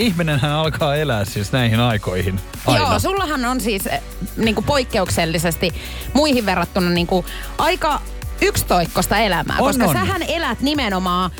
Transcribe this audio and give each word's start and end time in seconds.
Ihminenhän 0.00 0.50
alkaa 0.50 0.94
elää 0.96 1.24
siis 1.24 1.52
näihin 1.52 1.80
aikoihin. 1.80 2.40
Aina. 2.66 2.80
Joo, 2.80 2.98
sullahan 2.98 3.44
on 3.44 3.60
siis 3.60 3.86
eh, 3.86 4.02
niinku 4.36 4.62
poikkeuksellisesti 4.62 5.74
muihin 6.14 6.46
verrattuna 6.46 6.90
niinku 6.90 7.24
aika 7.58 8.00
yksitoikkosta 8.40 9.18
elämää, 9.18 9.56
On, 9.58 9.64
koska 9.66 9.84
on. 9.84 9.92
sähän 9.92 10.22
elät 10.22 10.60
nimenomaan 10.60 11.30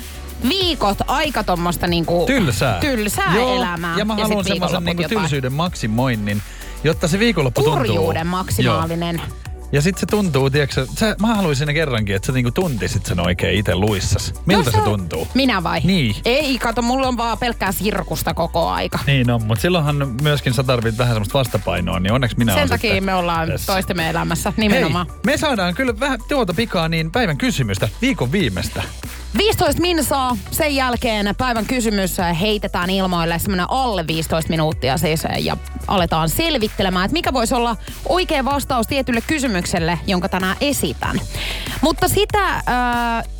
viikot 0.49 0.99
aika 1.07 1.45
tommosta 1.45 1.87
niinku 1.87 2.25
Tylsää. 2.27 2.80
tylsää 2.80 3.35
Joo, 3.37 3.57
elämää. 3.57 3.99
Ja 3.99 4.05
mä 4.05 4.12
haluan 4.15 4.29
semmoisen 4.29 4.52
viikonloput 4.52 4.85
niinku 4.85 5.02
jotain. 5.02 5.19
tylsyyden 5.21 5.52
maksimoinnin, 5.52 6.43
jotta 6.85 7.09
se 7.09 7.19
viikonloppu 7.19 7.63
tuntuu. 7.63 7.77
Kurjuuden 7.79 8.27
maksimaalinen. 8.27 9.16
Joo. 9.16 9.50
Ja 9.73 9.83
sit 9.83 9.98
se 9.98 10.06
tuntuu, 10.06 10.51
tiedätkö, 10.51 10.87
sä, 10.98 11.16
mä 11.20 11.34
haluaisin 11.34 11.66
ne 11.66 11.74
kerrankin, 11.74 12.16
että 12.16 12.27
sä 12.27 12.33
niinku 12.33 12.51
tuntisit 12.51 13.06
sen 13.06 13.20
oikein 13.20 13.59
itse 13.59 13.74
luissas. 13.74 14.34
Miltä 14.46 14.70
No 14.70 14.79
se 14.79 14.84
tuntuu? 14.84 15.29
Minä 15.34 15.62
vai? 15.62 15.80
Niin. 15.84 16.16
Ei, 16.24 16.59
kato, 16.59 16.83
mulla 16.83 17.09
on 17.09 17.16
vaan 17.16 17.38
pelkkää 17.38 17.73
sirkusta 17.73 18.34
koko 18.34 18.69
aika. 18.69 18.98
Niin 19.06 19.30
on, 19.30 19.45
mutta 19.45 19.62
silloinhan 19.62 20.16
myöskin 20.23 20.55
sä 20.55 20.62
tarvit 20.62 20.98
vähän 20.98 21.15
semmoista 21.15 21.38
vastapainoa, 21.38 22.01
niin 22.01 22.12
onneksi 22.12 22.38
minä 22.38 22.55
Sen 22.55 22.69
takia 22.69 23.02
me 23.02 23.15
ollaan 23.15 23.49
tässä. 23.49 23.73
toistemme 23.73 24.10
elämässä 24.10 24.52
nimenomaan. 24.57 25.07
Hei, 25.07 25.16
me 25.27 25.37
saadaan 25.37 25.74
kyllä 25.74 26.01
vähän 26.01 26.18
tuota 26.29 26.55
pikaa 26.55 26.88
niin 26.88 27.10
päivän 27.10 27.38
kysymystä, 27.38 27.88
viikon 28.02 28.32
viimeistä. 28.32 28.82
15 29.39 29.81
minsaa, 29.81 30.37
sen 30.51 30.77
jälkeen 30.77 31.35
päivän 31.39 31.67
kysymys 31.67 32.17
heitetään 32.41 32.91
ilmoille 32.91 33.39
semmoinen 33.39 33.67
alle 33.71 34.07
15 34.07 34.51
minuuttia 34.51 34.99
siis 34.99 35.23
ja 35.39 35.57
aletaan 35.89 36.29
selvittelemään, 36.29 37.05
että 37.05 37.13
mikä 37.13 37.33
voisi 37.33 37.55
olla 37.55 37.77
oikea 38.09 38.45
vastaus 38.45 38.87
tietylle 38.87 39.21
kysymykselle, 39.21 39.99
jonka 40.07 40.29
tänään 40.29 40.57
esitän. 40.61 41.21
Mutta 41.81 42.09
sitä 42.09 42.55
äh, 42.55 42.63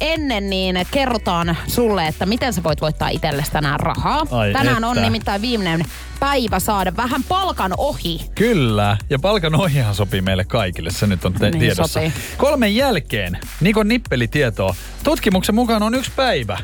ennen 0.01 0.51
niin 0.51 0.87
kerrotaan 0.91 1.57
sulle, 1.67 2.07
että 2.07 2.27
miten 2.27 2.53
sä 2.53 2.63
voit 2.63 2.81
voittaa 2.81 3.09
itsellesi 3.09 3.53
tänään 3.53 3.81
rahaa. 3.81 4.27
Ai 4.31 4.53
tänään 4.53 4.85
on 4.85 4.97
että. 4.97 5.07
nimittäin 5.07 5.43
viimeinen 5.43 5.85
päivä 6.21 6.61
saada 6.61 6.97
vähän 6.97 7.25
palkan 7.29 7.73
ohi. 7.77 8.21
Kyllä, 8.35 8.97
ja 9.11 9.19
palkan 9.19 9.55
ohjahan 9.55 9.95
sopii 9.95 10.21
meille 10.21 10.45
kaikille, 10.45 10.91
se 10.91 11.07
nyt 11.07 11.25
on 11.25 11.33
te- 11.33 11.51
Niin 11.51 11.61
tiedossa. 11.61 11.87
sopii. 12.01 12.13
Kolmen 12.37 12.75
jälkeen, 12.77 13.39
Nikon 13.61 13.89
nippelitietoa, 13.89 14.75
tutkimuksen 15.05 15.55
mukaan 15.55 15.83
on 15.83 15.95
yksi 15.95 16.11
päivä 16.17 16.59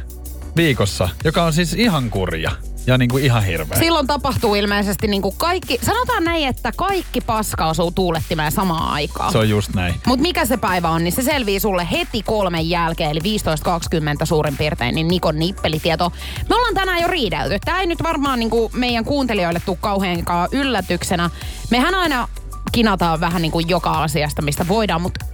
viikossa, 0.56 1.08
joka 1.24 1.42
on 1.44 1.52
siis 1.52 1.72
ihan 1.74 2.10
kurja 2.10 2.50
ja 2.86 2.98
niin 2.98 3.10
kuin 3.10 3.24
ihan 3.24 3.44
hirveä. 3.44 3.78
Silloin 3.78 4.06
tapahtuu 4.06 4.54
ilmeisesti 4.54 5.06
niin 5.06 5.22
kuin 5.22 5.34
kaikki, 5.36 5.78
sanotaan 5.82 6.24
näin, 6.24 6.48
että 6.48 6.72
kaikki 6.76 7.20
paska 7.20 7.66
osuu 7.66 7.90
tuulettimeen 7.90 8.52
samaan 8.52 8.92
aikaan. 8.92 9.32
Se 9.32 9.38
on 9.38 9.48
just 9.48 9.74
näin. 9.74 9.94
Mutta 10.06 10.22
mikä 10.22 10.44
se 10.44 10.56
päivä 10.56 10.88
on, 10.88 11.04
niin 11.04 11.12
se 11.12 11.22
selvii 11.22 11.60
sulle 11.60 11.88
heti 11.92 12.22
kolmen 12.22 12.70
jälkeen, 12.70 13.10
eli 13.10 13.20
15.20 13.20 14.26
suurin 14.26 14.56
piirtein, 14.56 14.94
niin 14.94 15.08
Nikon 15.08 15.38
nippelitieto. 15.38 16.12
Me 16.48 16.56
ollaan 16.56 16.74
tänään 16.74 17.02
jo 17.02 17.08
riidelty. 17.08 17.58
Tämä 17.64 17.80
ei 17.80 17.86
nyt 17.86 18.02
varmaan 18.02 18.38
niinku 18.38 18.70
meidän 18.74 19.04
kuuntelijoille 19.04 19.62
tule 19.66 19.78
kauheankaan 19.80 20.48
yllätyksenä. 20.52 21.30
Mehän 21.70 21.94
aina 21.94 22.28
kinataan 22.72 23.20
vähän 23.20 23.42
niin 23.42 23.52
kuin 23.52 23.68
joka 23.68 24.02
asiasta, 24.02 24.42
mistä 24.42 24.68
voidaan, 24.68 25.02
mutta 25.02 25.26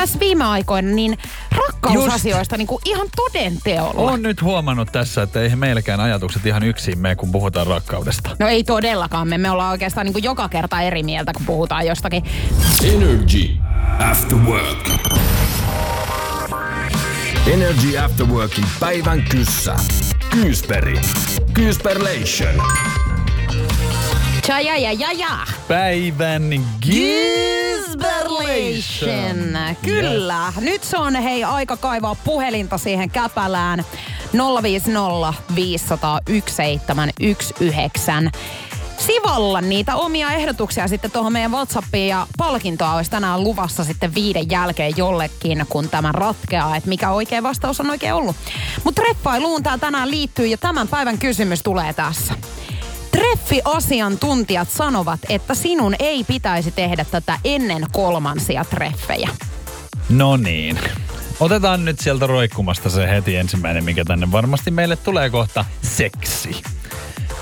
tässä 0.00 0.20
viime 0.20 0.44
aikoina 0.44 0.90
niin 0.90 1.18
rakkausasioista 1.50 2.56
niin 2.56 2.66
kuin 2.66 2.82
ihan 2.84 3.06
toden 3.16 3.58
teolla. 3.64 4.10
On 4.12 4.22
nyt 4.22 4.42
huomannut 4.42 4.92
tässä, 4.92 5.22
että 5.22 5.40
eihän 5.40 5.58
meilläkään 5.58 6.00
ajatukset 6.00 6.46
ihan 6.46 6.62
yksin 6.62 6.98
mene, 6.98 7.16
kun 7.16 7.32
puhutaan 7.32 7.66
rakkaudesta. 7.66 8.36
No 8.38 8.48
ei 8.48 8.64
todellakaan. 8.64 9.28
Me, 9.28 9.38
me 9.38 9.50
ollaan 9.50 9.70
oikeastaan 9.70 10.04
niin 10.04 10.12
kuin 10.12 10.24
joka 10.24 10.48
kerta 10.48 10.80
eri 10.80 11.02
mieltä, 11.02 11.32
kun 11.32 11.46
puhutaan 11.46 11.86
jostakin. 11.86 12.24
Energy 12.84 13.50
After 14.10 14.38
Work. 14.38 14.90
Energy 17.52 17.98
After 17.98 18.26
Workin 18.26 18.66
päivän 18.80 19.22
kyssä. 19.30 19.76
Kyysperi. 20.30 21.00
Kyysperlation. 21.54 22.54
Ja 24.50 24.60
ja 24.60 24.78
ja 24.78 24.92
ja 24.92 25.12
ja. 25.12 25.38
Päivän 25.68 26.42
Gisberlation. 26.82 29.58
Kyllä. 29.82 30.52
Nyt 30.60 30.84
se 30.84 30.98
on 30.98 31.16
hei 31.16 31.44
aika 31.44 31.76
kaivaa 31.76 32.16
puhelinta 32.24 32.78
siihen 32.78 33.10
käpälään. 33.10 33.84
050 34.62 35.34
500 35.54 36.20
1719. 36.24 38.30
Sivalla 38.98 39.60
niitä 39.60 39.96
omia 39.96 40.30
ehdotuksia 40.30 40.88
sitten 40.88 41.10
tuohon 41.10 41.32
meidän 41.32 41.52
Whatsappiin 41.52 42.08
ja 42.08 42.26
palkintoa 42.38 42.94
olisi 42.94 43.10
tänään 43.10 43.44
luvassa 43.44 43.84
sitten 43.84 44.14
viiden 44.14 44.50
jälkeen 44.50 44.92
jollekin, 44.96 45.66
kun 45.68 45.88
tämä 45.88 46.12
ratkeaa, 46.12 46.76
että 46.76 46.88
mikä 46.88 47.10
oikea 47.10 47.42
vastaus 47.42 47.80
on 47.80 47.90
oikein 47.90 48.14
ollut. 48.14 48.36
Mutta 48.84 49.02
treffailuun 49.02 49.62
tämä 49.62 49.78
tänään 49.78 50.10
liittyy 50.10 50.46
ja 50.46 50.58
tämän 50.58 50.88
päivän 50.88 51.18
kysymys 51.18 51.62
tulee 51.62 51.92
tässä. 51.92 52.34
Treffiasiantuntijat 53.30 54.70
sanovat, 54.70 55.20
että 55.28 55.54
sinun 55.54 55.94
ei 55.98 56.24
pitäisi 56.24 56.70
tehdä 56.70 57.04
tätä 57.04 57.38
ennen 57.44 57.86
kolmansia 57.92 58.64
treffejä. 58.64 59.28
No 60.08 60.36
niin. 60.36 60.78
Otetaan 61.40 61.84
nyt 61.84 62.00
sieltä 62.00 62.26
roikkumasta 62.26 62.90
se 62.90 63.08
heti 63.08 63.36
ensimmäinen, 63.36 63.84
mikä 63.84 64.04
tänne 64.04 64.32
varmasti 64.32 64.70
meille 64.70 64.96
tulee 64.96 65.30
kohta. 65.30 65.64
Seksi. 65.82 66.62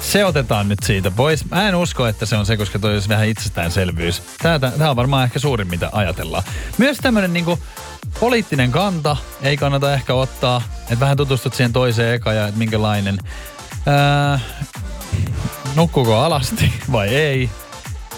Se 0.00 0.24
otetaan 0.24 0.68
nyt 0.68 0.78
siitä 0.82 1.10
pois. 1.10 1.50
Mä 1.50 1.68
en 1.68 1.74
usko, 1.74 2.06
että 2.06 2.26
se 2.26 2.36
on 2.36 2.46
se, 2.46 2.56
koska 2.56 2.78
toi 2.78 2.92
olisi 2.92 3.08
vähän 3.08 3.28
itsestäänselvyys. 3.28 4.22
Tää, 4.42 4.58
tää, 4.58 4.90
on 4.90 4.96
varmaan 4.96 5.24
ehkä 5.24 5.38
suurin, 5.38 5.68
mitä 5.68 5.88
ajatellaan. 5.92 6.42
Myös 6.78 6.96
tämmönen 6.96 7.32
niinku 7.32 7.58
poliittinen 8.20 8.72
kanta 8.72 9.16
ei 9.42 9.56
kannata 9.56 9.94
ehkä 9.94 10.14
ottaa. 10.14 10.62
Että 10.82 11.00
vähän 11.00 11.16
tutustut 11.16 11.54
siihen 11.54 11.72
toiseen 11.72 12.14
eka 12.14 12.32
ja 12.32 12.52
minkälainen. 12.56 13.18
Ää, 13.86 14.40
nukkuuko 15.74 16.16
alasti 16.16 16.72
vai 16.92 17.08
ei? 17.08 17.50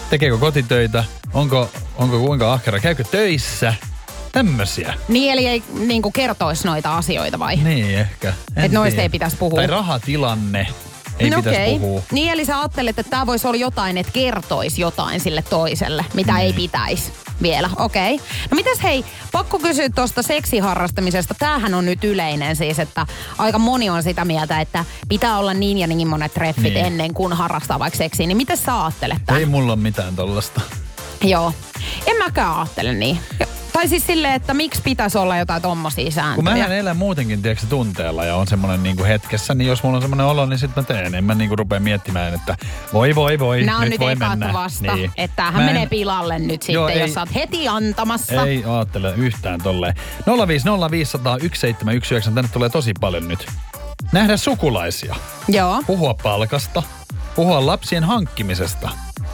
Tekeekö 0.09 0.37
kotitöitä? 0.37 1.03
Onko, 1.33 1.69
onko 1.97 2.19
kuinka 2.19 2.53
ahkera? 2.53 2.79
Käykö 2.79 3.03
töissä? 3.03 3.73
Tämmösiä. 4.31 4.93
Niin 5.07 5.33
eli 5.33 5.47
ei 5.47 5.63
niin 5.87 6.01
kertoisi 6.13 6.67
noita 6.67 6.97
asioita 6.97 7.39
vai? 7.39 7.55
Niin 7.55 7.99
ehkä. 7.99 8.33
En 8.55 8.63
Et 8.63 8.71
noista 8.71 9.01
ei 9.01 9.09
pitäisi 9.09 9.37
puhua. 9.37 9.55
Tai 9.55 9.67
rahatilanne 9.67 10.67
ei 11.19 11.29
no 11.29 11.37
pitäisi 11.37 11.61
okei. 11.61 11.79
puhua. 11.79 12.01
Niin 12.11 12.31
eli 12.31 12.45
sä 12.45 12.59
ajattelet, 12.59 12.99
että 12.99 13.09
tämä 13.09 13.25
voisi 13.25 13.47
olla 13.47 13.57
jotain, 13.57 13.97
että 13.97 14.11
kertoisi 14.11 14.81
jotain 14.81 15.19
sille 15.19 15.43
toiselle, 15.49 16.05
mitä 16.13 16.33
Niin. 16.33 16.45
ei 16.45 16.53
pitäisi 16.53 17.11
vielä. 17.41 17.69
Okei. 17.75 18.17
No 18.51 18.55
mitäs 18.55 18.83
hei, 18.83 19.05
pakko 19.31 19.59
kysyä 19.59 19.89
tuosta 19.89 20.21
seksiharrastamisesta. 20.21 21.35
Tämähän 21.39 21.73
on 21.73 21.85
nyt 21.85 22.03
yleinen 22.03 22.55
siis, 22.55 22.79
että 22.79 23.05
aika 23.37 23.59
moni 23.59 23.89
on 23.89 24.03
sitä 24.03 24.25
mieltä, 24.25 24.61
että 24.61 24.85
pitää 25.09 25.37
olla 25.39 25.53
niin 25.53 25.77
ja 25.77 25.87
niin 25.87 26.07
monet 26.07 26.33
treffit 26.33 26.73
Niin. 26.73 26.85
ennen 26.85 27.13
kuin 27.13 27.33
harrastaa 27.33 27.79
vaikka 27.79 27.97
seksiä. 27.97 28.27
Niin 28.27 28.37
miten 28.37 28.57
sä 28.57 28.83
ajattelet 28.83 29.17
tämän? 29.25 29.39
Ei 29.39 29.45
mulla 29.45 29.73
ole 29.73 29.81
mitään 29.81 30.15
tollasta. 30.15 30.61
Joo. 31.23 31.53
En 32.07 32.17
mäkään 32.17 32.55
ajattele 32.57 32.93
niin. 32.93 33.19
Tai 33.81 33.89
siis 33.89 34.05
silleen, 34.07 34.33
että 34.33 34.53
miksi 34.53 34.81
pitäisi 34.81 35.17
olla 35.17 35.37
jotain 35.37 35.61
tommosia 35.61 36.03
Kun 36.03 36.11
sääntöjä. 36.13 36.67
mä 36.67 36.75
elän 36.75 36.97
muutenkin, 36.97 37.41
tiedätkö, 37.41 37.65
tunteella 37.69 38.25
ja 38.25 38.35
on 38.35 38.47
semmoinen 38.47 38.83
niinku 38.83 39.03
hetkessä, 39.03 39.53
niin 39.53 39.67
jos 39.67 39.83
mulla 39.83 39.95
on 39.97 40.01
semmoinen 40.01 40.25
olo, 40.25 40.45
niin 40.45 40.59
sitten 40.59 40.83
mä 40.83 40.87
teen. 40.87 41.15
En 41.15 41.23
mä 41.23 41.35
niinku 41.35 41.55
rupea 41.55 41.79
miettimään, 41.79 42.33
että 42.33 42.57
voi 42.93 43.15
voi 43.15 43.39
voi, 43.39 43.63
Nämä 43.63 43.79
nyt, 43.81 43.89
nyt 43.89 43.99
voi 43.99 44.15
mennä. 44.15 44.53
vasta, 44.53 44.95
Niin. 44.95 45.11
että 45.17 45.35
tämähän 45.35 45.63
Mä 45.63 45.69
en- 45.69 45.73
menee 45.75 45.87
pilalle 45.87 46.39
nyt 46.39 46.61
sitten, 46.61 46.73
Joo, 46.73 46.89
jos 46.89 46.97
ei- 47.01 47.09
sä 47.11 47.19
oot 47.19 47.35
heti 47.35 47.67
antamassa. 47.67 48.45
Ei 48.45 48.63
ajattele 48.65 49.13
yhtään 49.17 49.61
tolleen. 49.61 49.95
050501719, 50.25 52.31
tänne 52.35 52.49
tulee 52.53 52.69
tosi 52.69 52.91
paljon 52.99 53.27
nyt. 53.27 53.47
Nähdä 54.11 54.37
sukulaisia, 54.37 55.15
Joo. 55.47 55.83
puhua 55.87 56.13
palkasta, 56.13 56.83
puhua 57.35 57.65
lapsien 57.65 58.03
hankkimisesta. 58.03 58.89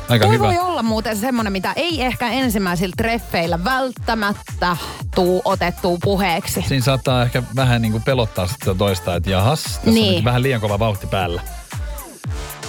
Aika 0.09 0.25
Toi 0.25 0.33
hyvä. 0.36 0.48
voi 0.48 0.57
olla 0.59 0.83
muuten 0.83 1.18
semmoinen, 1.18 1.54
mitä 1.54 1.74
ei 1.75 2.01
ehkä 2.01 2.30
ensimmäisillä 2.30 2.94
treffeillä 2.98 3.63
välttämättä 3.63 4.77
tuu 5.15 5.42
otettua 5.45 5.98
puheeksi. 6.04 6.62
Siinä 6.68 6.83
saattaa 6.83 7.24
ehkä 7.24 7.44
vähän 7.56 7.81
niin 7.81 7.92
kuin 7.92 8.04
pelottaa 8.04 8.48
sitä 8.48 8.74
toista, 8.75 9.15
että 9.15 9.30
jahas, 9.30 9.63
tässä 9.63 9.81
niin. 9.86 9.89
on 9.98 10.01
Niin. 10.04 10.15
nyt 10.15 10.24
vähän 10.25 10.44
liian 10.44 10.62
kova 10.62 10.80
vauhti 10.80 11.07
päällä. 11.07 11.42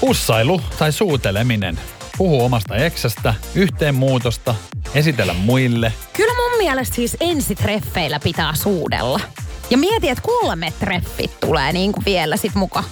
Ussailu 0.03 0.61
tai 0.79 0.93
suuteleminen. 0.93 1.81
Puhu 2.19 2.45
omasta 2.45 2.77
eksästä, 2.77 3.35
yhteen 3.55 3.95
muutosta, 3.95 4.55
esitellä 4.95 5.35
muille. 5.35 5.93
Kyllä 6.13 6.35
mun 6.35 6.59
mielestä 6.59 6.95
siis 6.95 7.17
ensitreffeillä 7.21 8.21
pitää 8.21 8.55
suudella. 8.55 9.21
Ja 9.71 9.79
mieti, 9.79 10.09
että 10.09 10.23
kolme 10.23 10.73
treffit 10.81 11.41
tulee 11.41 11.73
niin 11.73 11.93
kuin 11.93 12.05
vielä 12.05 12.37
sit 12.37 12.55
muka. 12.55 12.85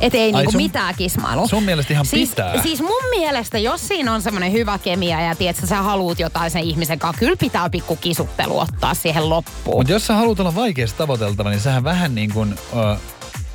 Et 0.00 0.14
ei 0.14 0.32
niinku 0.32 0.52
sun- 0.52 0.62
mitään 0.62 0.94
kismailu. 0.94 1.48
sun 1.48 1.62
mielestä 1.62 1.92
ihan 1.92 2.06
siis, 2.06 2.28
pitää. 2.28 2.62
Siis 2.62 2.80
mun 2.80 3.02
mielestä, 3.10 3.58
jos 3.58 3.88
siinä 3.88 4.12
on 4.14 4.22
semmoinen 4.22 4.52
hyvä 4.52 4.78
kemia 4.78 5.20
ja 5.20 5.34
tiedät, 5.34 5.56
sä 5.64 5.82
haluut 5.82 6.18
jotain 6.18 6.50
sen 6.50 6.62
ihmisen 6.62 6.98
kanssa, 6.98 7.18
kyllä 7.20 7.36
pitää 7.36 7.70
pikku 7.70 7.96
kisuttelu 7.96 8.58
ottaa 8.58 8.94
siihen 8.94 9.30
loppuun. 9.30 9.76
Mutta 9.80 9.92
jos 9.92 10.06
sä 10.06 10.14
haluat 10.14 10.40
olla 10.40 10.54
vaikeasti 10.54 10.98
tavoiteltava, 10.98 11.50
niin 11.50 11.60
sähän 11.60 11.84
vähän 11.84 12.14
niin 12.14 12.32
kuin 12.32 12.54
ö, 12.76 12.96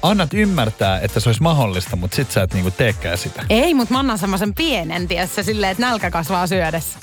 annat 0.02 0.34
ymmärtää, 0.34 1.00
että 1.00 1.20
se 1.20 1.30
olisi 1.30 1.42
mahdollista, 1.42 1.96
mutta 1.96 2.16
sit 2.16 2.32
sä 2.32 2.44
et 2.44 2.54
niin 2.54 2.64
kuin 2.64 2.74
teekään 2.74 3.18
sitä. 3.18 3.44
Ei, 3.50 3.74
mutta 3.74 3.94
mä 3.94 4.00
annan 4.00 4.18
semmoisen 4.18 4.54
pienen, 4.54 5.08
tiessä, 5.08 5.44
silleen, 5.44 5.72
että 5.72 5.86
nälkä 5.86 6.12
kasvaa 6.12 6.48
syödessä. 6.48 7.00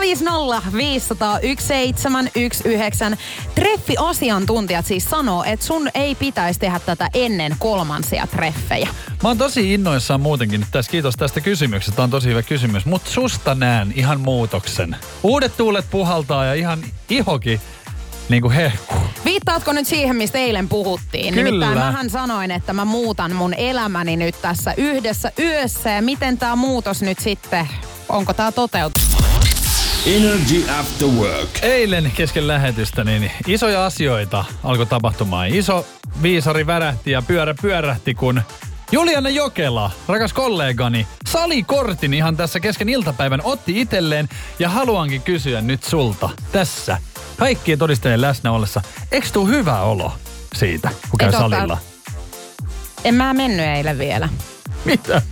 050 0.00 0.62
500 0.72 1.38
1719. 1.40 3.16
Treffiasiantuntijat 3.54 4.86
siis 4.86 5.04
sanoo, 5.04 5.44
että 5.44 5.66
sun 5.66 5.88
ei 5.94 6.14
pitäisi 6.14 6.60
tehdä 6.60 6.78
tätä 6.78 7.08
ennen 7.14 7.56
kolmansia 7.58 8.26
treffejä. 8.26 8.88
Mä 9.22 9.28
oon 9.28 9.38
tosi 9.38 9.74
innoissaan 9.74 10.20
muutenkin 10.20 10.60
nyt 10.60 10.68
tässä. 10.72 10.90
Kiitos 10.90 11.16
tästä 11.16 11.40
kysymyksestä. 11.40 11.96
Tämä 11.96 12.04
on 12.04 12.10
tosi 12.10 12.28
hyvä 12.28 12.42
kysymys. 12.42 12.86
Mutta 12.86 13.10
susta 13.10 13.54
näen 13.54 13.92
ihan 13.96 14.20
muutoksen. 14.20 14.96
Uudet 15.22 15.56
tuulet 15.56 15.86
puhaltaa 15.90 16.44
ja 16.44 16.54
ihan 16.54 16.84
ihokin 17.10 17.60
niin 18.32 18.42
kuin 18.42 18.54
hehkuu. 18.54 18.98
Viittaatko 19.24 19.72
nyt 19.72 19.86
siihen, 19.86 20.16
mistä 20.16 20.38
eilen 20.38 20.68
puhuttiin? 20.68 21.34
Kyllä. 21.34 21.44
Nimittäin 21.44 21.78
mähän 21.78 22.10
sanoin, 22.10 22.50
että 22.50 22.72
mä 22.72 22.84
muutan 22.84 23.34
mun 23.34 23.54
elämäni 23.54 24.16
nyt 24.16 24.34
tässä 24.42 24.74
yhdessä 24.76 25.32
yössä. 25.38 25.90
Ja 25.90 26.02
miten 26.02 26.38
tämä 26.38 26.56
muutos 26.56 27.02
nyt 27.02 27.18
sitten, 27.18 27.68
onko 28.08 28.34
tämä 28.34 28.52
toteutunut? 28.52 29.08
Energy 30.06 30.70
After 30.80 31.08
Work. 31.08 31.48
Eilen 31.62 32.12
kesken 32.14 32.48
lähetystä 32.48 33.04
niin 33.04 33.30
isoja 33.46 33.86
asioita 33.86 34.44
alkoi 34.64 34.86
tapahtumaan. 34.86 35.48
Iso 35.48 35.86
viisari 36.22 36.66
värähti 36.66 37.10
ja 37.10 37.22
pyörä 37.22 37.54
pyörähti, 37.62 38.14
kun 38.14 38.42
Juliana 38.92 39.28
Jokela, 39.28 39.90
rakas 40.08 40.32
kollegani, 40.32 41.06
salikortin 41.26 42.14
ihan 42.14 42.36
tässä 42.36 42.60
kesken 42.60 42.88
iltapäivän 42.88 43.40
otti 43.44 43.80
itselleen 43.80 44.28
ja 44.58 44.68
haluankin 44.68 45.22
kysyä 45.22 45.60
nyt 45.60 45.84
sulta 45.84 46.30
tässä 46.52 46.98
kaikkien 47.36 47.78
todistajien 47.78 48.20
läsnä 48.20 48.52
ollessa. 48.52 48.82
Eikö 49.12 49.28
tuu 49.32 49.46
hyvä 49.46 49.80
olo 49.80 50.12
siitä, 50.54 50.90
kun 51.10 51.18
käy 51.18 51.28
ota- 51.28 51.38
salilla? 51.38 51.78
En 53.04 53.14
mä 53.14 53.34
mennyt 53.34 53.66
eilen 53.66 53.98
vielä. 53.98 54.28
Mitä? 54.84 55.22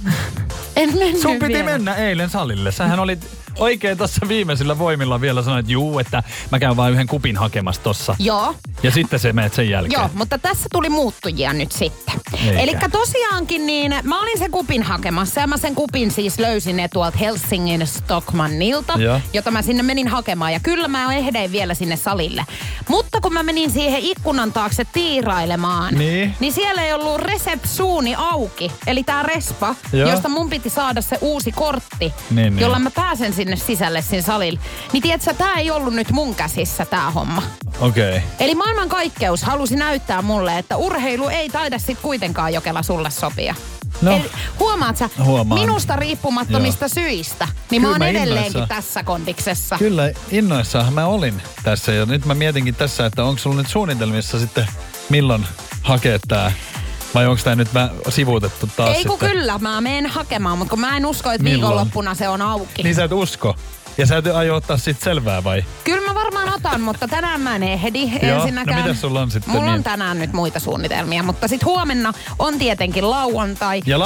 En 0.76 0.98
mennyt 0.98 1.22
Sun 1.22 1.32
piti 1.38 1.52
vielä. 1.52 1.64
mennä 1.64 1.94
eilen 1.94 2.30
salille. 2.30 2.72
Sähän 2.72 3.00
olit 3.00 3.26
oikein 3.58 3.98
tuossa 3.98 4.28
viimeisillä 4.28 4.78
voimilla 4.78 5.20
vielä 5.20 5.42
sanoit, 5.42 5.60
että 5.64 5.72
juu, 5.72 5.98
että 5.98 6.22
mä 6.52 6.58
käyn 6.58 6.76
vain 6.76 6.92
yhden 6.92 7.06
kupin 7.06 7.36
hakemassa 7.36 7.82
tossa. 7.82 8.16
Joo, 8.18 8.54
Ja 8.82 8.90
sitten 8.90 9.18
se 9.18 9.32
menet 9.32 9.54
sen 9.54 9.70
jälkeen. 9.70 10.00
Joo, 10.00 10.10
mutta 10.14 10.38
tässä 10.38 10.68
tuli 10.72 10.88
muuttujia 10.88 11.52
nyt 11.52 11.72
sitten. 11.72 12.14
Eli 12.58 12.76
tosiaankin 12.92 13.66
niin 13.66 13.94
mä 14.02 14.20
olin 14.22 14.38
sen 14.38 14.50
kupin 14.50 14.82
hakemassa 14.82 15.40
ja 15.40 15.46
mä 15.46 15.56
sen 15.56 15.74
kupin 15.74 16.10
siis 16.10 16.38
löysin 16.38 16.76
ne 16.76 16.88
tuolta 16.88 17.18
Helsingin 17.18 17.86
Stockmannilta, 17.86 18.92
Joo. 18.98 19.20
jota 19.32 19.50
mä 19.50 19.62
sinne 19.62 19.82
menin 19.82 20.08
hakemaan. 20.08 20.52
Ja 20.52 20.60
kyllä 20.60 20.88
mä 20.88 21.14
ehdein 21.14 21.52
vielä 21.52 21.74
sinne 21.74 21.96
salille. 21.96 22.44
Mutta 22.88 23.20
kun 23.20 23.32
mä 23.32 23.42
menin 23.42 23.70
siihen 23.70 24.00
ikkunan 24.02 24.52
taakse 24.52 24.84
tiirailemaan, 24.92 25.94
Niin. 25.94 26.34
niin 26.40 26.52
siellä 26.52 26.82
ei 26.82 26.92
ollut 26.92 27.20
resepsuuni 27.20 28.14
auki. 28.14 28.72
Eli 28.86 29.02
tää 29.04 29.22
respa, 29.22 29.74
Joo. 29.92 30.10
josta 30.10 30.28
mun 30.28 30.50
piti 30.50 30.70
saada 30.70 31.00
se 31.00 31.18
uusi 31.20 31.52
kortti, 31.52 32.12
Niin, 32.30 32.36
niin. 32.36 32.58
jolla 32.58 32.78
mä 32.78 32.90
pääsen 32.90 33.32
sinne 33.40 33.56
sisälle 33.56 34.02
sinne 34.02 34.22
salille. 34.22 34.60
Niin 34.92 35.02
tiedätkö, 35.02 35.34
tää 35.34 35.54
ei 35.54 35.70
ollut 35.70 35.94
nyt 35.94 36.10
mun 36.10 36.34
käsissä 36.34 36.84
tää 36.84 37.10
homma. 37.10 37.42
Okei. 37.80 38.16
Okay. 38.16 38.20
Eli 38.40 38.54
maailmankaikkeus 38.54 39.42
halusi 39.42 39.76
näyttää 39.76 40.22
mulle, 40.22 40.58
että 40.58 40.76
urheilu 40.76 41.28
ei 41.28 41.48
taida 41.48 41.78
sit 41.78 41.98
kuitenkaan 42.02 42.54
Jokela 42.54 42.82
sulle 42.82 43.10
sopia. 43.10 43.54
No. 44.02 44.12
Eli, 44.12 44.30
huomaat 44.58 44.96
sä, 44.96 45.10
Huomaan. 45.24 45.60
minusta 45.60 45.96
riippumattomista 45.96 46.88
syistä, 46.88 47.48
niin 47.70 47.82
Kyllä 47.82 47.82
mä 47.82 47.88
oon 47.88 47.98
mä 47.98 48.08
edelleenkin 48.08 48.52
innoissaan. 48.52 48.68
tässä 48.82 49.02
kondiksessa. 49.02 49.78
Kyllä, 49.78 50.10
innoissahan 50.30 50.92
mä 50.92 51.06
olin 51.06 51.42
tässä 51.62 51.92
ja 51.92 52.06
nyt 52.06 52.26
mä 52.26 52.34
mietinkin 52.34 52.74
tässä, 52.74 53.06
että 53.06 53.24
onko 53.24 53.38
sulla 53.38 53.56
nyt 53.56 53.68
suunnitelmissa 53.68 54.38
sitten 54.38 54.66
milloin 55.08 55.46
hakea 55.82 56.18
tää 56.28 56.52
vai 57.14 57.26
onko 57.26 57.42
tää 57.44 57.54
nyt 57.56 57.72
mä 57.72 57.90
sivuutettu 58.08 58.68
taas 58.76 58.96
ei 58.96 59.04
kun 59.04 59.12
sitten? 59.12 59.30
kyllä, 59.30 59.58
mä 59.58 59.80
menen 59.80 60.06
hakemaan, 60.06 60.58
mutta 60.58 60.70
kun 60.70 60.80
mä 60.80 60.96
en 60.96 61.06
usko, 61.06 61.30
että 61.30 61.42
Milloin? 61.44 61.60
viikonloppuna 61.62 62.14
se 62.14 62.28
on 62.28 62.42
auki. 62.42 62.82
Niin 62.82 62.94
sä 62.94 63.04
et 63.04 63.12
usko. 63.12 63.56
Ja 63.98 64.06
sä 64.06 64.16
et 64.16 64.26
aio 64.26 64.54
ottaa 64.56 64.76
sit 64.76 65.00
selvää 65.00 65.44
vai? 65.44 65.64
Kyllä 65.84 66.08
mä 66.08 66.14
varmaan 66.14 66.54
otan, 66.54 66.80
mutta 66.80 67.08
tänään 67.08 67.40
mä 67.40 67.56
en 67.56 67.62
ehdi 67.62 68.12
Joo, 68.22 68.36
ensinnäkään. 68.38 68.76
no 68.78 68.82
mitäs 68.82 69.00
sulla 69.00 69.20
on 69.20 69.30
sitten 69.30 69.52
Mulla 69.54 69.66
on 69.66 69.72
niin? 69.72 69.82
tänään 69.84 70.18
nyt 70.18 70.32
muita 70.32 70.60
suunnitelmia, 70.60 71.22
mutta 71.22 71.48
sitten 71.48 71.66
huomenna 71.66 72.12
on 72.38 72.58
tietenkin 72.58 73.10
lauantai. 73.10 73.82
Ja 73.86 73.96
ei 73.96 74.02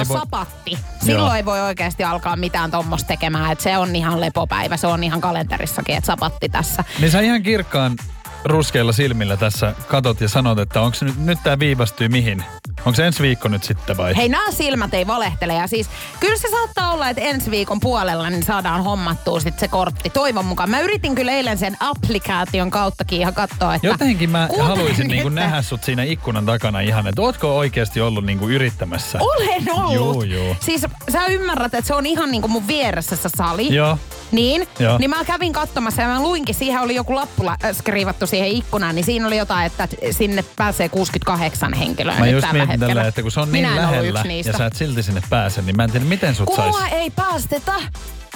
on 0.00 0.08
voi- 0.08 0.18
sapatti. 0.18 0.78
Silloin 1.04 1.26
Joo. 1.26 1.34
ei 1.34 1.44
voi 1.44 1.60
oikeasti 1.60 2.04
alkaa 2.04 2.36
mitään 2.36 2.70
tuommoista 2.70 3.08
tekemään, 3.08 3.52
että 3.52 3.64
se 3.64 3.78
on 3.78 3.96
ihan 3.96 4.20
lepopäivä. 4.20 4.76
Se 4.76 4.86
on 4.86 5.04
ihan 5.04 5.20
kalenterissakin, 5.20 5.96
että 5.96 6.06
sapatti 6.06 6.48
tässä. 6.48 6.84
Niin 7.00 7.10
sä 7.10 7.20
ihan 7.20 7.42
kirkkaan 7.42 7.96
ruskeilla 8.44 8.92
silmillä 8.92 9.36
tässä 9.36 9.74
katot 9.88 10.20
ja 10.20 10.28
sanot, 10.28 10.58
että 10.58 10.80
onko 10.80 10.96
nyt, 11.00 11.18
nyt 11.18 11.38
tää 11.44 11.58
viivästyy 11.58 12.08
mihin? 12.08 12.44
Onko 12.78 12.94
se 12.94 13.06
ensi 13.06 13.22
viikko 13.22 13.48
nyt 13.48 13.64
sitten 13.64 13.96
vai? 13.96 14.16
Hei, 14.16 14.28
nämä 14.28 14.50
silmät 14.50 14.94
ei 14.94 15.06
valehtele. 15.06 15.54
Ja 15.54 15.66
siis 15.66 15.88
kyllä 16.20 16.36
se 16.38 16.48
saattaa 16.50 16.92
olla, 16.92 17.08
että 17.08 17.22
ensi 17.22 17.50
viikon 17.50 17.80
puolella 17.80 18.30
niin 18.30 18.42
saadaan 18.42 18.84
hommattua 18.84 19.40
sitten 19.40 19.60
se 19.60 19.68
kortti. 19.68 20.10
Toivon 20.10 20.44
mukaan. 20.44 20.70
Mä 20.70 20.80
yritin 20.80 21.14
kyllä 21.14 21.32
eilen 21.32 21.58
sen 21.58 21.76
applikaation 21.80 22.70
kauttakin 22.70 23.20
ihan 23.20 23.34
katsoa, 23.34 23.74
että... 23.74 23.88
Jotenkin 23.88 24.30
mä 24.30 24.48
haluaisin 24.60 25.08
niinku 25.08 25.28
nähdä 25.28 25.62
sut 25.62 25.84
siinä 25.84 26.02
ikkunan 26.02 26.46
takana 26.46 26.80
ihan, 26.80 27.06
että 27.06 27.22
ootko 27.22 27.58
oikeasti 27.58 28.00
ollut 28.00 28.24
niinku 28.24 28.48
yrittämässä? 28.48 29.18
Olen 29.20 29.72
ollut. 29.72 29.94
Juu, 29.94 30.22
juu. 30.22 30.56
Siis 30.60 30.86
sä 31.12 31.26
ymmärrät, 31.26 31.74
että 31.74 31.86
se 31.86 31.94
on 31.94 32.06
ihan 32.06 32.30
niinku 32.30 32.48
mun 32.48 32.66
vieressä 32.68 33.16
se 33.16 33.28
sali. 33.36 33.74
Joo. 33.74 33.98
Niin, 34.32 34.68
Joo. 34.78 34.98
niin 34.98 35.10
mä 35.10 35.24
kävin 35.24 35.52
katsomassa 35.52 36.02
ja 36.02 36.08
mä 36.08 36.22
luinkin, 36.22 36.54
siihen 36.54 36.80
oli 36.80 36.94
joku 36.94 37.14
lappu 37.14 37.44
la- 37.44 37.56
äh, 37.64 37.76
skriivattu 37.76 38.26
siihen 38.28 38.48
ikkunaan, 38.48 38.94
niin 38.94 39.04
siinä 39.04 39.26
oli 39.26 39.36
jotain, 39.36 39.66
että 39.66 39.88
sinne 40.10 40.44
pääsee 40.56 40.88
68 40.88 41.72
henkilöä 41.74 42.18
Mä 42.18 42.24
nyt 42.24 42.34
just 42.34 42.46
tällä 42.46 42.66
mietin 42.66 42.80
tällä, 42.88 43.06
että 43.06 43.22
kun 43.22 43.30
se 43.30 43.40
on 43.40 43.52
niin 43.52 43.68
Minä 43.68 43.82
lähellä 43.82 44.22
ja 44.44 44.52
sä 44.58 44.66
et 44.66 44.76
silti 44.76 45.02
sinne 45.02 45.22
pääse, 45.30 45.62
niin 45.62 45.76
mä 45.76 45.84
en 45.84 45.90
tiedä 45.90 46.06
miten 46.06 46.34
sut 46.34 46.46
Kun 46.46 46.56
sais. 46.56 46.68
mua 46.68 46.88
ei 46.88 47.10
päästetä, 47.10 47.72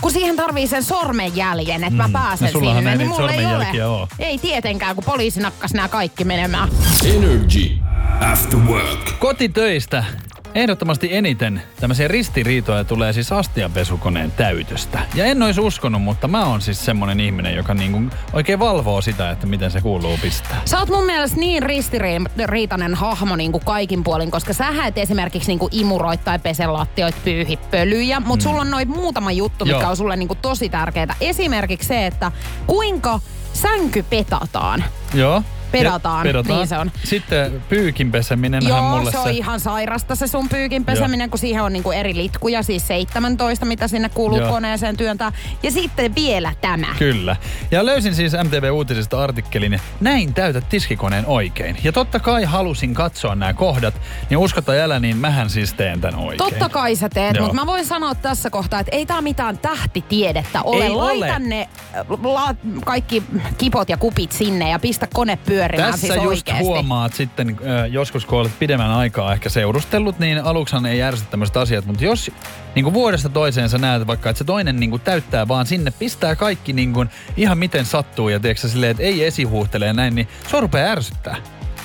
kun 0.01 0.13
siihen 0.13 0.37
tarvii 0.37 0.67
sen 0.67 0.85
sormenjäljen, 0.85 1.85
että 1.85 1.97
mä 1.97 2.09
pääsen 2.13 2.53
no 2.53 2.61
sinne, 2.61 2.91
ei 2.91 2.99
niin 2.99 3.09
mulla 3.09 3.33
ei 3.33 3.47
ole. 3.47 3.87
oo. 3.87 4.09
Ei 4.19 4.39
tietenkään, 4.39 4.95
kun 4.95 5.05
poliisi 5.05 5.41
nakkas 5.41 5.75
nämä 5.75 5.89
kaikki 5.89 6.25
menemään. 6.25 6.69
Energy 7.05 7.71
After 8.33 8.59
Work. 8.61 9.19
Kotitöistä 9.19 10.05
ehdottomasti 10.55 11.17
eniten 11.17 11.63
tämmöisiä 11.81 12.09
ristiriitoja 12.09 12.85
tulee 12.85 13.13
siis 13.13 13.33
astianpesukoneen 13.33 14.33
täytöstä. 14.33 14.99
Ja 15.15 15.25
en 15.25 15.43
olisi 15.43 15.61
uskonut, 15.61 16.03
mutta 16.03 16.29
mä 16.29 16.47
oon 16.47 16.61
siis 16.61 16.85
semmonen 16.85 17.21
ihminen, 17.21 17.57
joka 17.57 17.75
niinku 17.75 18.03
oikein 18.33 18.59
valvoo 18.59 19.03
sitä, 19.03 19.31
että 19.31 19.47
miten 19.47 19.71
se 19.71 19.81
kuuluu 19.81 20.19
pistää. 20.23 20.63
Sä 20.65 20.79
oot 20.79 20.89
mun 20.89 21.07
mielestä 21.07 21.37
niin 21.37 21.63
ristiriitainen 21.63 22.95
hahmo 22.95 23.37
niin 23.37 23.53
kuin 23.53 23.65
kaikin 23.65 24.05
puolin, 24.05 24.31
koska 24.31 24.53
sä 24.53 24.87
et 24.87 24.99
esimerkiksi 24.99 25.49
niin 25.49 25.59
kuin 25.59 25.71
imuroit 25.73 26.25
tai 26.25 26.39
pese 26.39 26.67
lattioit 26.67 27.25
pyyhi 27.25 27.57
pölyjä, 27.57 28.21
mutta 28.21 28.43
sulla 28.43 28.61
on 28.61 28.71
noin 28.71 28.89
muutama 28.89 29.33
juttu, 29.33 29.65
Joo. 29.65 29.89
on 29.89 29.97
sulle 29.97 30.17
niin 30.17 30.29
kuin 30.29 30.39
tosi 30.43 30.69
tärkeitä. 30.69 31.15
Esimerkiksi 31.21 31.89
se, 31.89 32.07
että 32.07 32.33
kuinka 32.67 33.21
sänky 33.53 34.03
petataan. 34.03 34.85
Joo. 35.15 35.43
Pedataan, 35.73 36.27
Ja- 36.27 36.43
niin 36.49 36.67
se 36.67 36.79
on. 36.79 36.93
Sitten 37.05 37.63
pyykin 37.69 38.13
peseminen 38.13 38.63
Joo, 38.69 38.83
mulle 38.83 39.11
se 39.11 39.19
on 39.19 39.31
ihan 39.31 39.61
sairasta 39.61 40.15
se 40.15 40.27
sun 40.27 40.49
pyykin 40.49 40.85
peseminen, 40.85 41.31
kun 41.31 41.39
siihen 41.39 41.63
on 41.63 41.73
niinku 41.73 41.91
eri 41.91 42.17
litkuja, 42.17 42.63
siis 42.63 42.87
17, 42.87 43.67
mitä 43.67 43.89
sinne 43.89 44.09
kuuluu 44.09 44.39
Joo. 44.39 44.51
koneeseen 44.51 44.97
työntää. 44.97 45.33
Ja 45.63 45.71
sitten 45.71 46.15
vielä 46.15 46.53
tämä. 46.61 46.87
Kyllä. 46.99 47.37
Ja 47.71 47.87
löysin 47.87 48.15
siis 48.15 48.33
MTV-uutisista 48.33 49.23
artikkelin, 49.23 49.81
näin 50.01 50.35
täytät 50.35 50.69
tiskikoneen 50.69 51.27
oikein. 51.27 51.77
Ja 51.85 51.93
totta 51.93 52.21
kai 52.21 52.45
halusin 52.45 52.95
katsoa 52.95 53.35
nämä 53.35 53.55
kohdat, 53.55 53.95
niin 54.31 54.39
usko 54.39 54.63
tai 54.63 54.81
älä, 54.81 55.01
niin 55.01 55.17
mähän 55.17 55.51
siis 55.51 55.73
teen 55.75 56.01
tämän 56.01 56.21
oikein. 56.21 56.51
Totta 56.51 56.69
kai 56.69 56.97
sä 56.97 57.09
teet, 57.09 57.35
Joo. 57.37 57.47
mutta 57.47 57.61
mä 57.61 57.67
voin 57.67 57.87
sanoa 57.87 58.15
tässä 58.15 58.51
kohtaa, 58.51 58.81
että 58.81 58.97
ei 58.97 59.07
tää 59.07 59.21
mitään 59.21 59.59
tähtitiedettä 59.59 60.63
ole. 60.63 60.85
Ei 60.85 60.91
Laita 60.91 61.27
ole. 61.27 61.39
ne 61.39 61.69
la, 62.23 62.55
kaikki 62.85 63.23
kipot 63.59 63.89
ja 63.89 63.97
kupit 63.97 64.33
sinne 64.33 64.71
ja 64.71 64.79
pistä 64.79 65.09
kone 65.15 65.37
pyörimään 65.47 65.62
Tässä 65.69 65.97
siis 66.07 66.15
just 66.15 66.27
oikeesti. 66.27 66.63
huomaat 66.63 67.15
sitten, 67.15 67.49
äh, 67.49 67.91
joskus 67.91 68.27
kun 68.27 68.39
olet 68.39 68.59
pidemmän 68.59 68.91
aikaa 68.91 69.33
ehkä 69.33 69.49
seurustellut, 69.49 70.19
niin 70.19 70.45
aluksihan 70.45 70.87
ei 70.87 71.03
ärsytä 71.03 71.31
tämmöiset 71.31 71.57
asiat, 71.57 71.87
mutta 71.87 72.05
jos 72.05 72.31
niin 72.75 72.85
kuin 72.85 72.95
vuodesta 72.95 73.29
toiseen 73.29 73.69
sä 73.69 73.79
näet 73.79 74.07
vaikka, 74.07 74.31
että 74.31 74.39
se 74.39 74.45
toinen 74.45 74.81
niin 74.81 74.91
kuin 74.91 75.03
täyttää 75.03 75.49
vaan 75.49 75.67
sinne, 75.67 75.91
pistää 75.91 76.37
kaikki 76.37 76.73
niin 76.73 76.93
kuin 76.93 77.11
ihan 77.37 77.59
miten 77.59 77.85
sattuu 77.85 78.29
ja 78.29 78.41
tiedätkö, 78.41 78.69
silleen, 78.69 78.91
että 78.91 79.03
ei 79.03 79.25
esihuuhtele 79.25 79.87
ja 79.87 79.93
näin, 79.93 80.15
niin 80.15 80.29
se 80.51 80.61
rupeaa 80.61 80.93
ärsyttää. 80.93 81.37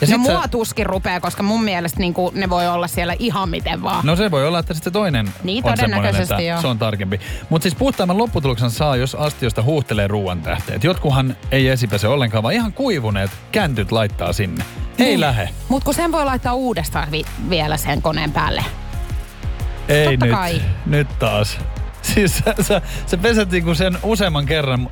Ja 0.01 0.17
no 0.17 0.23
sä- 0.25 0.31
mua 0.31 0.47
tuskin 0.47 0.85
rupeaa, 0.85 1.19
koska 1.19 1.43
mun 1.43 1.63
mielestä 1.63 1.99
niinku, 1.99 2.31
ne 2.35 2.49
voi 2.49 2.67
olla 2.67 2.87
siellä 2.87 3.15
ihan 3.19 3.49
miten 3.49 3.83
vaan. 3.83 4.05
No 4.05 4.15
se 4.15 4.31
voi 4.31 4.47
olla, 4.47 4.59
että 4.59 4.73
sitten 4.73 4.91
se 4.91 4.93
toinen 4.93 5.33
Niin, 5.43 5.65
on 5.65 5.73
todennäköisesti 5.73 6.33
että 6.33 6.41
joo. 6.43 6.61
se 6.61 6.67
on 6.67 6.79
tarkempi. 6.79 7.19
Mutta 7.49 7.63
siis 7.63 7.75
puhtaamman 7.75 8.17
lopputuloksen 8.17 8.71
saa, 8.71 8.95
jos 8.95 9.15
astiosta 9.15 9.61
huuhtelee 9.63 10.07
ruoan 10.07 10.41
tähteet. 10.41 10.83
Jotkuhan 10.83 11.35
ei 11.51 11.67
esipese 11.67 12.07
ollenkaan, 12.07 12.43
vaan 12.43 12.53
ihan 12.53 12.73
kuivuneet 12.73 13.31
käntyt 13.51 13.91
laittaa 13.91 14.33
sinne. 14.33 14.65
Ei 14.99 15.05
Niin. 15.05 15.21
lähe. 15.21 15.49
Mut 15.69 15.83
kun 15.83 15.93
sen 15.93 16.11
voi 16.11 16.25
laittaa 16.25 16.53
uudestaan 16.53 17.11
vi- 17.11 17.25
vielä 17.49 17.77
sen 17.77 18.01
koneen 18.01 18.31
päälle. 18.31 18.65
Ei 19.87 20.05
Totta 20.07 20.25
nyt. 20.25 20.35
kai. 20.35 20.61
Nyt 20.85 21.19
taas. 21.19 21.57
Siis 22.01 22.37
sä, 22.37 22.55
sä, 22.61 22.81
sä 23.05 23.17
peset 23.17 23.51
niinku 23.51 23.75
sen 23.75 23.97
useamman 24.03 24.45
kerran. 24.45 24.89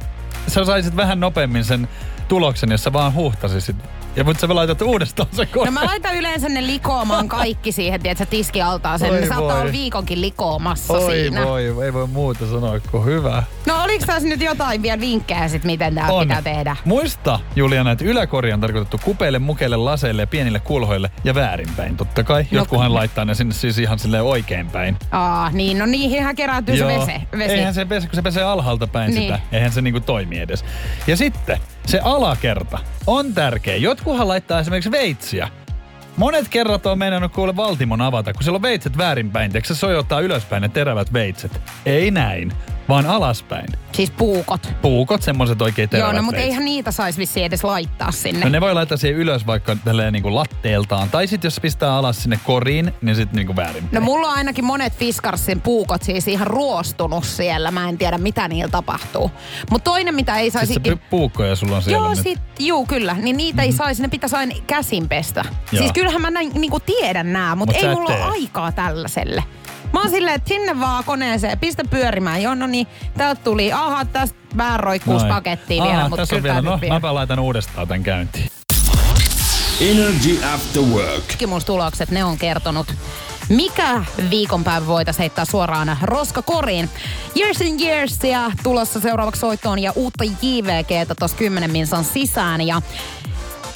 Sä 0.48 0.66
saisit 0.66 0.96
vähän 0.96 1.20
nopeammin 1.20 1.66
sen 1.66 1.88
tuloksen, 2.28 2.72
jos 2.72 2.84
sä 2.84 2.94
vaan 2.94 3.14
huuhtasisit. 3.14 3.76
Ja 4.16 4.24
mut 4.24 4.40
sä 4.40 4.48
laitat 4.56 4.82
uudestaan 4.82 5.30
sen 5.32 5.46
No 5.48 5.52
koneen. 5.54 5.74
mä 5.74 5.86
laitan 5.86 6.16
yleensä 6.16 6.50
ne 6.50 6.68
likoamaan 6.68 7.28
kaikki 7.30 7.72
siihen, 7.72 8.02
tiedätkö, 8.02 8.26
tiskialtaan 8.26 9.00
sen. 9.00 9.12
Oi 9.12 9.22
Ne 9.22 9.28
saattaa 9.28 9.62
olla 9.62 9.72
viikonkin 9.72 10.22
likoamassa 10.22 10.94
Oi 10.94 11.12
siinä. 11.12 11.46
voi, 11.46 11.64
ei 11.86 11.94
voi 11.94 12.08
muuta 12.08 12.46
sanoa 12.50 12.80
kuin 12.92 13.06
hyvä. 13.06 13.44
No 13.66 13.84
oliks 13.84 14.06
tässä 14.06 14.28
nyt 14.30 14.42
jotain 14.42 14.82
vielä 14.82 15.00
vinkkejä 15.00 15.48
sit, 15.48 15.64
miten 15.64 15.96
tää 15.96 16.08
pitää 16.22 16.42
tehdä? 16.42 16.76
Muista, 16.86 17.40
Juliana, 17.56 17.92
että 17.92 18.06
yläkori 18.06 18.54
on 18.54 18.62
tarkoitettu 18.62 19.00
kupeille, 19.04 19.40
mukeille, 19.40 19.76
laseille 19.76 20.22
ja 20.22 20.28
pienille 20.28 20.60
kulhoille 20.60 21.12
ja 21.24 21.36
väärinpäin. 21.36 21.98
Totta 21.98 22.24
kai. 22.24 22.42
No 22.44 22.48
Jotkuhan 22.52 22.88
kun- 22.88 22.96
laittaa 22.96 23.26
ne 23.26 23.36
sinne 23.36 23.54
siis 23.54 23.78
ihan 23.78 24.00
silleen 24.00 24.24
oikeinpäin. 24.24 24.98
Aa, 25.12 25.52
niin, 25.52 25.78
no 25.78 25.86
niihinhän 25.86 26.36
kerääntyy 26.36 26.78
se 26.78 26.88
vese. 26.88 27.22
vesi. 27.38 27.54
Eihän 27.54 27.74
se 27.74 27.86
pese, 27.86 28.08
kun 28.08 28.16
se 28.16 28.22
pesee 28.22 28.44
alhaalta 28.44 28.88
päin 28.88 29.14
Niin. 29.14 29.22
sitä. 29.24 29.40
Eihän 29.52 29.72
se 29.72 29.82
niinku 29.82 30.00
toimi 30.00 30.40
edes. 30.40 30.66
Ja 31.08 31.18
sitten 31.18 31.60
se 31.86 32.00
alakerta 32.04 32.80
on 33.08 33.34
tärkeä. 33.34 33.76
Jotkuhan 33.76 34.28
laittaa 34.28 34.60
esimerkiksi 34.60 34.92
veitsiä. 34.92 35.50
Monet 36.18 36.48
kerrat 36.50 36.86
on 36.86 37.00
meinannut 37.00 37.32
kuule 37.34 37.56
Valtimon 37.56 38.02
avata, 38.02 38.34
kun 38.34 38.44
siellä 38.44 38.56
on 38.56 38.62
veitset 38.62 38.98
väärinpäin. 38.98 39.52
Tiedätkö 39.52 39.74
se 39.74 39.80
sojottaa 39.80 40.20
ylöspäin 40.20 40.62
ne 40.62 40.70
terävät 40.70 41.14
veitset? 41.14 41.62
Ei 41.86 42.12
näin, 42.12 42.52
vaan 42.90 43.06
alaspäin. 43.06 43.66
Siis 43.92 44.12
puukot. 44.12 44.74
Puukot, 44.82 45.22
semmoiset 45.22 45.62
oikein 45.62 45.90
terävät 45.90 46.08
Joo, 46.14 46.22
no 46.22 46.26
mutta 46.26 46.42
eihän 46.42 46.66
niitä 46.66 46.92
saisi 46.92 47.20
vissiin 47.20 47.46
edes 47.46 47.64
laittaa 47.64 48.12
sinne. 48.12 48.46
No 48.46 48.50
ne 48.50 48.62
voi 48.62 48.74
laittaa 48.74 48.98
siihen 48.98 49.20
ylös 49.20 49.48
vaikka 49.48 49.76
tälleen 49.86 50.14
niinku 50.14 50.36
latteeltaan. 50.36 51.10
Tai 51.10 51.28
sitten 51.28 51.48
jos 51.48 51.60
pistää 51.60 51.96
alas 51.96 52.24
sinne 52.24 52.40
koriin, 52.46 52.94
niin 53.02 53.16
sitten 53.16 53.36
niinku 53.36 53.56
väärin. 53.56 53.90
No 53.92 54.02
mulla 54.02 54.28
on 54.28 54.38
ainakin 54.38 54.66
monet 54.66 54.94
Fiskarsin 54.94 55.62
puukot 55.62 56.04
siis 56.04 56.28
ihan 56.28 56.48
ruostunut 56.48 57.24
siellä. 57.26 57.72
Mä 57.72 57.90
en 57.90 57.98
tiedä 57.98 58.18
mitä 58.18 58.48
niillä 58.48 58.72
tapahtuu. 58.72 59.32
Mutta 59.70 59.92
toinen 59.92 60.16
mitä 60.16 60.38
ei 60.38 60.52
saisi... 60.52 60.76
Pu- 60.80 60.98
puukkoja 61.10 61.56
sulla 61.56 61.76
on 61.76 61.82
siellä 61.82 62.06
Joo, 62.06 62.10
nyt. 62.10 62.24
sit, 62.24 62.40
juu, 62.60 62.86
kyllä. 62.86 63.14
Niin 63.14 63.38
niitä 63.38 63.62
ei 63.62 63.72
saisi, 63.72 64.02
ne 64.02 64.08
pitäisi 64.08 64.36
aina 64.36 64.56
käsin 64.68 65.10
pestä. 65.10 65.46
Joo. 65.72 65.80
Siis 65.80 65.92
kyllähän 65.92 66.22
mä 66.22 66.32
näin, 66.32 66.52
niinku 66.54 66.80
tiedän 66.80 67.34
nää, 67.34 67.56
mutta 67.56 67.76
Mut 67.76 67.84
ei 67.84 67.96
mulla 67.96 68.10
ole 68.10 68.24
aikaa 68.24 68.72
tällaiselle. 68.72 69.44
Mä 69.96 70.02
oon 70.02 70.10
silleen, 70.10 70.36
että 70.36 70.48
sinne 70.50 70.80
vaan 70.80 71.04
koneeseen, 71.04 71.60
pistä 71.60 71.84
pyörimään. 71.90 72.42
Joo, 72.42 72.56
no 72.56 72.68
niin, 72.68 72.88
täältä 73.18 73.42
tuli, 73.44 73.74
aha, 73.74 74.06
tästä 74.06 74.38
vähän 74.58 74.80
roikkuus 74.80 75.22
Noin. 75.22 75.34
pakettiin 75.34 75.84
vielä, 75.84 76.10
mutta 76.10 76.18
tässä 76.18 76.36
on 76.36 76.42
kyllä 76.42 76.54
vielä. 76.54 76.70
No, 76.70 76.82
vielä. 76.82 76.94
mäpä 76.94 77.14
laitan 77.14 77.40
uudestaan 77.40 77.88
tämän 77.88 78.04
käyntiin. 78.04 78.48
Energy 79.82 80.44
After 80.54 80.82
Work. 80.82 81.24
tutkimustulokset, 81.28 82.12
ne 82.12 82.24
on 82.24 82.38
kertonut, 82.38 82.94
mikä 83.50 84.04
viikonpäivä 84.30 84.88
voitaisiin 84.88 85.20
heittää 85.20 85.46
suoraan 85.46 85.98
roskakoriin. 86.02 86.90
Years 87.38 87.62
and 87.62 87.80
Years 87.80 88.24
ja 88.24 88.52
tulossa 88.64 89.00
seuraavaksi 89.00 89.40
soittoon 89.40 89.80
ja 89.80 89.92
uutta 89.96 90.24
JVGtä 90.24 91.16
tuossa 91.16 91.38
10 91.38 91.72
minsan 91.72 92.04
sisään. 92.04 92.62
Ja 92.62 92.82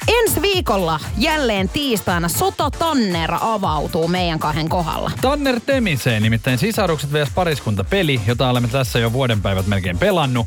ensi 0.08 0.42
viikolla 0.42 1.00
jälleen 1.18 1.68
tiistaina 1.68 2.28
Sota 2.28 2.70
Tanner 2.70 3.34
avautuu 3.40 4.08
meidän 4.08 4.38
kahden 4.38 4.68
kohdalla. 4.68 5.10
Tanner 5.20 5.60
Temiseen, 5.66 6.22
nimittäin 6.22 6.58
sisarukset 6.58 7.12
vs. 7.12 7.30
pariskunta 7.34 7.84
peli, 7.84 8.20
jota 8.26 8.50
olemme 8.50 8.68
tässä 8.68 8.98
jo 8.98 9.12
vuodenpäivät 9.12 9.66
melkein 9.66 9.98
pelannut. 9.98 10.46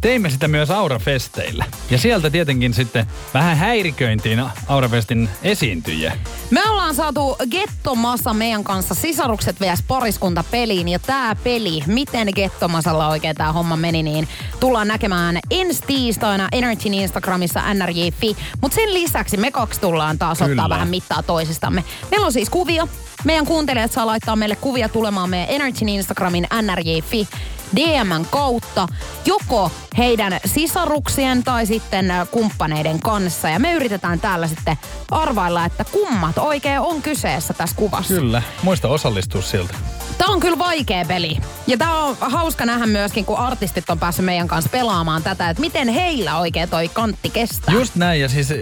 Teimme 0.00 0.30
sitä 0.30 0.48
myös 0.48 0.70
Aurafesteillä. 0.70 1.64
Ja 1.90 1.98
sieltä 1.98 2.30
tietenkin 2.30 2.74
sitten 2.74 3.06
vähän 3.34 3.56
häiriköintiin 3.56 4.44
Aurafestin 4.68 5.28
esiintyjiä. 5.42 6.12
Me 6.50 6.60
ollaan 6.70 6.94
saatu 6.94 7.36
Gettomassa 7.50 8.34
meidän 8.34 8.64
kanssa 8.64 8.94
sisarukset 8.94 9.60
vs. 9.60 9.82
pariskunta 9.88 10.44
peliin 10.50 10.88
ja 10.88 10.98
tää 10.98 11.34
peli, 11.34 11.82
miten 11.86 12.28
Gettomasalla 12.34 13.08
oikein 13.08 13.36
tää 13.36 13.52
homma 13.52 13.76
meni, 13.76 14.02
niin 14.02 14.28
tullaan 14.60 14.88
näkemään 14.88 15.38
ensi 15.50 15.82
tiistaina 15.86 16.48
Energyn 16.52 16.94
Instagramissa 16.94 17.74
nrj.fi. 17.74 18.36
Mutta 18.60 18.74
sen 18.74 18.93
lisäksi 18.94 19.36
me 19.36 19.50
kaksi 19.50 19.80
tullaan 19.80 20.18
taas 20.18 20.38
Kyllä. 20.38 20.50
ottaa 20.50 20.68
vähän 20.68 20.88
mittaa 20.88 21.22
toisistamme. 21.22 21.84
Meillä 22.10 22.26
on 22.26 22.32
siis 22.32 22.50
kuvia. 22.50 22.88
Meidän 23.24 23.46
kuuntelijat 23.46 23.92
saa 23.92 24.06
laittaa 24.06 24.36
meille 24.36 24.56
kuvia 24.56 24.88
tulemaan 24.88 25.30
meidän 25.30 25.50
Energyn 25.50 25.88
Instagramin 25.88 26.46
nrj.fi 26.62 27.28
DMn 27.76 28.26
kautta, 28.30 28.88
joko 29.24 29.70
heidän 29.98 30.40
sisaruksien 30.44 31.44
tai 31.44 31.66
sitten 31.66 32.10
äh, 32.10 32.28
kumppaneiden 32.30 33.00
kanssa. 33.00 33.48
Ja 33.48 33.58
me 33.58 33.72
yritetään 33.72 34.20
täällä 34.20 34.46
sitten 34.46 34.78
arvailla, 35.10 35.64
että 35.64 35.84
kummat 35.84 36.38
oikein 36.38 36.80
on 36.80 37.02
kyseessä 37.02 37.54
tässä 37.54 37.76
kuvassa. 37.76 38.14
Kyllä. 38.14 38.42
Muista 38.62 38.88
osallistua 38.88 39.42
siltä. 39.42 39.74
Tämä 40.18 40.32
on 40.32 40.40
kyllä 40.40 40.58
vaikea 40.58 41.04
peli. 41.04 41.36
Ja 41.66 41.76
tämä 41.76 42.04
on 42.04 42.16
hauska 42.20 42.66
nähdä 42.66 42.86
myöskin, 42.86 43.24
kun 43.24 43.38
artistit 43.38 43.90
on 43.90 43.98
päässyt 43.98 44.24
meidän 44.24 44.48
kanssa 44.48 44.70
pelaamaan 44.70 45.22
tätä, 45.22 45.50
että 45.50 45.60
miten 45.60 45.88
heillä 45.88 46.38
oikein 46.38 46.68
toi 46.68 46.88
kantti 46.88 47.30
kestää. 47.30 47.74
Just 47.74 47.94
näin, 47.96 48.20
ja 48.20 48.28
siis 48.28 48.52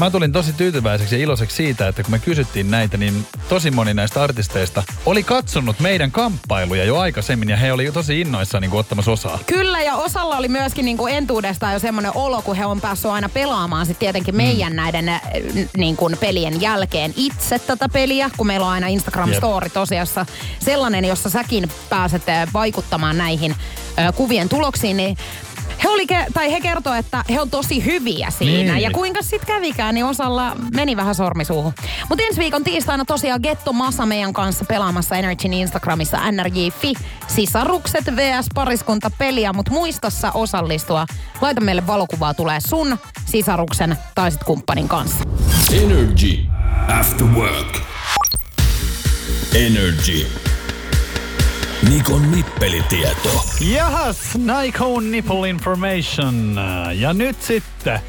mä 0.00 0.10
tulin 0.10 0.32
tosi 0.32 0.52
tyytyväiseksi 0.52 1.14
ja 1.14 1.22
iloiseksi 1.22 1.56
siitä, 1.56 1.88
että 1.88 2.02
kun 2.02 2.10
me 2.10 2.18
kysyttiin 2.18 2.70
näitä, 2.70 2.96
niin 2.96 3.26
tosi 3.48 3.70
moni 3.70 3.94
näistä 3.94 4.22
artisteista 4.22 4.82
oli 5.06 5.22
katsonut 5.22 5.80
meidän 5.80 6.10
kamppailuja 6.10 6.84
jo 6.84 6.98
aikaisemmin, 6.98 7.48
ja 7.48 7.56
he 7.56 7.72
oli 7.72 7.92
tosi 7.92 8.20
innoissaan 8.20 8.62
niin 8.62 8.72
ottamassa 8.72 9.10
osaa. 9.10 9.38
Kyllä, 9.46 9.82
ja 9.82 9.96
osalla 9.96 10.36
oli 10.36 10.48
myöskin 10.48 10.84
niinku 10.84 11.06
entuudestaan 11.06 11.72
jo 11.72 11.78
semmoinen 11.78 12.12
olo, 12.14 12.42
kun 12.42 12.56
he 12.56 12.66
on 12.66 12.80
päässyt 12.80 13.10
aina 13.10 13.28
pelaamaan 13.28 13.86
sitten 13.86 14.00
tietenkin 14.00 14.36
meidän 14.36 14.76
näiden 14.76 15.08
äh, 15.08 15.20
niin 15.76 15.96
kuin 15.96 16.16
pelien 16.20 16.60
jälkeen 16.60 17.14
itse 17.16 17.58
tätä 17.58 17.88
peliä, 17.88 18.30
kun 18.36 18.46
meillä 18.46 18.66
on 18.66 18.72
aina 18.72 18.86
Instagram. 18.86 19.34
Story 19.34 19.70
tosiassa 19.70 20.26
sellainen, 20.58 21.04
jossa 21.04 21.30
säkin 21.30 21.68
pääset 21.88 22.28
äh, 22.28 22.48
vaikuttamaan 22.52 23.18
näihin 23.18 23.54
äh, 23.98 24.14
kuvien 24.14 24.48
tuloksiin, 24.48 24.96
niin 24.96 25.16
he, 25.84 25.88
oli 25.88 26.04
ke- 26.12 26.26
tai 26.34 26.52
he 26.52 26.60
kertoi, 26.60 26.98
että 26.98 27.24
he 27.30 27.40
on 27.40 27.50
tosi 27.50 27.84
hyviä 27.84 28.30
siinä. 28.30 28.72
Niin. 28.72 28.82
Ja 28.82 28.90
kuinka 28.90 29.22
sitten 29.22 29.46
kävikään, 29.46 29.94
niin 29.94 30.04
osalla 30.04 30.56
meni 30.74 30.96
vähän 30.96 31.14
sormisuuhun. 31.14 31.72
Mutta 32.08 32.24
ensi 32.24 32.40
viikon 32.40 32.64
tiistaina 32.64 33.04
tosiaan 33.04 33.40
Getto 33.42 33.72
Masa 33.72 34.06
meidän 34.06 34.32
kanssa 34.32 34.64
pelaamassa 34.64 35.16
Energyn 35.16 35.52
Instagramissa 35.52 36.30
nrj.fi. 36.32 36.94
Sisarukset 37.28 38.04
vs. 38.06 38.46
pariskunta 38.54 39.10
peliä, 39.18 39.52
mutta 39.52 39.72
muistassa 39.72 40.30
osallistua. 40.32 41.06
Laita 41.40 41.60
meille 41.60 41.86
valokuvaa, 41.86 42.34
tulee 42.34 42.58
sun 42.60 42.98
sisaruksen 43.26 43.96
tai 44.14 44.30
sit 44.30 44.44
kumppanin 44.44 44.88
kanssa. 44.88 45.24
Energy 45.72 46.38
After 47.00 47.26
Work. 47.26 47.80
Energy. 49.54 50.49
Nikon 51.90 52.30
nippelitieto. 52.30 53.44
Jahas, 53.60 54.18
Nikon 54.38 55.10
Nipple 55.10 55.48
Information. 55.48 56.60
Ja 56.94 57.12
nyt 57.12 57.42
sitten 57.42 58.00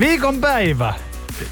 viikon 0.00 0.40
päivä, 0.40 0.94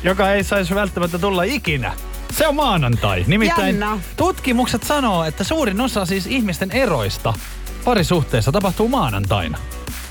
joka 0.02 0.32
ei 0.32 0.44
saisi 0.44 0.74
välttämättä 0.74 1.18
tulla 1.18 1.42
ikinä. 1.42 1.92
Se 2.32 2.46
on 2.46 2.54
maanantai. 2.54 3.24
Nimittäin 3.26 3.66
Jännä. 3.66 3.98
tutkimukset 4.16 4.82
sanoo, 4.82 5.24
että 5.24 5.44
suurin 5.44 5.80
osa 5.80 6.06
siis 6.06 6.26
ihmisten 6.26 6.70
eroista 6.70 7.34
parisuhteessa 7.84 8.52
tapahtuu 8.52 8.88
maanantaina. 8.88 9.58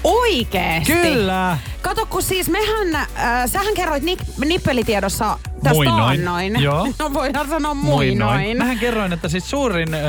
Oikeesti? 0.04 0.94
Kyllä. 0.94 1.58
Kato, 1.82 2.06
kun 2.06 2.24
siis 2.24 2.50
mehän, 2.50 2.96
äh, 2.96 3.06
sähän 3.52 3.74
kerroit 3.74 4.04
nip- 4.04 4.46
nippelitiedossa 4.46 5.40
tästä 5.70 5.76
Muinoin. 5.78 6.22
taannoin. 6.22 6.64
Joo. 6.64 6.88
No 7.00 7.14
voidaan 7.14 7.50
sanoa 7.50 7.74
muinoin. 7.74 8.58
Mähän 8.58 8.80
kerroin, 8.80 9.14
että 9.14 9.30
siis 9.30 9.50
suurin 9.50 9.94
äh, 9.94 10.02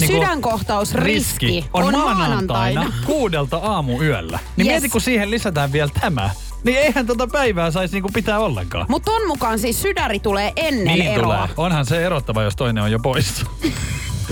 niinku 0.00 0.12
Sydänkohtausriski 0.12 1.64
on, 1.74 1.84
on 1.84 1.92
maanantaina, 1.92 2.80
maanantaina. 2.80 3.06
kuudelta 3.06 3.56
aamuyöllä. 3.56 4.38
Niin 4.56 4.66
Yes. 4.66 4.72
mieti, 4.72 4.88
kun 4.88 5.00
siihen 5.00 5.30
lisätään 5.30 5.72
vielä 5.72 5.90
tämä. 6.00 6.30
Niin 6.64 6.78
eihän 6.78 7.06
tota 7.06 7.26
päivää 7.26 7.70
saisi 7.70 7.94
niinku 7.94 8.08
pitää 8.14 8.38
ollenkaan. 8.38 8.86
Mutta 8.88 9.10
ton 9.12 9.26
mukaan 9.26 9.58
siis 9.58 9.82
sydäri 9.82 10.20
tulee 10.20 10.52
ennen 10.56 10.98
Niin 10.98 11.06
eroa. 11.12 11.36
tulee. 11.36 11.48
Onhan 11.56 11.86
se 11.86 12.06
erottava, 12.06 12.42
jos 12.42 12.56
toinen 12.56 12.82
on 12.84 12.90
jo 12.92 12.98
poissa. 12.98 13.46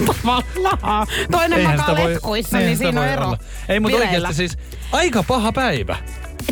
Tavallaan. 0.07 1.07
Toinen 1.31 1.59
Eihän 1.59 1.77
makaa 1.77 1.95
letkuissa, 1.95 2.59
niin 2.59 2.77
sitä 2.77 2.89
siinä 2.89 3.01
on 3.01 3.07
ero. 3.09 3.27
olla. 3.27 3.39
Ei, 3.69 3.81
mutta 3.81 3.99
oikeasti 3.99 4.35
siis 4.35 4.59
aika 4.93 5.23
paha 5.23 5.53
päivä. 5.53 5.97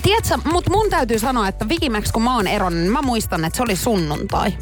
Tiedätkö, 0.02 0.36
mut 0.52 0.68
mun 0.70 0.90
täytyy 0.90 1.18
sanoa, 1.18 1.48
että 1.48 1.66
viimeksi 1.68 2.12
kun 2.12 2.22
mä 2.22 2.34
oon 2.34 2.46
eronnut, 2.46 2.80
niin 2.82 2.92
mä 2.92 3.02
muistan, 3.02 3.44
että 3.44 3.56
se 3.56 3.62
oli 3.62 3.76
sunnuntai. 3.76 4.52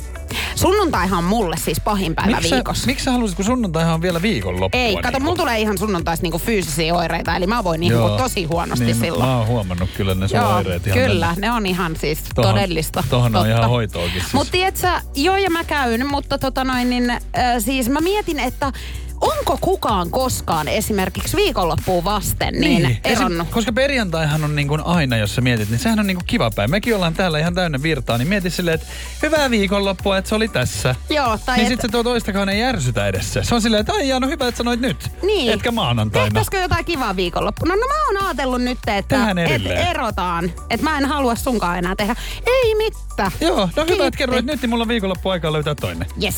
Sunnuntaihan 0.55 1.19
on 1.19 1.25
mulle 1.25 1.57
siis 1.57 1.81
pahin 1.81 2.15
päivä 2.15 2.31
Miksi 2.31 2.49
sä, 2.49 2.57
viikossa. 2.57 2.87
miksi 2.87 3.05
sä 3.05 3.13
halusit, 3.13 3.37
kun 3.37 3.45
sunnuntaihan 3.45 3.95
on 3.95 4.03
vielä 4.03 4.23
viikonloppua? 4.23 4.81
Ei, 4.81 4.97
kato, 4.97 5.11
niin 5.19 5.23
mulla 5.23 5.37
tulee 5.37 5.61
ihan 5.61 5.79
sunnuntaisi 5.79 6.23
niinku 6.23 6.39
fyysisiä 6.39 6.95
oireita, 6.95 7.37
eli 7.37 7.47
mä 7.47 7.65
voin 7.65 7.81
niinku 7.81 8.09
tosi 8.19 8.45
huonosti 8.45 8.85
niin, 8.85 8.97
silloin. 8.97 9.25
Mä 9.31 9.39
oon 9.39 9.47
huomannut 9.47 9.91
kyllä 9.97 10.15
ne 10.15 10.29
sun 10.29 10.39
Joo, 10.39 10.55
oireet 10.57 10.87
ihan 10.87 10.99
kyllä, 10.99 11.27
tänne. 11.27 11.41
ne 11.47 11.53
on 11.53 11.67
ihan 11.67 11.97
siis 11.97 12.19
Tohon- 12.19 12.43
todellista. 12.47 13.05
tohon 13.11 13.27
on 13.27 13.33
totta. 13.33 13.49
ihan 13.49 13.71
hoitoakin 13.71 14.21
siis. 14.21 14.33
Mutta 14.33 14.51
tiedätkö, 14.53 14.89
joo 15.15 15.37
ja 15.37 15.51
mä 15.51 15.65
käyn, 15.65 16.07
mutta 16.07 16.39
tota 16.39 16.65
noin, 16.65 16.91
niin, 16.91 17.11
äh, 17.11 17.21
siis 17.59 17.89
mä 17.89 18.01
mietin, 18.01 18.39
että 18.41 18.73
onko 19.21 19.59
kukaan 19.61 20.11
koskaan 20.11 20.69
esimerkiksi 20.69 21.37
viikonloppuun 21.37 22.05
vasten 22.05 22.55
niin, 22.55 22.99
eronnut? 23.05 23.41
Esim, 23.41 23.53
koska 23.55 23.73
perjantaihan 23.73 24.45
on 24.45 24.57
niin 24.57 24.69
kuin 24.69 24.87
aina, 24.87 25.17
jos 25.17 25.35
sä 25.35 25.41
mietit, 25.41 25.71
niin 25.71 25.79
sehän 25.79 25.99
on 26.01 26.07
niin 26.07 26.17
kuin 26.17 26.27
kiva 26.27 26.51
päivä. 26.51 26.69
Mekin 26.69 26.95
ollaan 26.95 27.15
täällä 27.15 27.39
ihan 27.39 27.55
täynnä 27.55 27.83
virtaa, 27.83 28.19
niin 28.19 28.29
mieti 28.29 28.51
silleen, 28.51 28.75
että 28.75 28.87
hyvää 29.23 29.51
viikonloppua, 29.51 30.19
että 30.19 30.29
se 30.29 30.35
oli 30.35 30.49
tässä. 30.49 30.95
Joo, 31.11 31.39
tai 31.47 31.57
niin 31.57 31.67
et- 31.67 31.73
sit 31.73 31.81
se 31.81 31.89
tuo 31.89 32.03
toistakaan 32.03 32.49
ei 32.49 32.61
järsytä 32.61 33.07
edessä. 33.07 33.43
Se 33.43 33.55
on 33.55 33.63
silleen, 33.63 33.81
että 33.81 33.93
ai 33.93 34.09
jaa, 34.09 34.21
no 34.21 34.29
hyvä, 34.29 34.49
että 34.49 34.59
sanoit 34.59 34.81
nyt. 34.81 35.11
Niin. 35.23 35.53
Etkä 35.53 35.73
maanantaina. 35.73 36.25
Tehtäisikö 36.25 36.59
jotain 36.59 36.85
kivaa 36.85 37.17
viikonloppuna? 37.17 37.75
No 37.77 37.83
mä 37.89 38.07
oon 38.07 38.27
ajatellut 38.27 38.63
nyt, 38.63 38.79
että 38.87 39.31
et 39.31 39.89
erotaan. 39.91 40.53
Että 40.71 40.85
mä 40.85 40.99
en 40.99 41.05
halua 41.05 41.35
sunkaan 41.35 41.79
enää 41.79 41.97
tehdä. 41.97 42.17
Ei 42.47 42.75
mitään. 42.75 43.31
Joo, 43.41 43.69
no 43.77 43.85
hyvä, 43.89 44.07
että 44.07 44.19
kerroit 44.19 44.45
nyt, 44.47 44.63
niin 44.63 44.71
mulla 44.71 44.83
on 44.83 44.89
viikonloppu 44.89 45.29
aikaa 45.29 45.53
löytää 45.53 45.75
toinen. 45.75 46.07
Yes. 46.23 46.37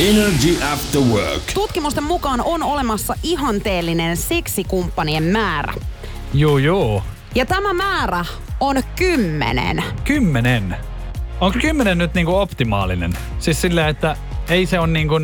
Energy 0.00 0.62
After 0.72 1.00
Work. 1.00 1.42
Tutkimusten 1.54 2.04
mukaan 2.04 2.40
on 2.40 2.62
olemassa 2.62 3.14
ihanteellinen 3.22 4.16
seksikumppanien 4.16 5.22
määrä. 5.22 5.74
Joo, 6.34 6.58
joo. 6.58 7.02
Ja 7.34 7.46
tämä 7.46 7.72
määrä 7.72 8.24
on 8.60 8.76
kymmenen. 8.96 9.84
Kymmenen. 10.04 10.76
Onko 11.40 11.58
kymmenen 11.60 11.98
nyt 11.98 12.14
niinku 12.14 12.34
optimaalinen? 12.34 13.12
Siis 13.38 13.60
silleen, 13.60 13.88
että 13.88 14.16
ei 14.48 14.66
se 14.66 14.78
on 14.78 14.92
niinku... 14.92 15.14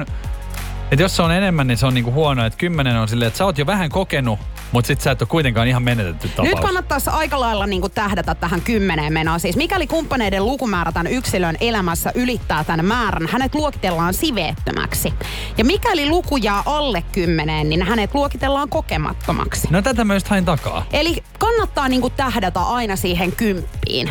Että 0.90 1.02
jos 1.02 1.16
se 1.16 1.22
on 1.22 1.32
enemmän, 1.32 1.66
niin 1.66 1.78
se 1.78 1.86
on 1.86 1.94
niinku 1.94 2.12
huono. 2.12 2.46
Että 2.46 2.56
kymmenen 2.56 2.96
on 2.96 3.08
silleen, 3.08 3.26
että 3.26 3.38
sä 3.38 3.44
oot 3.44 3.58
jo 3.58 3.66
vähän 3.66 3.90
kokenut, 3.90 4.38
mutta 4.72 4.86
sit 4.86 5.00
sä 5.00 5.10
et 5.10 5.22
ole 5.22 5.28
kuitenkaan 5.28 5.68
ihan 5.68 5.82
menetetty 5.82 6.28
tapaus. 6.28 6.48
Nyt 6.48 6.60
kannattaisi 6.60 7.10
aika 7.10 7.40
lailla 7.40 7.66
niin 7.66 7.80
kuin 7.80 7.92
tähdätä 7.92 8.34
tähän 8.34 8.60
kymmeneen 8.60 9.12
menoon. 9.12 9.40
Siis 9.40 9.56
mikäli 9.56 9.86
kumppaneiden 9.86 10.46
lukumäärä 10.46 10.92
tämän 10.92 11.12
yksilön 11.12 11.56
elämässä 11.60 12.12
ylittää 12.14 12.64
tämän 12.64 12.84
määrän, 12.84 13.28
hänet 13.32 13.54
luokitellaan 13.54 14.14
siveettömäksi. 14.14 15.14
Ja 15.58 15.64
mikäli 15.64 16.08
luku 16.08 16.36
jää 16.36 16.62
alle 16.66 17.04
kymmeneen, 17.12 17.68
niin 17.68 17.82
hänet 17.82 18.14
luokitellaan 18.14 18.68
kokemattomaksi. 18.68 19.68
No 19.70 19.82
tätä 19.82 20.06
just 20.14 20.28
hain 20.28 20.44
takaa. 20.44 20.86
Eli 20.92 21.22
kannattaa 21.38 21.88
niin 21.88 22.00
kuin 22.00 22.12
tähdätä 22.16 22.60
aina 22.60 22.96
siihen 22.96 23.32
kymppiin. 23.32 24.10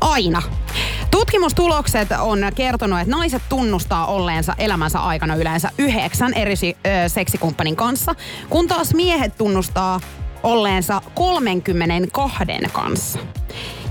Aina. 0.00 0.42
Tutkimustulokset 1.16 2.08
on 2.20 2.38
kertonut, 2.54 3.00
että 3.00 3.16
naiset 3.16 3.42
tunnustaa 3.48 4.06
olleensa 4.06 4.54
elämänsä 4.58 4.98
aikana 4.98 5.34
yleensä 5.34 5.70
yhdeksän 5.78 6.34
eri 6.34 6.54
seksikumppanin 7.06 7.76
kanssa, 7.76 8.14
kun 8.50 8.68
taas 8.68 8.94
miehet 8.94 9.36
tunnustaa 9.36 10.00
olleensa 10.42 11.02
32 11.14 12.44
kanssa. 12.72 13.18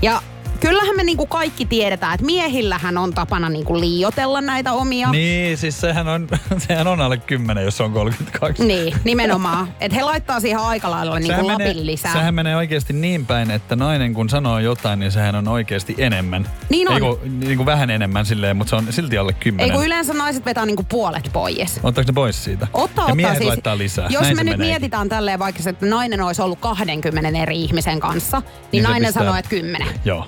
Ja 0.02 0.22
kyllähän 0.60 0.96
me 0.96 1.02
niinku 1.04 1.26
kaikki 1.26 1.64
tiedetään, 1.66 2.14
että 2.14 2.26
miehillähän 2.26 2.98
on 2.98 3.14
tapana 3.14 3.48
niinku 3.48 3.80
liiotella 3.80 4.40
näitä 4.40 4.72
omia. 4.72 5.10
Niin, 5.10 5.58
siis 5.58 5.80
sehän 5.80 6.08
on, 6.08 6.28
sehän 6.68 6.86
on 6.86 7.00
alle 7.00 7.16
10, 7.16 7.64
jos 7.64 7.80
on 7.80 7.92
32. 7.92 8.64
Niin, 8.64 8.94
nimenomaan. 9.04 9.68
Että 9.80 9.96
he 9.96 10.02
laittaa 10.02 10.40
siihen 10.40 10.60
aika 10.60 10.90
lailla 10.90 11.18
niinku 11.18 11.46
lapin 11.46 11.66
menee, 11.66 11.86
lisää. 11.86 12.12
sehän 12.12 12.34
menee 12.34 12.56
oikeasti 12.56 12.92
niin 12.92 13.26
päin, 13.26 13.50
että 13.50 13.76
nainen 13.76 14.14
kun 14.14 14.28
sanoo 14.28 14.58
jotain, 14.58 14.98
niin 14.98 15.12
sehän 15.12 15.34
on 15.34 15.48
oikeasti 15.48 15.94
enemmän. 15.98 16.48
Niin 16.68 16.88
on. 16.88 16.94
Ei 16.94 17.00
kun, 17.00 17.40
niin 17.40 17.56
kuin 17.56 17.66
vähän 17.66 17.90
enemmän 17.90 18.26
silleen, 18.26 18.56
mutta 18.56 18.70
se 18.70 18.76
on 18.76 18.86
silti 18.92 19.18
alle 19.18 19.32
10. 19.32 19.64
Ei 19.70 19.76
kun 19.76 19.86
yleensä 19.86 20.14
naiset 20.14 20.44
vetää 20.44 20.66
niinku 20.66 20.82
puolet 20.88 21.30
pois. 21.32 21.80
Ottaako 21.82 22.10
ne 22.10 22.14
pois 22.14 22.44
siitä? 22.44 22.66
Ottaa, 22.72 22.82
ja 22.84 23.04
ottaa 23.04 23.14
miehet 23.14 23.36
siis, 23.36 23.48
laittaa 23.48 23.78
lisää. 23.78 24.06
Jos 24.10 24.22
Näin 24.22 24.36
me 24.36 24.44
nyt 24.44 24.58
mietitään 24.58 25.08
tälleen 25.08 25.38
vaikka, 25.38 25.70
että 25.70 25.86
nainen 25.86 26.20
olisi 26.20 26.42
ollut 26.42 26.58
20 26.60 27.38
eri 27.42 27.62
ihmisen 27.62 28.00
kanssa, 28.00 28.40
niin, 28.40 28.46
Niin 28.72 28.82
nainen 28.82 29.08
pistää- 29.08 29.22
sanoo, 29.22 29.36
että 29.36 29.50
10. 29.50 29.88
Joo. 30.04 30.26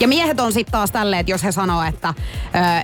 Ja 0.00 0.08
miehet 0.08 0.40
on 0.40 0.52
sitten 0.52 0.72
taas 0.72 0.90
tälleen, 0.90 1.20
että 1.20 1.32
jos 1.32 1.44
he 1.44 1.52
sanoo, 1.52 1.82
että 1.82 2.14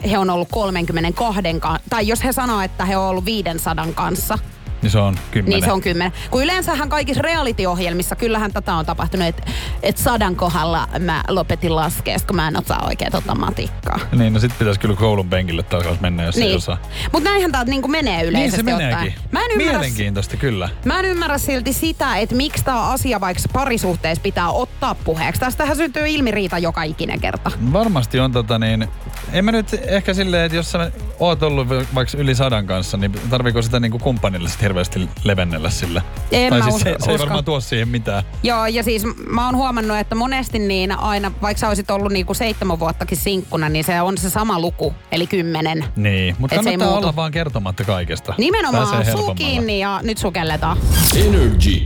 ö, 0.05 0.09
he 0.09 0.19
on 0.19 0.31
ollut 0.31 0.49
32, 0.51 1.43
ka- 1.61 1.79
tai 1.91 2.09
jos 2.09 2.25
he 2.25 2.33
sanoo, 2.33 2.61
että 2.61 2.85
he 2.85 2.97
on 2.97 3.05
ollut 3.05 3.25
500 3.25 3.87
kanssa, 3.95 4.39
Niin 4.85 4.91
se 4.91 4.99
on 4.99 5.17
10. 5.31 5.51
niin 5.61 5.65
se 5.65 5.73
on 5.73 5.81
10. 5.81 6.13
Kun 6.31 6.43
yleensähän 6.43 6.89
kaikissa 6.89 7.23
reality-ohjelmissa, 7.23 8.17
kyllähän 8.17 8.53
tätä 8.53 8.75
on 8.75 8.87
tapahtunut, 8.87 9.27
että 9.29 9.43
et 9.83 9.97
sadan 9.99 10.37
kohdalla 10.37 10.89
mä 10.99 11.25
lopetin 11.29 11.77
laskea, 11.77 12.17
kun 12.27 12.37
mä 12.37 12.49
en 12.49 12.59
osaa 12.59 12.85
oikein 12.87 13.13
tota 13.13 13.35
matikkaa. 13.35 14.01
Niin, 14.13 14.33
no 14.33 14.41
sit 14.41 14.59
pitäisi 14.59 14.81
kyllä 14.81 14.97
koulun 14.97 15.29
penkille 15.29 15.63
takaisin 15.63 16.03
mennä, 16.03 16.23
jos 16.25 16.37
ei 16.37 16.43
Niin. 16.45 16.57
osaa. 16.57 16.79
Mutta 17.13 17.31
näinhän 17.31 17.53
tää 17.53 17.65
niinku 17.65 17.89
menee 17.89 18.17
Niin 18.17 18.29
yleisesti 18.29 18.57
se 18.57 18.63
meneekin. 18.63 18.97
ottaen. 18.97 19.15
Mä 19.33 19.45
en 19.45 19.51
ymmärrä, 19.51 19.73
Mielenkiintoista 19.73 20.37
kyllä. 20.37 20.69
Mä 20.85 20.99
en 20.99 21.05
ymmärrä 21.05 21.39
silti 21.39 21.73
sitä, 21.73 22.17
että 22.17 22.35
miksi 22.35 22.65
tämä 22.65 22.83
asia 22.91 23.21
vaikka 23.21 23.43
parisuhteessa 23.53 24.23
pitää 24.23 24.51
ottaa 24.51 24.95
puheeksi. 24.95 25.41
Tästähän 25.41 25.77
syntyy 25.77 26.09
ilmiriita 26.09 26.59
joka 26.59 26.83
ikinen 26.83 27.21
kerta. 27.21 27.51
Varmasti 27.73 28.21
on 28.21 28.33
tota 28.33 28.59
niin, 28.59 28.89
en 29.33 29.45
mä 29.45 29.53
nyt 29.53 29.67
ehkä 29.87 30.15
silleen, 30.15 30.45
että 30.45 30.57
jos 30.57 30.71
sä 30.73 30.91
oot 31.21 31.43
ollut 31.43 31.69
vaikka 31.95 32.19
yli 32.19 32.35
sadan 32.35 32.67
kanssa, 32.67 32.97
niin 32.97 33.13
tarviiko 33.31 33.63
sitä 33.63 33.81
niinku 33.81 33.99
kumppanille 33.99 34.49
sit 34.49 34.63
hirveästi 34.75 35.09
levennellä 35.25 35.71
sillä? 35.71 36.03
En 36.33 36.51
tai 36.51 36.59
mä 36.59 36.65
siis 36.65 36.75
us- 36.77 36.81
se, 36.83 36.97
se 36.99 37.11
ei 37.11 37.19
varmaan 37.19 37.45
tuo 37.45 37.61
siihen 37.61 37.89
mitään. 37.89 38.23
Joo, 38.43 38.67
ja 38.67 38.83
siis 38.83 39.03
mä 39.29 39.47
oon 39.47 39.57
huomannut, 39.57 39.97
että 39.99 40.15
monesti 40.15 40.59
niin 40.59 40.99
aina, 40.99 41.33
vaikka 41.43 41.61
sä 41.61 41.69
olisit 41.69 41.91
ollut 41.91 42.13
niinku 42.13 42.35
seitsemän 42.35 42.79
vuottakin 42.81 43.19
sinkkuna, 43.19 43.69
niin 43.69 43.85
se 43.85 44.01
on 44.01 44.19
se 44.19 44.31
sama 44.31 44.59
luku, 44.61 44.95
eli 45.13 45.27
kymmenen. 45.27 45.85
Niin, 45.97 46.37
mutta 46.39 46.57
Et 46.57 46.63
se 46.63 46.71
ei 46.71 46.73
kannattaa 46.77 46.93
muutu. 46.95 47.07
olla 47.07 47.17
vaan 47.17 47.33
kertomatta 47.33 47.85
kaikesta. 47.85 48.35
Nimenomaan 48.39 49.05
kiinni 49.37 49.81
ja 49.81 50.01
nyt 50.03 50.19
sukelletaan. 50.19 50.77
Energy 51.17 51.83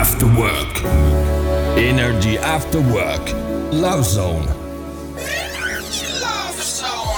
After 0.00 0.28
Work. 0.28 0.80
Energy 1.76 2.38
After 2.54 2.80
Work. 2.80 3.30
Love 3.72 4.02
Zone. 4.02 4.62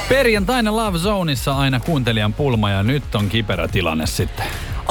Perjantaina 0.08 0.76
Love 0.76 0.98
Zoneissa 0.98 1.56
aina 1.56 1.80
kuuntelijan 1.80 2.32
pulma 2.32 2.70
ja 2.70 2.82
nyt 2.82 3.14
on 3.14 3.28
kiperä 3.28 3.68
tilanne 3.68 4.06
sitten. 4.06 4.46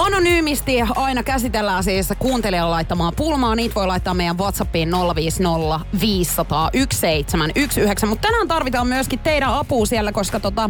Anonyymisti 0.05 0.77
aina 0.95 1.23
käsitellään 1.23 1.83
siis 1.83 2.09
kuuntelijan 2.19 2.71
laittamaa 2.71 3.11
pulmaa. 3.11 3.55
Niitä 3.55 3.75
voi 3.75 3.87
laittaa 3.87 4.13
meidän 4.13 4.37
WhatsAppiin 4.37 4.91
050 5.15 5.85
500 5.99 6.69
1719. 6.71 8.05
Mutta 8.07 8.27
tänään 8.27 8.47
tarvitaan 8.47 8.87
myöskin 8.87 9.19
teidän 9.19 9.53
apua 9.53 9.85
siellä, 9.85 10.11
koska 10.11 10.39
tota, 10.39 10.69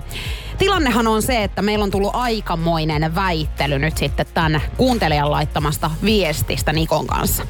tilannehan 0.58 1.08
on 1.08 1.22
se, 1.22 1.43
että 1.43 1.62
meillä 1.62 1.84
on 1.84 1.91
tullut 1.91 2.15
aikamoinen 2.15 3.15
väittely 3.15 3.80
nyt 3.80 3.98
sitten 3.98 4.26
tämän 4.34 4.62
kuuntelijan 4.78 5.32
laittamasta 5.32 5.91
viestistä 6.04 6.74
Nikon 6.74 7.08
kanssa. 7.08 7.43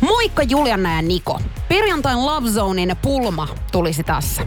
Moikka 0.00 0.42
Juliana 0.42 0.94
ja 0.94 1.02
Niko. 1.02 1.40
Perjantain 1.68 2.26
Love 2.26 2.50
Zonein 2.50 2.96
pulma 3.02 3.48
tulisi 3.72 4.02
tässä. 4.04 4.42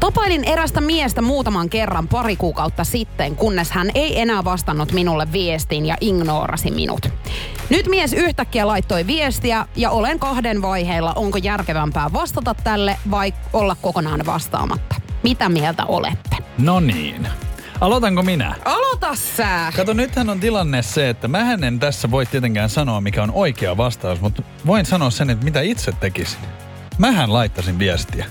Tapailin 0.00 0.44
erästä 0.44 0.80
miestä 0.80 1.22
muutaman 1.22 1.70
kerran 1.70 2.08
pari 2.08 2.36
kuukautta 2.36 2.84
sitten, 2.84 3.36
kunnes 3.36 3.70
hän 3.70 3.90
ei 3.94 4.20
enää 4.20 4.44
vastannut 4.44 4.92
minulle 4.92 5.32
viestiin 5.32 5.86
ja 5.86 5.96
ignorasi 6.00 6.70
minut. 6.70 7.08
Nyt 7.70 7.86
mies 7.88 8.12
yhtäkkiä 8.12 8.66
laittoi 8.66 9.06
viestiä 9.06 9.66
ja 9.76 9.90
olen 9.90 10.18
kahden 10.18 10.62
vaiheilla, 10.62 11.12
onko 11.16 11.38
järkevämpää 11.38 12.12
vastata 12.12 12.54
tälle 12.54 12.96
vai 13.10 13.34
olla 13.52 13.76
kokonaan 13.82 14.26
vastaamatta. 14.26 14.94
Mitä 15.22 15.48
mieltä 15.48 15.84
olette? 15.84 16.36
No 16.58 16.80
niin. 16.80 17.28
Aloitanko 17.80 18.22
minä? 18.22 18.54
Aloita 18.64 19.14
sä! 19.14 19.72
Kato, 19.76 19.92
nythän 19.92 20.30
on 20.30 20.40
tilanne 20.40 20.82
se, 20.82 21.08
että 21.08 21.28
mä 21.28 21.52
en 21.52 21.78
tässä 21.80 22.10
voi 22.10 22.26
tietenkään 22.26 22.68
sanoa, 22.68 23.00
mikä 23.00 23.22
on 23.22 23.32
oikea 23.34 23.76
vastaus, 23.76 24.20
mutta 24.20 24.42
voin 24.66 24.86
sanoa 24.86 25.10
sen, 25.10 25.30
että 25.30 25.44
mitä 25.44 25.60
itse 25.60 25.92
tekisin. 25.92 26.40
Mähän 26.98 27.32
laittaisin 27.32 27.78
viestiä. 27.78 28.26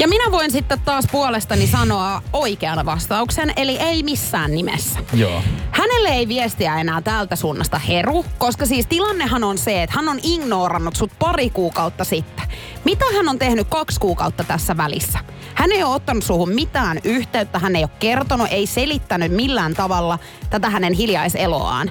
Ja 0.00 0.08
minä 0.08 0.24
voin 0.30 0.50
sitten 0.50 0.80
taas 0.80 1.04
puolestani 1.12 1.66
sanoa 1.66 2.22
oikean 2.32 2.86
vastauksen, 2.86 3.52
eli 3.56 3.76
ei 3.78 4.02
missään 4.02 4.54
nimessä. 4.54 5.00
Joo. 5.14 5.42
Hänelle 5.70 6.08
ei 6.08 6.28
viestiä 6.28 6.80
enää 6.80 7.02
täältä 7.02 7.36
suunnasta 7.36 7.78
heru, 7.78 8.24
koska 8.38 8.66
siis 8.66 8.86
tilannehan 8.86 9.44
on 9.44 9.58
se, 9.58 9.82
että 9.82 9.96
hän 9.96 10.08
on 10.08 10.20
ignorannut 10.22 10.96
sut 10.96 11.10
pari 11.18 11.50
kuukautta 11.50 12.04
sitten. 12.04 12.44
Mitä 12.84 13.04
hän 13.16 13.28
on 13.28 13.38
tehnyt 13.38 13.68
kaksi 13.68 14.00
kuukautta 14.00 14.44
tässä 14.44 14.76
välissä? 14.76 15.18
Hän 15.54 15.72
ei 15.72 15.82
ole 15.82 15.94
ottanut 15.94 16.24
suhun 16.24 16.52
mitään 16.52 17.00
yhteyttä, 17.04 17.58
hän 17.58 17.76
ei 17.76 17.84
ole 17.84 17.90
kertonut, 17.98 18.48
ei 18.50 18.66
selittänyt 18.66 19.32
millään 19.32 19.74
tavalla 19.74 20.18
tätä 20.50 20.70
hänen 20.70 20.92
hiljaiseloaan. 20.92 21.90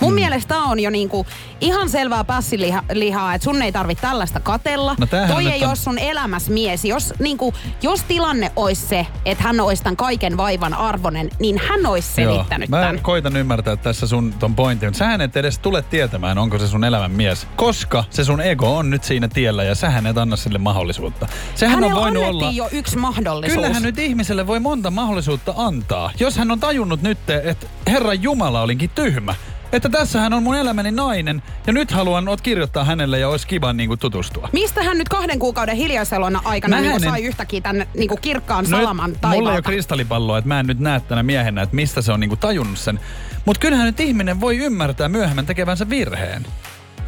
Mun 0.00 0.12
mm. 0.12 0.14
mielestä 0.14 0.58
on 0.58 0.80
jo 0.80 0.90
niinku 0.90 1.26
ihan 1.60 1.88
selvää 1.88 2.24
pässilihaa, 2.24 3.34
että 3.34 3.44
sun 3.44 3.62
ei 3.62 3.72
tarvitse 3.72 4.02
tällaista 4.02 4.40
katella. 4.40 4.94
No 5.00 5.06
Toi 5.06 5.46
ei 5.46 5.62
on- 5.62 5.68
ole 5.68 5.76
sun 5.76 5.98
elämäs 5.98 6.48
mies. 6.50 6.84
Jos, 6.84 7.14
niinku, 7.18 7.54
jos 7.82 8.02
tilanne 8.02 8.52
olisi 8.56 8.86
se, 8.86 9.06
että 9.24 9.44
hän 9.44 9.60
olisi 9.60 9.82
tämän 9.82 9.96
kaiken 9.96 10.36
vaivan 10.36 10.74
arvonen, 10.74 11.30
niin 11.38 11.58
hän 11.68 11.86
olisi 11.86 12.08
selittänyt 12.12 12.68
Mä 12.68 12.80
tämän. 12.80 13.00
koitan 13.02 13.36
ymmärtää 13.36 13.76
tässä 13.76 14.06
sun 14.06 14.34
ton 14.38 14.54
pointin, 14.54 14.94
sähän 14.94 15.20
et 15.20 15.36
edes 15.36 15.58
tule 15.58 15.82
tietämään, 15.82 16.38
onko 16.38 16.58
se 16.58 16.68
sun 16.68 16.84
elämän 16.84 17.10
mies. 17.10 17.46
Koska 17.56 18.04
se 18.10 18.24
sun 18.24 18.40
ego 18.40 18.76
on 18.76 18.90
nyt 18.90 19.04
siinä 19.04 19.28
tiellä 19.28 19.64
ja 19.64 19.74
sähän 19.74 20.06
et 20.06 20.18
anna 20.18 20.36
sille 20.36 20.58
mahdollisuutta. 20.58 21.28
Sehän 21.54 21.74
Hänellä 21.74 21.94
on 21.94 22.00
voinut 22.02 22.24
olla... 22.24 22.50
jo 22.50 22.68
yksi 22.72 22.98
mahdollisuus. 22.98 23.54
Kyllähän 23.54 23.82
nyt 23.82 23.98
ihmiselle 23.98 24.46
voi 24.46 24.60
monta 24.60 24.90
mahdollisuutta 24.90 25.54
antaa. 25.56 26.10
Jos 26.20 26.36
hän 26.36 26.50
on 26.50 26.60
tajunnut 26.60 27.02
nyt, 27.02 27.30
että 27.30 27.66
Herran 27.86 28.22
Jumala 28.22 28.62
olinkin 28.62 28.90
tyhmä. 28.94 29.34
Että 29.72 29.88
tässähän 29.88 30.32
on 30.32 30.42
mun 30.42 30.56
elämäni 30.56 30.90
nainen 30.90 31.42
ja 31.66 31.72
nyt 31.72 31.90
haluan 31.90 32.28
ot 32.28 32.40
kirjoittaa 32.40 32.84
hänelle 32.84 33.18
ja 33.18 33.28
olisi 33.28 33.46
kiva 33.46 33.72
niin 33.72 33.88
kuin 33.88 33.98
tutustua. 34.00 34.48
Mistä 34.52 34.82
hän 34.82 34.98
nyt 34.98 35.08
kahden 35.08 35.38
kuukauden 35.38 35.76
hiljaiselon 35.76 36.40
aikana 36.46 36.80
niin 36.80 37.00
sai 37.00 37.24
yhtäkkiä 37.24 37.60
tämän 37.60 37.86
niin 37.96 38.10
kirkkaan 38.20 38.64
No, 38.64 38.70
salaman 38.70 39.10
mulla 39.10 39.32
ei 39.32 39.38
ole 39.38 39.40
taivaalta? 39.42 39.62
kristallipalloa, 39.70 40.38
että 40.38 40.48
mä 40.48 40.60
en 40.60 40.66
nyt 40.66 40.78
näe 40.80 41.00
tänä 41.00 41.22
miehenä, 41.22 41.62
että 41.62 41.76
mistä 41.76 42.02
se 42.02 42.12
on 42.12 42.20
niinku 42.20 42.36
tajunnut 42.36 42.78
sen. 42.78 43.00
Mutta 43.44 43.60
kyllähän 43.60 43.86
nyt 43.86 44.00
ihminen 44.00 44.40
voi 44.40 44.56
ymmärtää 44.56 45.08
myöhemmin 45.08 45.46
tekevänsä 45.46 45.90
virheen. 45.90 46.46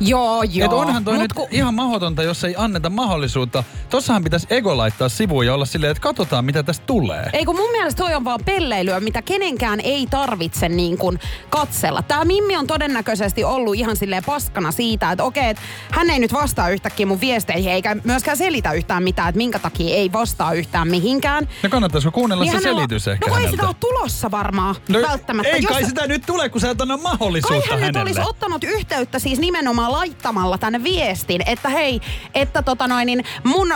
Joo, 0.01 0.43
joo. 0.43 0.67
Et 0.67 0.73
onhan 0.73 1.05
toi 1.05 1.15
Mut 1.15 1.23
nyt 1.23 1.33
ku- 1.33 1.49
ihan 1.51 1.75
mahdotonta, 1.75 2.23
jos 2.23 2.45
ei 2.45 2.55
anneta 2.59 2.91
mahdollisuutta. 2.91 3.65
Tossahan 3.91 4.25
pitäisi 4.25 4.47
ego 4.51 4.77
laittaa 4.77 5.09
sivuun 5.09 5.47
ja 5.47 5.55
olla 5.55 5.65
silleen, 5.65 5.91
että 5.91 6.01
katsotaan 6.01 6.45
mitä 6.45 6.63
tästä 6.63 6.87
tulee. 6.87 7.31
Ei 7.33 7.45
kun 7.45 7.57
mun 7.57 7.71
mielestä 7.71 8.03
toi 8.05 8.15
on 8.15 8.25
vaan 8.25 8.41
pelleilyä, 8.45 9.01
mitä 9.01 9.23
kenenkään 9.23 9.81
ei 9.81 10.07
tarvitse 10.11 10.69
niin 10.69 10.99
kuin 10.99 11.21
katsella. 11.51 12.03
Tää 12.03 12.25
Mimmi 12.25 12.57
on 12.57 12.67
todennäköisesti 12.67 13.45
ollut 13.45 13.75
ihan 13.75 13.97
silleen 13.97 14.25
paskana 14.25 14.73
siitä, 14.73 15.13
että 15.13 15.25
okei, 15.25 15.49
että 15.51 15.63
hän 15.91 16.11
ei 16.11 16.19
nyt 16.19 16.33
vastaa 16.33 16.69
yhtäkkiä 16.71 17.07
mun 17.07 17.21
viesteihin, 17.21 17.73
eikä 17.73 17.97
myöskään 18.05 18.37
selitä 18.37 18.73
yhtään 18.73 19.03
mitään, 19.03 19.29
että 19.29 19.37
minkä 19.37 19.59
takia 19.59 19.95
ei 19.95 20.13
vastaa 20.13 20.53
yhtään 20.53 20.89
mihinkään. 20.89 21.49
No 21.63 21.69
kannattaisiko 21.69 22.13
kuunnella 22.13 22.45
se 22.45 22.51
hänellä- 22.51 22.77
selitys 22.79 23.09
ehkä 23.09 23.31
No 23.31 23.37
ei 23.39 23.51
sitä 23.51 23.67
ole 23.67 23.77
tulossa 23.81 24.31
varmaan 24.31 24.75
No, 24.89 25.03
välttämättä. 25.03 25.53
ei 25.53 25.63
kai 25.63 25.81
Jos- 25.81 25.89
sitä 25.89 26.07
nyt 26.07 26.23
tule, 26.27 26.49
kun 26.49 26.61
sä 26.61 26.71
et 26.71 26.81
anna 26.81 26.95
Kai 26.97 27.03
mahdollisuutta 27.03 27.71
hän 27.71 27.81
nyt 27.81 27.97
hänelle. 27.97 28.01
olisi 28.21 28.21
ottanut 28.31 28.65
yhteyttä 28.65 29.19
siis 29.19 29.39
nimenomaan 29.39 29.88
laittamalla 29.93 30.59
tänne 30.59 30.83
viestin, 30.85 31.43
että 31.47 31.69
hei, 31.69 32.01
että 32.35 32.63
tota 32.63 32.87
noin, 32.89 33.07
niin 33.07 33.25
mun 33.45 33.69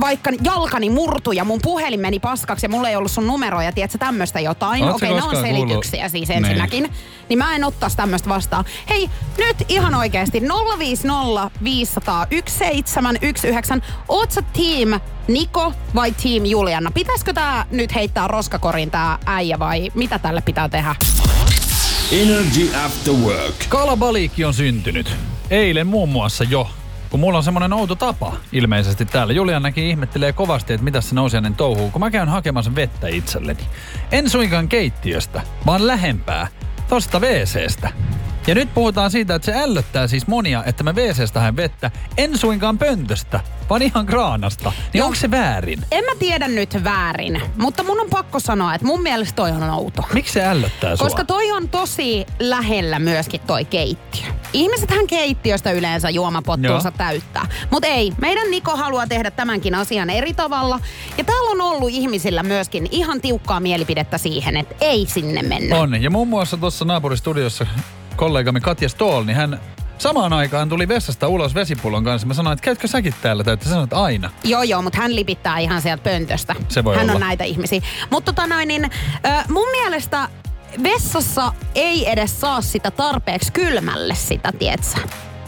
vaikka 0.00 0.30
jalkani 0.44 0.90
murtui 0.90 1.36
ja 1.36 1.44
mun 1.44 1.58
puhelin 1.62 2.00
meni 2.00 2.18
paskaksi 2.18 2.64
ja 2.66 2.70
mulla 2.70 2.88
ei 2.88 2.96
ollut 2.96 3.10
sun 3.12 3.26
numeroja, 3.26 3.72
tiedätkö 3.72 3.98
tämmöistä 3.98 4.40
jotain. 4.40 4.84
Okei, 4.90 5.08
ne 5.08 5.14
on 5.14 5.20
koskaan 5.22 5.44
kuullut- 5.44 5.58
selityksiä 5.58 6.08
siis 6.08 6.28
Niin. 6.28 6.44
ensinnäkin. 6.44 6.92
Niin 7.28 7.38
mä 7.38 7.56
en 7.56 7.64
ottaisi 7.64 7.96
tämmöistä 7.96 8.28
vastaan. 8.28 8.64
Hei, 8.88 9.10
nyt 9.38 9.56
ihan 9.68 9.94
oikeasti 9.94 10.40
050 10.78 11.50
500 11.64 12.26
1719. 12.30 13.80
Oot 14.08 14.30
sä 14.30 14.42
team 14.42 15.00
Niko 15.28 15.72
vai 15.94 16.12
team 16.12 16.44
Juliana? 16.46 16.90
Pitäisikö 16.90 17.32
tää 17.32 17.66
nyt 17.70 17.94
heittää 17.94 18.28
roskakoriin 18.28 18.90
tää 18.90 19.18
äijä 19.26 19.58
vai 19.58 19.90
mitä 19.94 20.18
tälle 20.18 20.40
pitää 20.40 20.68
tehdä? 20.68 20.94
Energy 22.12 22.76
After 22.84 23.14
Work. 23.14 23.54
Kalabaliikki 23.68 24.44
on 24.44 24.54
syntynyt. 24.54 25.16
Eilen 25.50 25.86
muun 25.86 26.08
muassa 26.08 26.44
jo. 26.44 26.70
Kun 27.10 27.20
mulla 27.20 27.38
on 27.38 27.44
semmonen 27.44 27.72
outo 27.72 27.94
tapa 27.94 28.36
ilmeisesti 28.52 29.04
täällä. 29.04 29.32
Juliannakin 29.32 29.84
ihmettelee 29.84 30.32
kovasti, 30.32 30.72
että 30.72 30.84
mitä 30.84 31.00
se 31.00 31.14
nousiainen 31.14 31.54
touhuu, 31.54 31.90
kun 31.90 32.00
mä 32.00 32.10
käyn 32.10 32.28
hakemassa 32.28 32.74
vettä 32.74 33.08
itselleni. 33.08 33.60
En 34.12 34.30
suinkaan 34.30 34.68
keittiöstä, 34.68 35.42
vaan 35.66 35.86
lähempää. 35.86 36.46
Tosta 36.88 37.20
WCstä. 37.20 37.92
Ja 38.50 38.54
nyt 38.54 38.74
puhutaan 38.74 39.10
siitä, 39.10 39.34
että 39.34 39.46
se 39.46 39.58
ällöttää 39.58 40.06
siis 40.06 40.26
monia, 40.26 40.64
että 40.66 40.84
mä 40.84 40.92
WCstä 40.92 41.40
haen 41.40 41.56
vettä. 41.56 41.90
En 42.16 42.38
suinkaan 42.38 42.78
pöntöstä, 42.78 43.40
vaan 43.70 43.82
ihan 43.82 44.06
kraanasta. 44.06 44.72
Niin 44.92 45.04
onko 45.04 45.14
se 45.14 45.30
väärin? 45.30 45.84
En 45.90 46.04
mä 46.04 46.10
tiedä 46.18 46.48
nyt 46.48 46.84
väärin, 46.84 47.42
mutta 47.56 47.82
mun 47.82 48.00
on 48.00 48.10
pakko 48.10 48.40
sanoa, 48.40 48.74
että 48.74 48.86
mun 48.86 49.02
mielestä 49.02 49.36
toi 49.36 49.50
on 49.50 49.62
outo. 49.62 50.02
Miksi 50.12 50.32
se 50.32 50.44
ällöttää 50.44 50.96
sua? 50.96 51.06
Koska 51.06 51.24
toi 51.24 51.52
on 51.52 51.68
tosi 51.68 52.26
lähellä 52.38 52.98
myöskin 52.98 53.40
toi 53.40 53.64
keittiö. 53.64 54.26
Ihmisethän 54.52 55.06
keittiöstä 55.06 55.72
yleensä 55.72 56.10
juomapottuunsa 56.10 56.88
Joo. 56.88 56.98
täyttää. 56.98 57.46
Mutta 57.70 57.88
ei, 57.88 58.12
meidän 58.20 58.50
Niko 58.50 58.76
haluaa 58.76 59.06
tehdä 59.06 59.30
tämänkin 59.30 59.74
asian 59.74 60.10
eri 60.10 60.34
tavalla. 60.34 60.80
Ja 61.18 61.24
täällä 61.24 61.50
on 61.50 61.60
ollut 61.60 61.90
ihmisillä 61.90 62.42
myöskin 62.42 62.88
ihan 62.90 63.20
tiukkaa 63.20 63.60
mielipidettä 63.60 64.18
siihen, 64.18 64.56
että 64.56 64.74
ei 64.80 65.06
sinne 65.08 65.42
mennä. 65.42 65.76
On. 65.76 66.02
Ja 66.02 66.10
muun 66.10 66.28
muassa 66.28 66.56
tuossa 66.56 66.84
naapuristudiossa 66.84 67.66
kollegamme 68.20 68.60
Katja 68.60 68.88
Stoll, 68.88 69.24
niin 69.24 69.36
hän 69.36 69.60
samaan 69.98 70.32
aikaan 70.32 70.68
tuli 70.68 70.88
vessasta 70.88 71.28
ulos 71.28 71.54
vesipullon 71.54 72.04
kanssa. 72.04 72.26
Mä 72.26 72.34
sanoin, 72.34 72.52
että 72.52 72.64
käytkö 72.64 72.88
säkin 72.88 73.14
täällä 73.22 73.44
täyttä? 73.44 73.68
Sanoit 73.68 73.92
aina. 73.92 74.30
Joo, 74.44 74.62
joo, 74.62 74.82
mutta 74.82 74.98
hän 74.98 75.16
lipittää 75.16 75.58
ihan 75.58 75.82
sieltä 75.82 76.02
pöntöstä. 76.02 76.54
Se 76.68 76.84
voi 76.84 76.96
hän 76.96 77.04
olla. 77.04 77.14
on 77.14 77.20
näitä 77.20 77.44
ihmisiä. 77.44 77.80
Mutta 78.10 78.32
tota 78.32 78.46
noin, 78.46 78.68
niin, 78.68 78.84
ö, 78.84 79.28
mun 79.48 79.68
mielestä 79.70 80.28
vessassa 80.82 81.52
ei 81.74 82.10
edes 82.10 82.40
saa 82.40 82.60
sitä 82.60 82.90
tarpeeksi 82.90 83.52
kylmälle 83.52 84.14
sitä, 84.14 84.52
tietsä. 84.58 84.98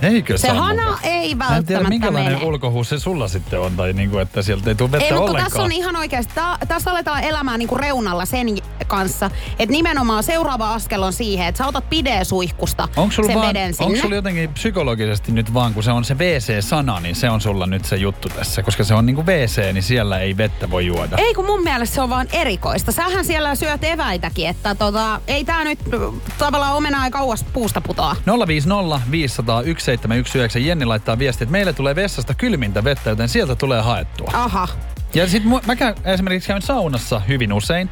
Eikö 0.02 0.38
Se 0.38 0.48
hana 0.48 0.98
ei 1.02 1.34
Mä 1.34 1.44
en 1.44 1.48
tiedä, 1.48 1.54
välttämättä 1.56 1.88
minkälainen 1.88 2.32
mene. 2.32 2.44
ulkohuus 2.46 2.88
se 2.88 2.98
sulla 2.98 3.28
sitten 3.28 3.60
on, 3.60 3.76
tai 3.76 3.92
niinku, 3.92 4.18
että 4.18 4.42
sieltä 4.42 4.70
ei 4.70 4.74
tule 4.74 4.92
vettä 4.92 5.04
Ei, 5.06 5.12
mutta 5.12 5.24
ollenkaan. 5.24 5.50
tässä 5.50 5.62
on 5.62 5.72
ihan 5.72 5.96
oikeasti, 5.96 6.34
tää, 6.34 6.58
tässä 6.68 6.90
aletaan 6.90 7.24
elämään 7.24 7.58
niinku 7.58 7.74
reunalla 7.74 8.24
sen 8.24 8.46
kanssa, 8.86 9.30
että 9.58 9.72
nimenomaan 9.72 10.22
seuraava 10.22 10.74
askel 10.74 11.02
on 11.02 11.12
siihen, 11.12 11.46
että 11.46 11.58
sä 11.58 11.66
otat 11.66 11.88
pidesuihkusta 11.90 12.88
Onko 12.96 13.12
sulla, 13.12 13.26
sen 13.26 13.36
vaan, 13.36 13.48
veden 13.48 13.74
sinne. 13.74 13.86
onko 13.86 13.98
sulla 14.02 14.14
jotenkin 14.14 14.48
psykologisesti 14.52 15.32
nyt 15.32 15.54
vaan, 15.54 15.74
kun 15.74 15.82
se 15.82 15.90
on 15.92 16.04
se 16.04 16.14
WC-sana, 16.14 17.00
niin 17.00 17.16
se 17.16 17.30
on 17.30 17.40
sulla 17.40 17.66
nyt 17.66 17.84
se 17.84 17.96
juttu 17.96 18.28
tässä. 18.28 18.62
Koska 18.62 18.84
se 18.84 18.94
on 18.94 19.06
niinku 19.06 19.26
WC, 19.26 19.72
niin 19.72 19.82
siellä 19.82 20.18
ei 20.18 20.36
vettä 20.36 20.70
voi 20.70 20.86
juoda. 20.86 21.16
Ei 21.16 21.34
kun 21.34 21.46
mun 21.46 21.62
mielestä 21.62 21.94
se 21.94 22.00
on 22.00 22.10
vaan 22.10 22.26
erikoista. 22.32 22.92
Sähän 22.92 23.24
siellä 23.24 23.54
syöt 23.54 23.84
eväitäkin, 23.84 24.48
että 24.48 24.74
tota, 24.74 25.20
ei 25.26 25.44
tää 25.44 25.64
nyt 25.64 25.78
äh, 25.94 26.00
tavallaan 26.38 26.74
omena 26.74 27.04
ei 27.04 27.10
kauas 27.10 27.44
puusta 27.52 27.80
putoa. 27.80 28.16
050 28.46 29.00
500 29.10 29.62
1719. 30.00 30.58
Jenni 30.58 30.84
laittaa 30.84 31.18
viestiä, 31.18 31.44
että 31.44 31.52
meille 31.52 31.72
tulee 31.72 31.94
vessasta 31.94 32.34
kylmintä 32.34 32.84
vettä, 32.84 33.10
joten 33.10 33.28
sieltä 33.28 33.56
tulee 33.56 33.80
haettua. 33.80 34.30
Aha. 34.32 34.68
Ja 35.14 35.28
sit 35.28 35.44
mu- 35.44 35.66
mä 35.66 35.76
käyn, 35.76 35.94
esimerkiksi 36.04 36.48
käyn 36.48 36.62
saunassa 36.62 37.20
hyvin 37.20 37.52
usein, 37.52 37.90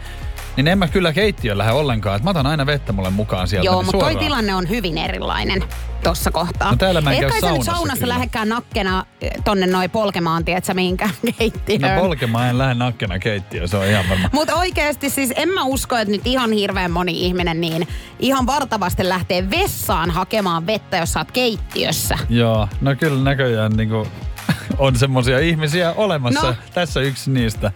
niin 0.64 0.72
en 0.72 0.78
mä 0.78 0.88
kyllä 0.88 1.12
keittiön 1.12 1.58
lähde 1.58 1.72
ollenkaan. 1.72 2.16
Että 2.16 2.24
mä 2.24 2.30
otan 2.30 2.46
aina 2.46 2.66
vettä 2.66 2.92
mulle 2.92 3.10
mukaan 3.10 3.48
sieltä. 3.48 3.66
Joo, 3.66 3.82
niin 3.82 3.86
mutta 3.86 3.98
toi 3.98 4.16
tilanne 4.16 4.54
on 4.54 4.68
hyvin 4.68 4.98
erilainen 4.98 5.64
tossa 6.02 6.30
kohtaa. 6.30 6.70
No 6.70 6.76
täällä 6.76 7.00
mä 7.00 7.10
en 7.10 7.16
Eikä 7.16 7.30
käy 7.30 7.40
saunassa 7.40 7.72
saunassa 7.72 8.00
kyllä. 8.00 8.14
lähekkään 8.14 8.48
nakkena 8.48 9.06
eh, 9.20 9.30
tonne 9.44 9.66
noin 9.66 9.90
polkemaan, 9.90 10.44
tietsä 10.44 10.74
mihinkään 10.74 11.10
keittiöön. 11.38 11.96
No 11.96 12.00
polkemaan 12.00 12.48
en 12.48 12.58
lähde 12.58 12.74
nakkena 12.74 13.18
keittiöön, 13.18 13.68
se 13.68 13.76
on 13.76 13.86
ihan 13.86 14.08
varma. 14.08 14.30
Mutta 14.32 14.54
oikeasti 14.54 15.10
siis 15.10 15.32
en 15.36 15.48
mä 15.48 15.64
usko, 15.64 15.96
että 15.96 16.12
nyt 16.12 16.26
ihan 16.26 16.52
hirveän 16.52 16.90
moni 16.90 17.26
ihminen 17.26 17.60
niin 17.60 17.88
ihan 18.18 18.46
vartavasti 18.46 19.08
lähtee 19.08 19.50
vessaan 19.50 20.10
hakemaan 20.10 20.66
vettä, 20.66 20.96
jos 20.96 21.12
sä 21.12 21.20
oot 21.20 21.32
keittiössä. 21.32 22.18
Joo, 22.28 22.68
no 22.80 22.94
kyllä 22.96 23.24
näköjään 23.24 23.72
niinku, 23.72 24.08
on 24.78 24.96
semmosia 24.96 25.38
ihmisiä 25.38 25.92
olemassa. 25.92 26.46
No. 26.46 26.54
Tässä 26.74 27.00
yksi 27.00 27.30
niistä. 27.30 27.72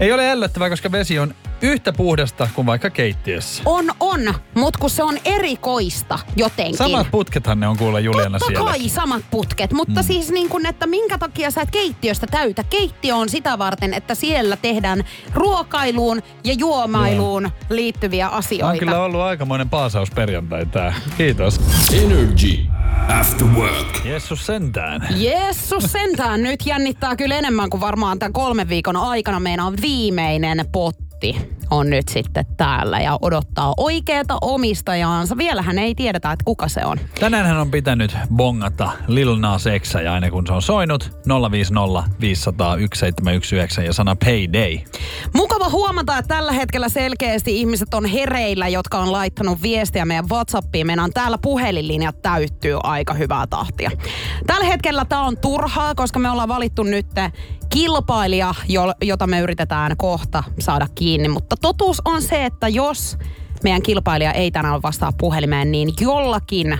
Ei 0.00 0.12
ole 0.12 0.30
ällöttävää, 0.30 0.70
koska 0.70 0.92
vesi 0.92 1.18
on 1.18 1.34
yhtä 1.62 1.92
puhdasta 1.92 2.48
kuin 2.54 2.66
vaikka 2.66 2.90
keittiössä. 2.90 3.62
On, 3.66 3.84
on, 4.00 4.34
mutta 4.54 4.78
kun 4.78 4.90
se 4.90 5.02
on 5.02 5.18
erikoista 5.24 6.18
jotenkin. 6.36 6.76
Samat 6.76 7.10
putkethan 7.10 7.60
ne 7.60 7.68
on 7.68 7.76
kuule 7.76 8.00
Juliana 8.00 8.38
Totta 8.38 8.46
siellä. 8.52 8.70
kai 8.70 8.88
samat 8.88 9.22
putket, 9.30 9.72
mutta 9.72 10.00
mm. 10.00 10.06
siis 10.06 10.30
niin 10.30 10.48
kuin, 10.48 10.66
että 10.66 10.86
minkä 10.86 11.18
takia 11.18 11.50
sä 11.50 11.60
et 11.60 11.70
keittiöstä 11.70 12.26
täytä. 12.26 12.64
Keittiö 12.64 13.16
on 13.16 13.28
sitä 13.28 13.58
varten, 13.58 13.94
että 13.94 14.14
siellä 14.14 14.56
tehdään 14.56 15.04
ruokailuun 15.34 16.22
ja 16.44 16.52
juomailuun 16.52 17.50
liittyviä 17.70 18.30
On 18.30 18.36
asioita. 18.38 18.78
kyllä 18.78 19.02
ollut 19.02 19.20
aikamoinen 19.20 19.70
paasaus 19.70 20.10
perjantai 20.10 20.66
tää. 20.66 20.94
Kiitos. 21.16 21.60
Energy 21.92 22.58
After 23.20 23.46
Work. 23.46 24.04
Jessus 24.04 24.46
sentään. 24.46 25.08
Jessus 25.16 25.92
sentään, 25.92 26.42
nyt 26.42 26.66
jännittää 26.66 27.16
kyllä 27.16 27.34
enemmän 27.34 27.70
kuin 27.70 27.80
varmaan 27.80 28.18
tämän 28.18 28.32
kolmen 28.32 28.68
viikon 28.68 28.96
aikana. 28.96 29.40
Meidän 29.40 29.66
on 29.66 29.74
viimeinen 29.82 30.64
potti 30.72 31.09
pasti. 31.20 31.59
On 31.70 31.90
nyt 31.90 32.08
sitten 32.08 32.46
täällä 32.56 33.00
ja 33.00 33.18
odottaa 33.22 33.74
oikeata 33.76 34.38
omistajaansa. 34.42 35.36
Vielähän 35.36 35.78
ei 35.78 35.94
tiedetä, 35.94 36.32
että 36.32 36.44
kuka 36.44 36.68
se 36.68 36.84
on. 36.84 36.98
Tänään 37.20 37.46
hän 37.46 37.56
on 37.56 37.70
pitänyt 37.70 38.16
bongata 38.34 38.90
Lil 39.06 39.36
Nas 39.36 39.64
Xä 39.78 40.00
ja 40.00 40.12
aina 40.12 40.30
kun 40.30 40.46
se 40.46 40.52
on 40.52 40.62
soinut 40.62 41.10
050 41.50 42.10
500 42.20 42.66
1719 42.66 43.82
ja 43.82 43.92
sana 43.92 44.16
payday. 44.16 44.78
Mukava 45.34 45.68
huomata, 45.68 46.18
että 46.18 46.34
tällä 46.34 46.52
hetkellä 46.52 46.88
selkeästi 46.88 47.60
ihmiset 47.60 47.94
on 47.94 48.06
hereillä, 48.06 48.68
jotka 48.68 48.98
on 48.98 49.12
laittanut 49.12 49.62
viestiä 49.62 50.04
meidän 50.04 50.28
Whatsappiin. 50.28 50.86
Meidän 50.86 51.04
on 51.04 51.12
täällä 51.12 51.38
puhelinlinjat 51.42 52.22
täyttyy 52.22 52.78
aika 52.82 53.14
hyvää 53.14 53.46
tahtia. 53.46 53.90
Tällä 54.46 54.64
hetkellä 54.64 55.04
tämä 55.04 55.22
on 55.22 55.36
turhaa, 55.36 55.94
koska 55.94 56.18
me 56.18 56.30
ollaan 56.30 56.48
valittu 56.48 56.82
nyt 56.82 57.06
kilpailija, 57.70 58.54
jo- 58.68 58.94
jota 59.02 59.26
me 59.26 59.40
yritetään 59.40 59.96
kohta 59.96 60.44
saada 60.58 60.86
kiinni. 60.94 61.28
Mutta 61.28 61.56
totuus 61.60 62.02
on 62.04 62.22
se, 62.22 62.44
että 62.44 62.68
jos 62.68 63.18
meidän 63.64 63.82
kilpailija 63.82 64.32
ei 64.32 64.50
tänään 64.50 64.82
vastaa 64.82 65.12
puhelimeen, 65.18 65.72
niin 65.72 65.92
jollakin 66.00 66.78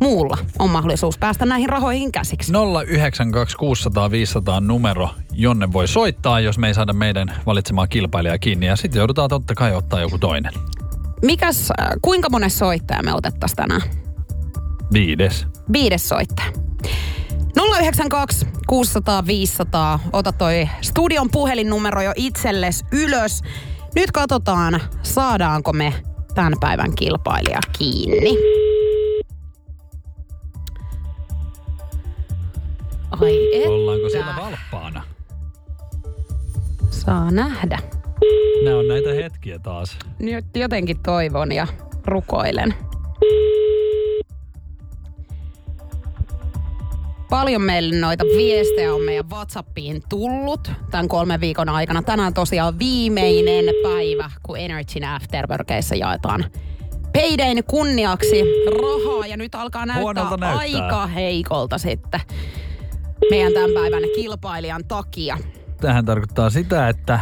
muulla 0.00 0.38
on 0.58 0.70
mahdollisuus 0.70 1.18
päästä 1.18 1.46
näihin 1.46 1.68
rahoihin 1.68 2.12
käsiksi. 2.12 2.52
092600 2.52 4.60
numero, 4.60 5.10
jonne 5.32 5.72
voi 5.72 5.88
soittaa, 5.88 6.40
jos 6.40 6.58
me 6.58 6.66
ei 6.66 6.74
saada 6.74 6.92
meidän 6.92 7.34
valitsemaa 7.46 7.86
kilpailijaa 7.86 8.38
kiinni. 8.38 8.66
Ja 8.66 8.76
sitten 8.76 9.00
joudutaan 9.00 9.28
totta 9.28 9.54
kai 9.54 9.74
ottaa 9.74 10.00
joku 10.00 10.18
toinen. 10.18 10.52
Mikäs, 11.22 11.72
äh, 11.80 11.88
kuinka 12.02 12.30
monen 12.30 12.50
soittaja 12.50 13.02
me 13.02 13.14
otettaisiin 13.14 13.56
tänään? 13.56 13.82
Viides. 14.92 15.46
Viides 15.72 16.08
soittaja. 16.08 16.52
092 17.56 18.46
600 18.66 19.26
500. 19.26 20.00
Ota 20.12 20.32
toi 20.32 20.68
studion 20.80 21.28
puhelinnumero 21.32 22.02
jo 22.02 22.12
itselles 22.16 22.84
ylös. 22.92 23.42
Nyt 23.98 24.12
katsotaan, 24.12 24.80
saadaanko 25.02 25.72
me 25.72 25.94
tämän 26.34 26.52
päivän 26.60 26.94
kilpailija 26.94 27.58
kiinni. 27.78 28.38
Ai 33.10 33.56
että. 33.56 33.68
Ollaanko 33.68 34.08
siellä 34.08 34.34
valppaana? 34.36 35.02
Saa 36.90 37.30
nähdä. 37.30 37.78
Nämä 38.64 38.76
on 38.76 38.88
näitä 38.88 39.12
hetkiä 39.12 39.58
taas. 39.58 39.98
Nyt 40.18 40.46
jotenkin 40.54 40.98
toivon 41.02 41.52
ja 41.52 41.66
rukoilen. 42.06 42.74
Paljon 47.30 47.62
meille 47.62 48.00
noita 48.00 48.24
viestejä 48.24 48.94
on 48.94 49.02
meidän 49.02 49.30
WhatsAppiin 49.30 50.02
tullut 50.08 50.70
tämän 50.90 51.08
kolmen 51.08 51.40
viikon 51.40 51.68
aikana. 51.68 52.02
Tänään 52.02 52.34
tosiaan 52.34 52.78
viimeinen 52.78 53.64
päivä, 53.82 54.30
kun 54.42 54.58
Energy 54.58 55.00
Afterworkeissa 55.14 55.94
jaetaan 55.94 56.44
Paydayn 57.12 57.64
kunniaksi 57.64 58.42
rahaa 58.80 59.26
ja 59.26 59.36
nyt 59.36 59.54
alkaa 59.54 59.86
näyttää, 59.86 60.24
näyttää. 60.24 60.56
aika 60.56 61.06
heikolta 61.06 61.78
sitten 61.78 62.20
meidän 63.30 63.52
tämän 63.52 63.70
päivän 63.74 64.02
kilpailijan 64.16 64.84
takia. 64.84 65.38
Tähän 65.80 66.04
tarkoittaa 66.04 66.50
sitä, 66.50 66.88
että 66.88 67.20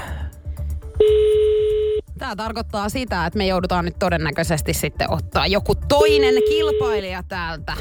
Tämä 2.18 2.36
tarkoittaa 2.36 2.88
sitä, 2.88 3.26
että 3.26 3.36
me 3.36 3.46
joudutaan 3.46 3.84
nyt 3.84 3.98
todennäköisesti 3.98 4.74
sitten 4.74 5.10
ottaa 5.10 5.46
joku 5.46 5.74
toinen 5.88 6.34
kilpailija 6.48 7.22
täältä. 7.22 7.72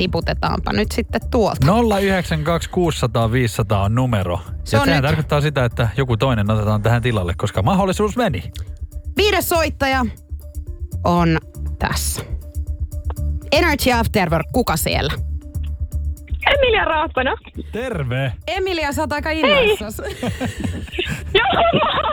Tiputetaanpa 0.00 0.72
nyt 0.72 0.92
sitten 0.92 1.20
tuolta. 1.30 1.66
092600 1.66 3.32
500 3.32 3.82
on 3.82 3.94
numero. 3.94 4.40
Se 4.64 4.76
ja 4.76 4.80
on 4.80 4.86
sehän 4.86 5.02
nyt- 5.02 5.08
tarkoittaa 5.08 5.40
sitä, 5.40 5.64
että 5.64 5.88
joku 5.96 6.16
toinen 6.16 6.50
otetaan 6.50 6.82
tähän 6.82 7.02
tilalle, 7.02 7.34
koska 7.36 7.62
mahdollisuus 7.62 8.16
meni. 8.16 8.52
Viides 9.16 9.48
soittaja 9.48 10.06
on 11.04 11.38
tässä. 11.78 12.22
Energy 13.52 13.92
Afterwork, 13.92 14.46
kuka 14.52 14.76
siellä? 14.76 15.12
Emilia 16.46 16.84
Raappana. 16.84 17.34
Terve! 17.72 18.32
Emilia, 18.46 18.92
sä 18.92 19.02
oot 19.02 19.12
aika 19.12 19.30
innoissas. 19.30 19.98
Joo, 21.34 21.46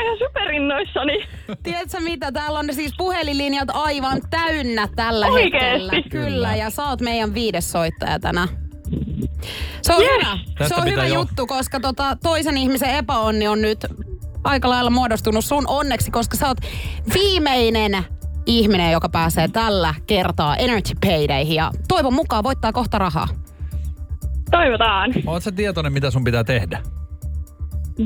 oon 0.00 0.06
ihan 0.16 0.28
superinnoissani. 0.28 1.18
Tiedätkö 1.62 2.00
mitä, 2.00 2.32
täällä 2.32 2.58
on 2.58 2.66
siis 2.72 2.92
puhelinlinjat 2.98 3.68
aivan 3.74 4.20
täynnä 4.30 4.88
tällä 4.96 5.26
Oikeesti? 5.26 5.96
hetkellä. 5.96 6.26
Kyllä, 6.26 6.56
ja 6.56 6.70
sä 6.70 6.84
oot 6.88 7.00
meidän 7.00 7.34
viides 7.34 7.72
soittaja 7.72 8.18
tänään. 8.18 8.48
Se 9.82 9.94
on 9.94 10.02
Yes. 10.02 10.10
hyvä. 10.12 10.38
Tästä 10.58 10.74
se 10.74 10.80
on 10.82 10.90
hyvä 10.90 11.06
jo- 11.06 11.14
juttu, 11.14 11.46
koska 11.46 11.80
tota, 11.80 12.16
toisen 12.22 12.56
ihmisen 12.56 12.90
epäonni 12.94 13.48
on 13.48 13.60
nyt 13.62 13.86
aika 14.44 14.68
lailla 14.70 14.90
muodostunut 14.90 15.44
sun 15.44 15.64
onneksi, 15.68 16.10
koska 16.10 16.36
sä 16.36 16.48
oot 16.48 16.58
viimeinen 17.14 18.04
ihminen, 18.46 18.92
joka 18.92 19.08
pääsee 19.08 19.48
tällä 19.48 19.94
kertaa 20.06 20.56
Energy 20.56 20.92
Paydayhin 21.06 21.54
ja 21.54 21.70
toivon 21.88 22.14
mukaan 22.14 22.44
voittaa 22.44 22.72
kohta 22.72 22.98
rahaa. 22.98 23.28
Toivotaan. 24.50 25.10
Oot 25.26 25.42
sä 25.42 25.52
tietoinen, 25.52 25.92
mitä 25.92 26.10
sun 26.10 26.24
pitää 26.24 26.44
tehdä? 26.44 26.82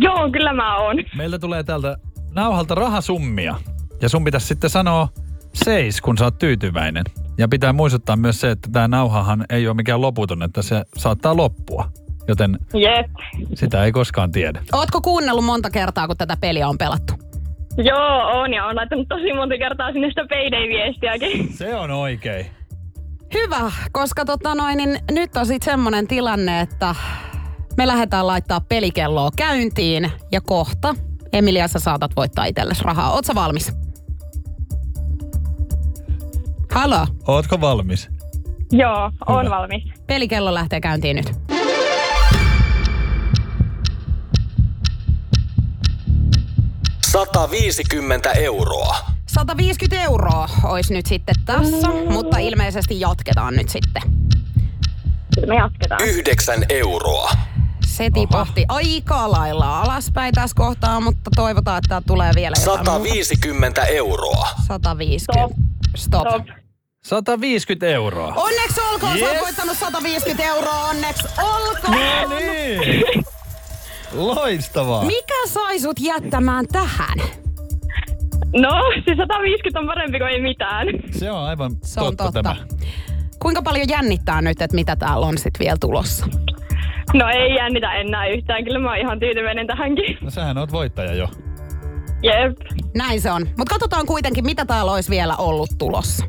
Joo, 0.01 0.31
kyllä 0.33 0.53
mä 0.53 0.77
oon. 0.77 0.97
Meillä 1.17 1.39
tulee 1.39 1.63
täältä 1.63 1.97
nauhalta 2.31 2.75
rahasummia. 2.75 3.55
Ja 4.03 4.09
sun 4.09 4.25
pitäisi 4.25 4.47
sitten 4.47 4.71
sanoa 4.71 5.09
seis, 5.55 6.01
kun 6.01 6.19
sä 6.19 6.25
oot 6.25 6.39
tyytyväinen. 6.39 7.05
Ja 7.39 7.49
pitää 7.49 7.73
muistuttaa 7.73 8.17
myös 8.17 8.41
se, 8.41 8.51
että 8.51 8.69
tämä 8.73 8.89
nauhahan 8.89 9.45
ei 9.51 9.69
ole 9.69 9.77
mikään 9.77 10.01
loputon, 10.01 10.43
että 10.43 10.63
se 10.63 10.83
saattaa 10.97 11.37
loppua. 11.37 11.91
Joten 12.29 12.59
Jep. 12.75 13.11
sitä 13.55 13.85
ei 13.85 13.93
koskaan 13.93 14.33
tiedä. 14.33 14.63
Ootko 14.73 15.01
kuunnellut 15.01 15.45
monta 15.45 15.71
kertaa, 15.71 16.07
kun 16.07 16.17
tätä 16.17 16.37
peliä 16.41 16.69
on 16.69 16.79
pelattu? 16.79 17.15
Joo, 17.77 18.41
on 18.41 18.53
ja 18.55 18.67
on 18.67 18.77
laittanut 18.77 19.09
tosi 19.09 19.33
monta 19.33 19.59
kertaa 19.59 19.93
sinne 19.93 20.09
sitä 20.09 20.23
payday-viestiäkin. 20.31 21.53
Se 21.53 21.77
on 21.77 21.91
oikein. 21.91 22.47
Hyvä, 23.35 23.73
koska 23.93 24.25
tota 24.25 24.55
noin, 24.55 24.77
niin 24.77 24.99
nyt 25.11 25.37
on 25.37 25.47
sitten 25.47 25.73
semmoinen 25.73 26.07
tilanne, 26.09 26.61
että 26.61 26.95
me 27.77 27.87
lähdetään 27.87 28.27
laittaa 28.27 28.61
pelikelloa 28.61 29.31
käyntiin 29.37 30.13
ja 30.33 30.41
kohta 30.41 30.95
Emilia, 31.33 31.69
sä 31.69 31.79
saatat 31.79 32.17
voittaa 32.17 32.45
itsellesi 32.45 32.85
rahaa. 32.85 33.11
Oot 33.13 33.25
sä 33.25 33.35
valmis? 33.35 33.73
Halo, 36.73 37.07
Ootko 37.27 37.61
valmis? 37.61 38.09
Joo, 38.73 39.11
on 39.27 39.45
Hyvä. 39.47 39.57
valmis. 39.57 39.83
pelikello 40.07 40.55
lähtee 40.55 40.81
käyntiin 40.81 41.17
nyt. 41.17 41.33
Sata 47.13 47.51
viisikymmentä 47.51 48.31
euroa. 48.33 48.97
150 49.27 50.05
euroa 50.05 50.49
olisi 50.65 50.95
nyt 50.95 51.07
sitten 51.07 51.35
tässä, 51.47 51.89
mutta 52.11 52.39
ilmeisesti 52.39 53.01
jatketaan 53.01 53.55
nyt 53.55 53.69
sitten. 53.69 54.03
Me 55.47 55.55
jatketaan. 55.57 56.01
Yhdeksän 56.05 56.65
euroa. 56.69 57.31
Se 57.97 58.11
tipahti 58.11 58.65
aika 58.69 59.31
lailla 59.31 59.81
alaspäin 59.81 60.35
tässä 60.35 60.55
kohtaa, 60.57 61.01
mutta 61.01 61.31
toivotaan, 61.37 61.79
että 61.79 61.89
tää 61.89 62.03
tulee 62.07 62.31
vielä 62.35 62.55
jotain 62.61 62.79
muuta. 62.79 62.91
150 62.91 63.85
euroa. 63.85 64.49
150. 64.67 65.55
Stop. 65.97 66.27
Stop. 66.29 66.47
150 67.05 67.87
euroa. 67.87 68.35
Onneksi 68.37 68.81
olkoon, 68.93 69.13
yes. 69.13 69.21
sä 69.21 69.33
oot 69.33 69.41
voittanut 69.41 69.79
150 69.79 70.43
euroa, 70.45 70.85
onneksi 70.85 71.29
olkoon. 71.43 71.99
No 72.31 72.39
niin. 72.39 73.25
Loistavaa. 74.13 75.05
Mikä 75.05 75.47
sai 75.49 75.79
sut 75.81 76.01
jättämään 76.01 76.67
tähän? 76.73 77.19
No, 78.57 78.71
siis 79.05 79.17
150 79.17 79.81
on 79.81 79.87
parempi 79.87 80.19
kuin 80.19 80.31
ei 80.31 80.41
mitään. 80.41 80.87
Se 81.11 81.31
on 81.31 81.45
aivan 81.45 81.73
Se 81.85 82.01
on 82.01 82.07
totta, 82.07 82.25
totta. 82.25 82.43
tämä. 82.43 82.57
Kuinka 83.43 83.63
paljon 83.63 83.89
jännittää 83.89 84.43
nyt, 84.43 84.63
että 84.63 84.75
mitä 84.75 84.97
täällä 84.97 85.27
on 85.27 85.39
sit 85.39 85.55
vielä 85.59 85.77
tulossa? 85.81 86.27
No 87.15 87.29
ei 87.29 87.55
jännitä 87.55 87.93
enää 87.93 88.27
yhtään. 88.27 88.65
Kyllä 88.65 88.79
mä 88.79 88.89
oon 88.89 88.99
ihan 88.99 89.21
tyytyväinen 89.21 89.67
tähänkin. 89.67 90.19
No 90.21 90.31
sähän 90.31 90.59
oot 90.59 90.73
voittaja 90.73 91.15
jo. 91.15 91.29
Jep. 92.23 92.59
Näin 92.95 93.21
se 93.21 93.31
on. 93.31 93.43
Mutta 93.43 93.71
katsotaan 93.71 94.07
kuitenkin, 94.07 94.45
mitä 94.45 94.65
täällä 94.65 94.93
olisi 94.93 95.11
vielä 95.11 95.37
ollut 95.37 95.71
tulossa. 95.79 96.25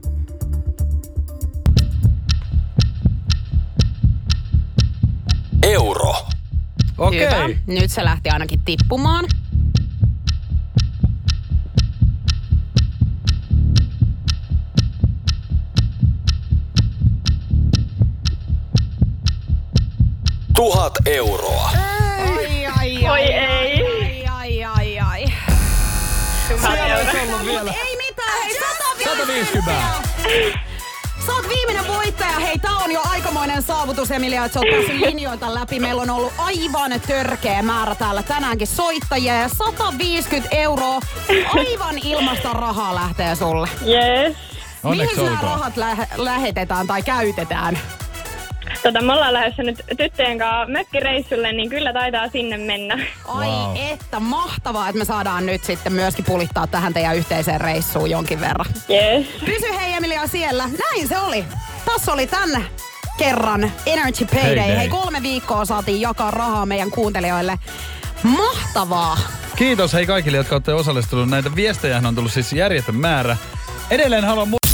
Euro. 5.63 6.13
Okei. 6.97 7.19
Hyvä. 7.19 7.49
Nyt 7.67 7.91
se 7.91 8.03
lähti 8.03 8.29
ainakin 8.29 8.59
tippumaan. 8.65 9.25
Tuhat 20.55 20.93
euroa. 21.05 21.69
Ai, 22.37 22.65
ai, 22.65 22.97
Oi 22.97 23.07
ai, 23.07 23.23
ei. 23.33 24.25
ai, 24.27 24.63
ai, 24.63 24.65
ai, 24.65 24.99
ai. 24.99 25.25
Tuhat 26.49 26.77
euroa. 26.79 27.35
ollut 27.35 27.45
vielä. 27.45 27.71
Ei 27.87 27.97
mitään, 27.97 28.41
hei 28.43 28.59
150. 29.03 29.71
Sä 31.25 31.31
oot 31.33 31.49
viimeinen 31.49 31.87
voittaja. 31.87 32.39
Hei, 32.39 32.59
tää 32.59 32.75
on 32.77 32.91
jo 32.91 33.01
aikamoinen 33.09 33.61
saavutus, 33.63 34.11
Emilia, 34.11 34.45
että 34.45 34.53
sä 34.53 34.59
oot 34.59 34.69
päässyt 34.75 34.99
linjoilta 34.99 35.53
läpi. 35.53 35.79
Meillä 35.79 36.01
on 36.01 36.09
ollut 36.09 36.33
aivan 36.37 37.01
törkeä 37.07 37.61
määrä 37.61 37.95
täällä 37.95 38.23
tänäänkin 38.23 38.67
soittajia 38.67 39.35
ja 39.35 39.49
150 39.49 40.49
euroa 40.55 40.99
aivan 41.55 41.97
ilmasta 42.03 42.53
rahaa 42.53 42.95
lähtee 42.95 43.35
sulle. 43.35 43.67
Yes. 43.87 44.37
Onneksi 44.83 45.15
Mihin 45.15 45.25
nämä 45.33 45.41
rahat 45.41 45.77
lä- 45.77 46.07
lähetetään 46.15 46.87
tai 46.87 47.01
käytetään? 47.03 47.79
Tota, 48.83 49.01
me 49.01 49.13
ollaan 49.13 49.33
lähdössä 49.33 49.63
nyt 49.63 49.81
tyttöjen 49.97 50.37
kanssa 50.39 50.65
mökkireissulle, 50.71 51.51
niin 51.53 51.69
kyllä 51.69 51.93
taitaa 51.93 52.27
sinne 52.29 52.57
mennä. 52.57 52.99
Ai 53.27 53.47
Wow. 53.47 53.75
että 53.91 54.19
mahtavaa, 54.19 54.89
että 54.89 54.99
me 54.99 55.05
saadaan 55.05 55.45
nyt 55.45 55.63
sitten 55.63 55.93
myöskin 55.93 56.25
pulittaa 56.25 56.67
tähän 56.67 56.93
teidän 56.93 57.15
yhteiseen 57.15 57.61
reissuun 57.61 58.09
jonkin 58.09 58.41
verran. 58.41 58.65
Yes. 58.89 59.27
Pysy 59.45 59.67
hei 59.79 59.93
Emilia 59.93 60.27
siellä. 60.27 60.69
Näin 60.91 61.07
se 61.07 61.17
oli. 61.19 61.45
Tässä 61.85 62.13
oli 62.13 62.27
tän 62.27 62.49
kerran 63.17 63.71
Energy 63.85 64.25
Payday. 64.25 64.55
Payday. 64.55 64.77
Hei 64.77 64.89
kolme 64.89 65.21
viikkoa 65.23 65.65
saatiin 65.65 66.01
jakaa 66.01 66.31
rahaa 66.31 66.65
meidän 66.65 66.91
kuuntelijoille. 66.91 67.59
Mahtavaa. 68.23 69.17
Kiitos 69.55 69.93
hei 69.93 70.05
kaikille, 70.05 70.37
jotka 70.37 70.55
olette 70.55 70.73
osallistunut. 70.73 71.29
Näitä 71.29 71.55
viestejä 71.55 72.01
on 72.07 72.15
tullut 72.15 72.31
siis 72.33 72.53
järjetön 72.53 72.95
määrä. 72.95 73.37
Edelleen 73.89 74.23
haluan 74.25 74.47
mu- 74.47 74.64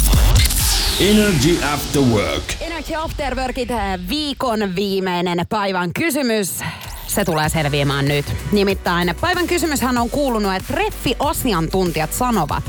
Energy 1.01 1.63
After 1.73 2.01
Work. 2.01 2.43
Energy 2.59 2.95
After 2.95 3.35
Workit 3.35 3.71
äh, 3.71 3.99
viikon 4.09 4.75
viimeinen 4.75 5.45
päivän 5.49 5.93
kysymys. 5.93 6.59
Se 7.07 7.25
tulee 7.25 7.49
selviämään 7.49 8.05
nyt. 8.05 8.25
Nimittäin 8.51 9.15
päivän 9.21 9.47
kysymyshän 9.47 9.97
on 9.97 10.09
kuulunut, 10.09 10.55
että 10.55 10.73
treffiasiantuntijat 10.73 12.13
sanovat, 12.13 12.63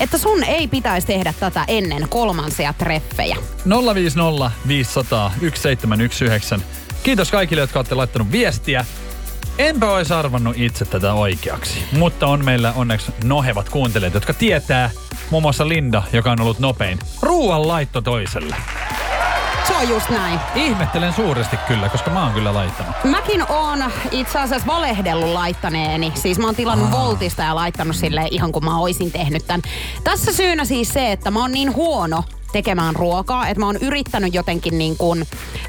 että 0.00 0.18
sun 0.18 0.44
ei 0.44 0.68
pitäisi 0.68 1.06
tehdä 1.06 1.34
tätä 1.40 1.64
ennen 1.68 2.08
kolmansia 2.08 2.72
treffejä. 2.72 3.36
050 3.94 4.50
500 4.68 5.30
1719. 5.40 6.60
Kiitos 7.02 7.30
kaikille, 7.30 7.60
jotka 7.60 7.78
olette 7.78 7.94
laittanut 7.94 8.32
viestiä. 8.32 8.84
Enpä 9.58 9.90
olisi 9.90 10.14
arvannut 10.14 10.56
itse 10.56 10.84
tätä 10.84 11.12
oikeaksi, 11.12 11.84
mutta 11.92 12.26
on 12.26 12.44
meillä 12.44 12.72
onneksi 12.76 13.12
nohevat 13.24 13.68
kuuntelijat, 13.68 14.14
jotka 14.14 14.34
tietää, 14.34 14.90
muun 15.30 15.42
muassa 15.42 15.68
Linda, 15.68 16.02
joka 16.12 16.32
on 16.32 16.40
ollut 16.40 16.58
nopein, 16.58 16.98
ruoan 17.22 17.68
laitto 17.68 18.00
toiselle. 18.00 18.56
Se 19.68 19.74
on 19.74 19.88
just 19.88 20.10
näin. 20.10 20.40
Ihmettelen 20.54 21.12
suuresti 21.12 21.56
kyllä, 21.68 21.88
koska 21.88 22.10
mä 22.10 22.24
oon 22.24 22.32
kyllä 22.32 22.54
laittanut. 22.54 22.96
Mäkin 23.04 23.52
oon 23.52 23.84
itse 24.10 24.38
asiassa 24.38 24.66
valehdellut 24.66 25.28
laittaneeni. 25.32 26.12
Siis 26.14 26.38
mä 26.38 26.46
oon 26.46 26.54
tilannut 26.54 26.90
Voltista 26.90 27.42
ja 27.42 27.54
laittanut 27.54 27.96
sille 27.96 28.28
ihan 28.30 28.52
kuin 28.52 28.64
mä 28.64 28.78
oisin 28.78 29.12
tehnyt 29.12 29.46
tämän. 29.46 29.62
Tässä 30.04 30.32
syynä 30.32 30.64
siis 30.64 30.88
se, 30.88 31.12
että 31.12 31.30
mä 31.30 31.40
oon 31.40 31.52
niin 31.52 31.74
huono 31.74 32.24
tekemään 32.54 32.96
ruokaa, 32.96 33.48
että 33.48 33.60
mä 33.60 33.66
oon 33.66 33.76
yrittänyt 33.76 34.34
jotenkin 34.34 34.78
niin 34.78 34.96
kuin 34.96 35.26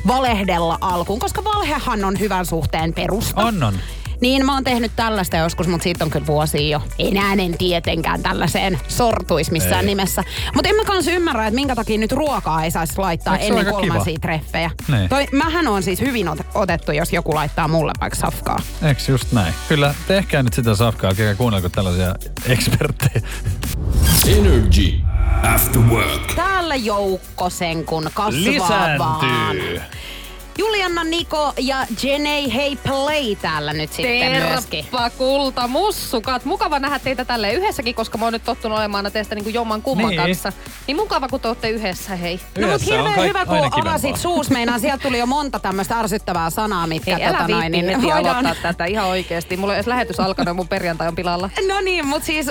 valehdella 0.08 0.78
alkuun, 0.82 1.20
koska 1.20 1.44
valhehan 1.44 2.06
on 2.06 2.20
hyvän 2.20 2.46
suhteen 2.46 2.94
perusta. 2.94 3.42
On, 3.42 3.64
on. 3.64 3.74
Niin 4.22 4.46
mä 4.46 4.54
oon 4.54 4.64
tehnyt 4.64 4.92
tällaista 4.96 5.38
joskus, 5.38 5.68
mutta 5.68 5.84
siitä 5.84 6.04
on 6.06 6.12
kyllä 6.12 6.28
vuosia 6.28 6.68
jo. 6.70 6.82
Enää 7.00 7.34
en 7.34 7.58
tietenkään 7.58 8.24
tällaiseen 8.24 8.80
sortuisi 8.88 9.52
missään 9.52 9.82
Ei. 9.82 9.86
nimessä. 9.86 10.24
Mutta 10.56 10.70
en 10.70 10.76
mä 10.76 10.84
kans 10.84 11.08
ymmärrä, 11.08 11.48
että 11.48 11.56
minkä 11.56 11.76
takia 11.76 11.98
nyt 11.98 12.12
ruokaa 12.12 12.64
ei 12.64 12.72
saisi 12.72 12.94
laittaa 12.98 13.38
Eikö 13.38 13.46
ennen 13.46 13.58
aika 13.68 13.70
kiva? 13.70 13.80
kolmansia 13.80 14.20
treffejä. 14.22 14.72
Niin. 14.88 15.10
Toi, 15.10 15.28
mähän 15.32 15.68
on 15.68 15.84
siis 15.84 16.02
hyvin 16.02 16.28
ot- 16.28 16.46
otettu, 16.56 16.92
jos 16.92 17.14
joku 17.14 17.36
laittaa 17.36 17.68
mulle 17.68 17.92
vaikka 18.02 18.20
safkaa. 18.20 18.60
Eiks 18.84 19.10
just 19.10 19.32
näin? 19.32 19.54
Kyllä, 19.70 19.96
tehkää 20.08 20.44
nyt 20.44 20.54
sitä 20.54 20.76
safkaa, 20.76 21.12
kuunnelko 21.38 21.70
tällaisia 21.70 22.16
eksperttejä. 22.48 23.22
Energy 24.28 24.94
After 25.54 25.82
Work. 25.82 26.34
Täällä 26.36 26.76
joukko 26.76 27.50
sen 27.50 27.86
kun 27.86 28.10
kasvaa 28.14 28.98
vaan. 29.00 29.56
Lisääntyy. 29.56 29.82
Julianna, 30.58 31.04
Niko 31.04 31.54
ja 31.60 31.78
Jenei 32.04 32.54
Hey 32.56 32.76
Play 32.76 33.36
täällä 33.36 33.74
nyt 33.74 33.94
sitten 33.94 34.32
myöskin. 34.32 34.84
Terppa 34.86 35.10
kulta, 35.10 35.68
mussukat. 35.68 36.46
Mukava 36.46 36.80
nähdä 36.80 37.00
teitä 37.00 37.26
tälle 37.26 37.54
yhdessäkin, 37.54 37.96
koska 37.96 38.18
mä 38.18 38.26
oon 38.26 38.34
nyt 38.34 38.44
tottunut 38.44 38.78
olemaan 38.78 39.12
teistä 39.12 39.36
niin 39.36 39.44
kuin 39.44 39.54
jomman 39.54 39.82
kumman 39.82 40.10
Niin. 40.10 40.22
kanssa. 40.22 40.52
Niin 40.88 40.98
mukava, 40.98 41.28
kun 41.28 41.40
te 41.40 41.48
olette 41.48 41.70
yhdessä, 41.70 42.16
hei. 42.16 42.40
No 42.58 42.68
mut 42.68 42.82
on 42.82 42.88
hirveän 42.88 43.16
kaik- 43.16 43.28
hyvä, 43.28 43.46
kun 43.46 43.56
aina 43.58 43.70
avasit 43.92 44.18
suus 44.18 44.50
meinaan. 44.50 44.80
Sieltä 44.80 45.04
tuli 45.04 45.20
jo 45.20 45.26
monta 45.26 45.60
tämmöistä 45.60 46.00
ärsyttävää 46.00 46.50
sanaa, 46.50 46.88
mitkä 46.88 47.18
Hei, 47.18 47.28
tota 47.28 47.48
noin, 47.48 47.74
heti 47.74 48.02
voidaan... 48.02 48.26
aloittaa 48.46 48.74
tätä 48.74 48.86
ihan 48.86 49.06
oikeesti. 49.08 49.58
Mulla 49.58 49.74
ei 49.74 49.78
edes 49.78 49.88
lähetys 49.88 50.20
alkanut 50.20 50.56
mun 50.56 50.68
perjantai 50.68 51.08
on 51.08 51.16
pilalla. 51.16 51.50
No 51.68 51.82
niin, 51.82 52.08
mutta 52.08 52.26
siis 52.26 52.50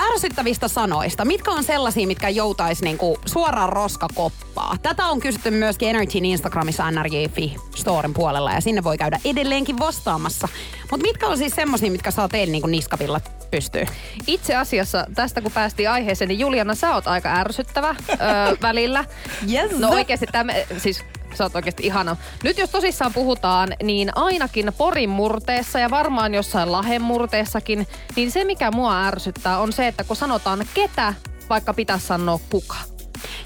ärsyttävistä 0.00 0.68
sanoista. 0.68 1.24
Mitkä 1.24 1.50
on 1.50 1.64
sellaisia, 1.64 2.06
mitkä 2.06 2.28
joutaisi 2.28 2.84
niinku 2.84 3.18
suoraan 3.26 3.68
roskakoppaa? 3.68 4.76
Tätä 4.82 5.06
on 5.06 5.20
kysytty 5.20 5.50
myöskin 5.50 5.88
Energyn 5.88 6.24
Instagramissa 6.24 6.90
NRJ.fi 6.90 7.56
Storen 7.74 8.14
puolella 8.14 8.52
ja 8.52 8.60
sinne 8.60 8.84
voi 8.84 8.98
käydä 8.98 9.20
edelleenkin 9.24 9.78
vastaamassa. 9.78 10.48
Mutta 10.90 11.06
mitkä 11.06 11.26
on 11.26 11.38
siis 11.38 11.54
semmoisia, 11.54 11.90
mitkä 11.90 12.10
saa 12.10 12.28
teille 12.28 12.52
niinku 12.52 12.68
niskapillat 12.68 13.50
pystyy? 13.50 13.84
Itse 14.26 14.56
asiassa 14.56 15.06
tästä 15.14 15.40
kun 15.40 15.52
päästiin 15.52 15.90
aiheeseen, 15.90 16.28
niin 16.28 16.38
Juliana, 16.38 16.74
sä 16.74 16.94
oot 16.94 17.06
aika 17.06 17.34
ärsyttävä 17.34 17.94
öö, 18.10 18.16
välillä. 18.62 19.04
Yes. 19.52 19.78
No 19.78 19.88
oikeasti 19.88 20.26
tämä, 20.32 20.52
siis 20.78 21.04
sä 21.36 21.44
oot 21.44 21.54
oikeasti 21.54 21.86
ihana. 21.86 22.16
Nyt 22.44 22.58
jos 22.58 22.70
tosissaan 22.70 23.12
puhutaan, 23.12 23.68
niin 23.82 24.16
ainakin 24.16 24.72
Porin 24.78 25.10
murteessa 25.10 25.78
ja 25.78 25.90
varmaan 25.90 26.34
jossain 26.34 26.72
Lahen 26.72 27.02
murteessakin, 27.02 27.86
niin 28.16 28.30
se 28.30 28.44
mikä 28.44 28.70
mua 28.70 29.06
ärsyttää 29.06 29.58
on 29.58 29.72
se, 29.72 29.86
että 29.86 30.04
kun 30.04 30.16
sanotaan 30.16 30.66
ketä, 30.74 31.14
vaikka 31.50 31.74
pitäisi 31.74 32.06
sanoa 32.06 32.38
kuka. 32.50 32.95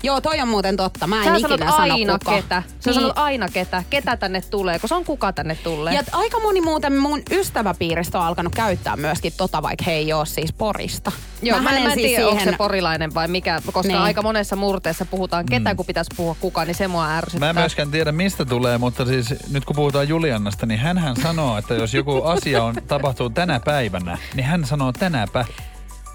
Joo, 0.03 0.21
toi 0.21 0.41
on 0.41 0.49
muuten 0.49 0.77
totta. 0.77 1.07
Mä 1.07 1.17
en 1.19 1.25
Sä 1.25 1.31
ikinä 1.37 1.49
sanot 1.49 1.61
sano 1.75 1.83
aina 1.93 2.19
kuka. 2.19 2.33
ketä. 2.37 2.63
Sä 2.81 2.91
Niin. 2.91 2.95
sanot 2.95 3.19
aina 3.19 3.49
ketä. 3.49 3.85
Ketä 3.91 4.17
tänne 4.17 4.41
tulee, 4.41 4.79
kun 4.79 4.89
se 4.89 4.95
on 4.95 5.05
kuka 5.05 5.33
tänne 5.33 5.55
tulee. 5.55 5.95
Ja 5.95 6.03
aika 6.13 6.41
moni 6.41 6.61
muuten 6.61 6.97
mun 6.99 7.23
ystäväpiiristä 7.31 8.19
on 8.19 8.25
alkanut 8.27 8.55
käyttää 8.55 8.97
myöskin 8.97 9.33
tota, 9.37 9.63
vaikka 9.63 9.85
he 9.87 9.93
ei 9.93 10.13
oo 10.13 10.25
siis 10.25 10.53
Porista. 10.53 11.13
Joo, 11.43 11.57
mä, 11.59 11.63
Mähän 11.63 11.77
en, 11.79 11.83
mä 11.83 11.89
en 11.93 11.95
siis 11.95 12.07
tiedä, 12.07 12.25
onko 12.27 12.39
se 12.39 12.43
siihen- 12.43 12.59
porilainen 12.59 13.15
vai 13.15 13.29
mikä, 13.29 13.63
koska 13.73 13.93
Niin. 13.93 13.99
aika 14.03 14.23
monessa 14.23 14.57
murteessa 14.57 15.05
puhutaan 15.05 15.47
ketä, 15.47 15.75
kun 15.75 15.87
pitäisi 15.87 16.11
puhua 16.17 16.37
kuka, 16.41 16.65
niin 16.65 16.75
se 16.75 16.89
mua 16.89 17.03
Mä 17.07 17.19
ärsyttää. 17.19 17.51
en 17.51 17.57
myöskään 17.57 17.91
tiedä 17.91 18.13
mistä 18.13 18.45
tulee, 18.45 18.79
mutta 18.79 19.05
siis 19.07 19.35
nyt 19.51 19.65
kun 19.65 19.77
puhutaan 19.77 20.09
Juliannasta, 20.09 20.67
niin 20.67 20.81
hän 20.81 21.17
sanoo, 21.23 21.59
että 21.59 21.75
jos 21.75 21.95
joku 21.95 22.23
asia 22.23 22.65
on, 22.65 22.75
tapahtuu 22.89 23.31
tänä 23.31 23.61
päivänä, 23.61 24.19
niin 24.35 24.47
hän 24.47 24.65
sanoo 24.65 24.93
tänäpä. 24.93 25.45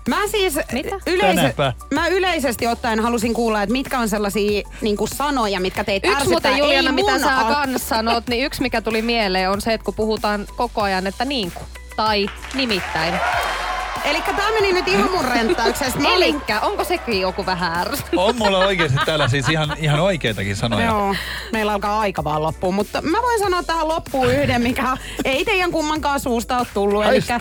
Mä 0.10 0.28
siis 0.28 0.60
Mitä? 0.72 0.96
yleise- 1.08 1.54
mä 1.94 2.08
yleisesti 2.08 2.68
ottaen 2.68 3.00
halusin 3.00 3.34
kuulla, 3.34 3.64
että 3.64 3.74
mitkä 3.74 4.00
on 4.00 4.10
sellaisia 4.10 4.62
niin 4.82 4.98
sanoja, 5.16 5.60
mitkä 5.60 5.84
teitä 5.84 6.08
Yksi 6.08 6.30
muuten 6.30 6.58
Juliana, 6.58 6.92
mitä 6.92 7.12
mun 7.12 7.20
sä 7.20 7.38
al- 7.38 7.54
kans 7.54 7.90
sanot, 7.90 8.28
niin 8.28 8.46
yksi 8.46 8.62
mikä 8.62 8.82
tuli 8.82 9.02
mieleen 9.02 9.50
on 9.52 9.62
se, 9.62 9.74
että 9.74 9.86
kun 9.86 9.94
puhutaan 9.94 10.48
koko 10.58 10.82
ajan, 10.82 11.08
että 11.08 11.26
niin 11.26 11.52
kuin, 11.52 11.66
tai 11.96 12.28
nimittäin. 12.54 13.14
Elikkä 14.06 14.34
tää 14.34 14.52
meni 14.52 14.74
nyt 14.74 14.88
ihan 14.88 15.12
mun 15.12 15.26
renttäyksestä. 15.26 16.00
Mä 16.00 16.14
olin... 16.14 16.30
Elikkä, 16.30 16.60
onko 16.60 16.84
sekin 16.84 17.22
joku 17.22 17.46
vähän 17.46 17.80
ärsyttävä? 17.80 18.22
On 18.22 18.36
mulla 18.36 18.58
oikeasti 18.58 18.98
täällä 19.06 19.28
siis 19.28 19.50
ihan, 19.50 19.76
ihan 19.78 20.00
oikeitakin 20.00 20.56
sanoja. 20.56 20.86
Joo, 20.86 21.16
meillä 21.52 21.74
alkaa 21.74 22.00
aika 22.00 22.24
vaan 22.24 22.44
loppuun, 22.44 22.76
mutta 22.76 23.02
mä 23.02 23.18
voin 23.22 23.40
sanoa 23.40 23.64
tähän 23.64 23.88
loppuun 23.88 24.32
yhden, 24.32 24.62
mikä 24.62 24.98
ei 25.26 25.46
teidän 25.46 25.72
kummankaan 25.72 26.20
suusta 26.20 26.58
ole 26.58 26.68
tullut. 26.74 27.06
Elikkä, 27.06 27.40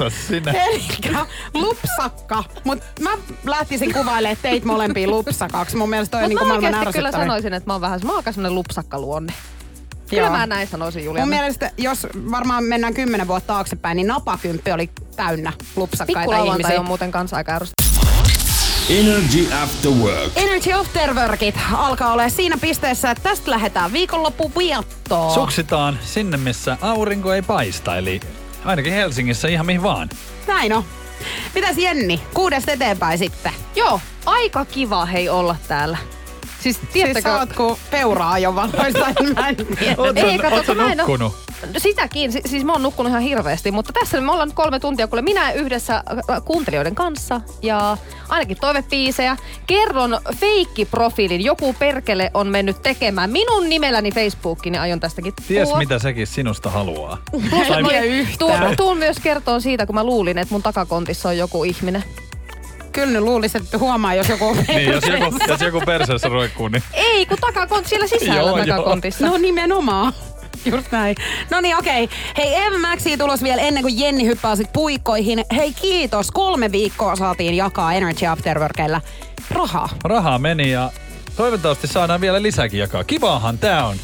elikkä 0.54 1.26
lupsakka. 1.54 2.44
Mut 2.64 2.78
mä 3.00 3.10
lähtisin 3.44 3.92
kuvailemaan 3.92 4.36
teitä 4.42 4.66
molempia 4.66 5.08
lupsakaksi. 5.08 5.76
Mun 5.76 5.90
mielestä 5.90 6.10
toi 6.10 6.24
on 6.24 6.30
Mutta 6.30 6.44
niinku 6.44 6.66
mä 6.66 6.70
maailman 6.70 6.92
kyllä 6.92 7.12
sanoisin, 7.12 7.54
että 7.54 7.70
mä 7.70 7.74
oon 7.74 7.80
vähän, 7.80 8.00
mä 8.04 8.12
oon 8.12 8.54
lupsakkaluonne. 8.54 9.32
Kyllä 10.14 10.26
Joo. 10.28 10.36
mä 10.36 10.46
näin 10.46 10.68
sanoisin, 10.68 11.04
Juliana. 11.04 11.26
Mun 11.26 11.34
mielestä, 11.36 11.70
jos 11.78 12.06
varmaan 12.30 12.64
mennään 12.64 12.94
kymmenen 12.94 13.28
vuotta 13.28 13.46
taaksepäin, 13.46 13.96
niin 13.96 14.06
napakymppi 14.06 14.72
oli 14.72 14.90
täynnä 15.16 15.52
lupsakkaita 15.76 16.38
ihmisiä. 16.44 16.80
on 16.80 16.86
muuten 16.86 17.10
kanssa 17.10 17.36
aika. 17.36 17.60
Energy 18.90 19.52
After 19.62 19.90
Work. 19.90 20.32
Energy 20.36 20.72
After 20.72 21.14
Workit 21.14 21.54
alkaa 21.72 22.12
olla 22.12 22.28
siinä 22.28 22.58
pisteessä, 22.60 23.10
että 23.10 23.22
tästä 23.22 23.50
lähdetään 23.50 23.92
viikonloppu 23.92 24.52
viettoon. 24.58 25.34
Suksitaan 25.34 25.98
sinne, 26.02 26.36
missä 26.36 26.76
aurinko 26.80 27.32
ei 27.32 27.42
paista, 27.42 27.96
eli 27.96 28.20
ainakin 28.64 28.92
Helsingissä 28.92 29.48
ihan 29.48 29.66
mihin 29.66 29.82
vaan. 29.82 30.08
Näin 30.46 30.72
on. 30.72 30.84
Mitäs 31.54 31.78
Jenni? 31.78 32.20
Kuudesta 32.34 32.72
eteenpäin 32.72 33.18
sitten. 33.18 33.52
Joo, 33.76 34.00
aika 34.26 34.64
kiva 34.64 35.06
hei 35.06 35.28
olla 35.28 35.56
täällä. 35.68 35.98
Siis 36.64 36.76
Siis 36.76 36.88
tiedättekö, 36.92 37.28
sä 37.28 37.38
oot 37.38 37.52
kuin 37.52 37.76
peuraa 37.90 38.38
jo 38.38 38.54
valoista, 38.54 39.06
mä 39.36 39.48
en 39.48 39.56
tiedä. 39.56 39.94
Oot 39.98 40.16
Ei, 40.16 40.38
kato, 40.38 40.74
mä 40.74 40.92
en 40.92 40.98
nukkunut? 40.98 41.36
Sitäkin, 41.76 42.32
si- 42.32 42.40
siis 42.46 42.64
mä 42.64 42.72
oon 42.72 42.82
nukkunut 42.82 43.10
ihan 43.10 43.22
hirveästi, 43.22 43.70
mutta 43.70 43.92
tässä 43.92 44.20
me 44.20 44.32
ollaan 44.32 44.48
nyt 44.48 44.54
kolme 44.56 44.80
tuntia, 44.80 45.06
kuule 45.06 45.22
minä 45.22 45.52
yhdessä 45.52 45.96
äh, 45.96 46.42
kuuntelijoiden 46.44 46.94
kanssa 46.94 47.40
ja 47.62 47.96
ainakin 48.28 48.56
toivepiisejä. 48.60 49.36
Kerron 49.66 50.18
feikkiprofiilin, 50.36 51.44
joku 51.44 51.72
perkele 51.78 52.30
on 52.34 52.48
mennyt 52.48 52.82
tekemään 52.82 53.30
minun 53.30 53.68
nimelläni 53.68 54.10
Facebookiin, 54.12 54.72
niin 54.72 54.80
aion 54.80 55.00
tästäkin 55.00 55.32
Ties 55.48 55.68
puhua. 55.68 55.78
mitä 55.78 55.98
sekin 55.98 56.26
sinusta 56.26 56.70
haluaa. 56.70 57.18
Mä- 57.32 57.88
tuun, 58.38 58.76
tuun 58.76 58.98
myös 58.98 59.16
kertoa 59.22 59.60
siitä, 59.60 59.86
kun 59.86 59.94
mä 59.94 60.04
luulin, 60.04 60.38
että 60.38 60.54
mun 60.54 60.62
takakontissa 60.62 61.28
on 61.28 61.38
joku 61.38 61.64
ihminen. 61.64 62.04
Kyllä 62.94 63.12
nyt 63.12 63.22
luulisin, 63.22 63.62
että 63.62 63.78
huomaa, 63.78 64.14
jos 64.14 64.28
joku 64.28 64.46
on 64.46 64.56
Niin, 64.68 64.92
jos 64.92 65.04
joku, 65.04 65.36
jos 65.48 65.60
joku 65.60 65.80
perseessä 65.86 66.28
roikkuu, 66.28 66.68
niin 66.68 66.82
Ei, 66.92 67.26
kun 67.26 67.38
takakont 67.40 67.86
siellä 67.86 68.06
sisällä 68.06 68.34
Joo, 68.36 68.58
joo. 68.58 68.66
takakontissa. 68.66 69.26
No 69.26 69.36
nimenomaan. 69.36 70.12
Just 70.64 70.92
näin. 70.92 71.16
No 71.50 71.60
niin, 71.60 71.78
okei. 71.78 72.08
Hei, 72.36 72.54
Eva 72.54 72.78
Maxi 72.78 73.16
tulos 73.16 73.42
vielä 73.42 73.62
ennen 73.62 73.82
kuin 73.82 73.98
Jenni 74.00 74.26
hyppää 74.26 74.56
sit 74.56 74.72
puikkoihin. 74.72 75.44
Hei, 75.56 75.72
kiitos. 75.72 76.30
Kolme 76.30 76.72
viikkoa 76.72 77.16
saatiin 77.16 77.54
jakaa 77.54 77.92
Energy 77.92 78.26
Afterworkilla 78.26 79.00
rahaa. 79.50 79.88
rahaa 80.04 80.38
meni 80.38 80.70
ja 80.70 80.90
toivottavasti 81.36 81.86
saadaan 81.86 82.20
vielä 82.20 82.42
lisäkin 82.42 82.80
jakaa. 82.80 83.04
Kivaahan 83.04 83.58
tää 83.58 83.86
on. 83.86 83.96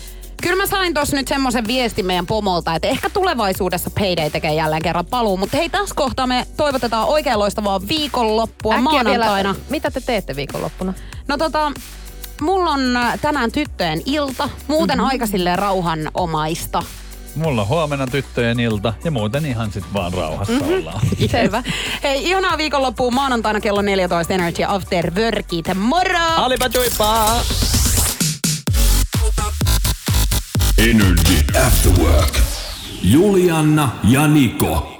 Kyllä 0.42 0.56
mä 0.56 0.66
sain 0.66 0.94
tossa 0.94 1.16
nyt 1.16 1.28
semmoisen 1.28 1.66
viestin 1.66 2.06
meidän 2.06 2.26
pomolta, 2.26 2.74
että 2.74 2.88
ehkä 2.88 3.10
tulevaisuudessa 3.10 3.90
Payday 3.90 4.30
tekee 4.30 4.54
jälleen 4.54 4.82
kerran 4.82 5.06
paluu. 5.06 5.36
Mutta 5.36 5.56
hei, 5.56 5.68
tässä 5.68 5.94
kohtaa 5.94 6.26
me 6.26 6.46
toivotetaan 6.56 7.08
oikein 7.08 7.38
loistavaa 7.38 7.88
viikonloppua 7.88 8.74
Äkkiä 8.74 8.82
maanantaina. 8.82 9.48
vielä, 9.52 9.64
mitä 9.70 9.90
te 9.90 10.00
teette 10.00 10.36
viikonloppuna? 10.36 10.94
No 11.28 11.36
tota, 11.38 11.72
mulla 12.40 12.70
on 12.70 12.96
äh, 12.96 13.20
tänään 13.20 13.52
tyttöjen 13.52 14.02
ilta. 14.06 14.48
Muuten 14.68 14.96
Mhm. 14.96 15.02
mm-hmm. 15.02 15.10
aika 15.10 15.26
silleen 15.26 15.58
rauhanomaista. 15.58 16.82
Mulla 17.34 17.62
on 17.62 17.68
huomenna 17.68 18.06
tyttöjen 18.06 18.60
ilta 18.60 18.94
ja 19.04 19.10
muuten 19.10 19.46
ihan 19.46 19.72
sit 19.72 19.84
vaan 19.94 20.12
rauhassa 20.12 20.52
mm-hmm. 20.52 20.74
ollaan. 20.74 21.00
Selvä. 21.30 21.62
Hei, 22.02 22.28
ihanaa 22.28 22.58
viikonloppua 22.58 23.10
maanantaina 23.10 23.60
kello 23.60 23.82
14 23.82 24.34
Energy 24.34 24.64
After 24.68 25.12
Workit. 25.14 25.66
Moro! 25.74 26.26
Alipa 26.36 26.66
juipaa! 26.74 27.40
Energy 30.80 31.44
After 31.66 31.92
Work. 32.02 32.40
Julianna 33.02 33.90
ja 34.04 34.26
Niko. 34.26 34.99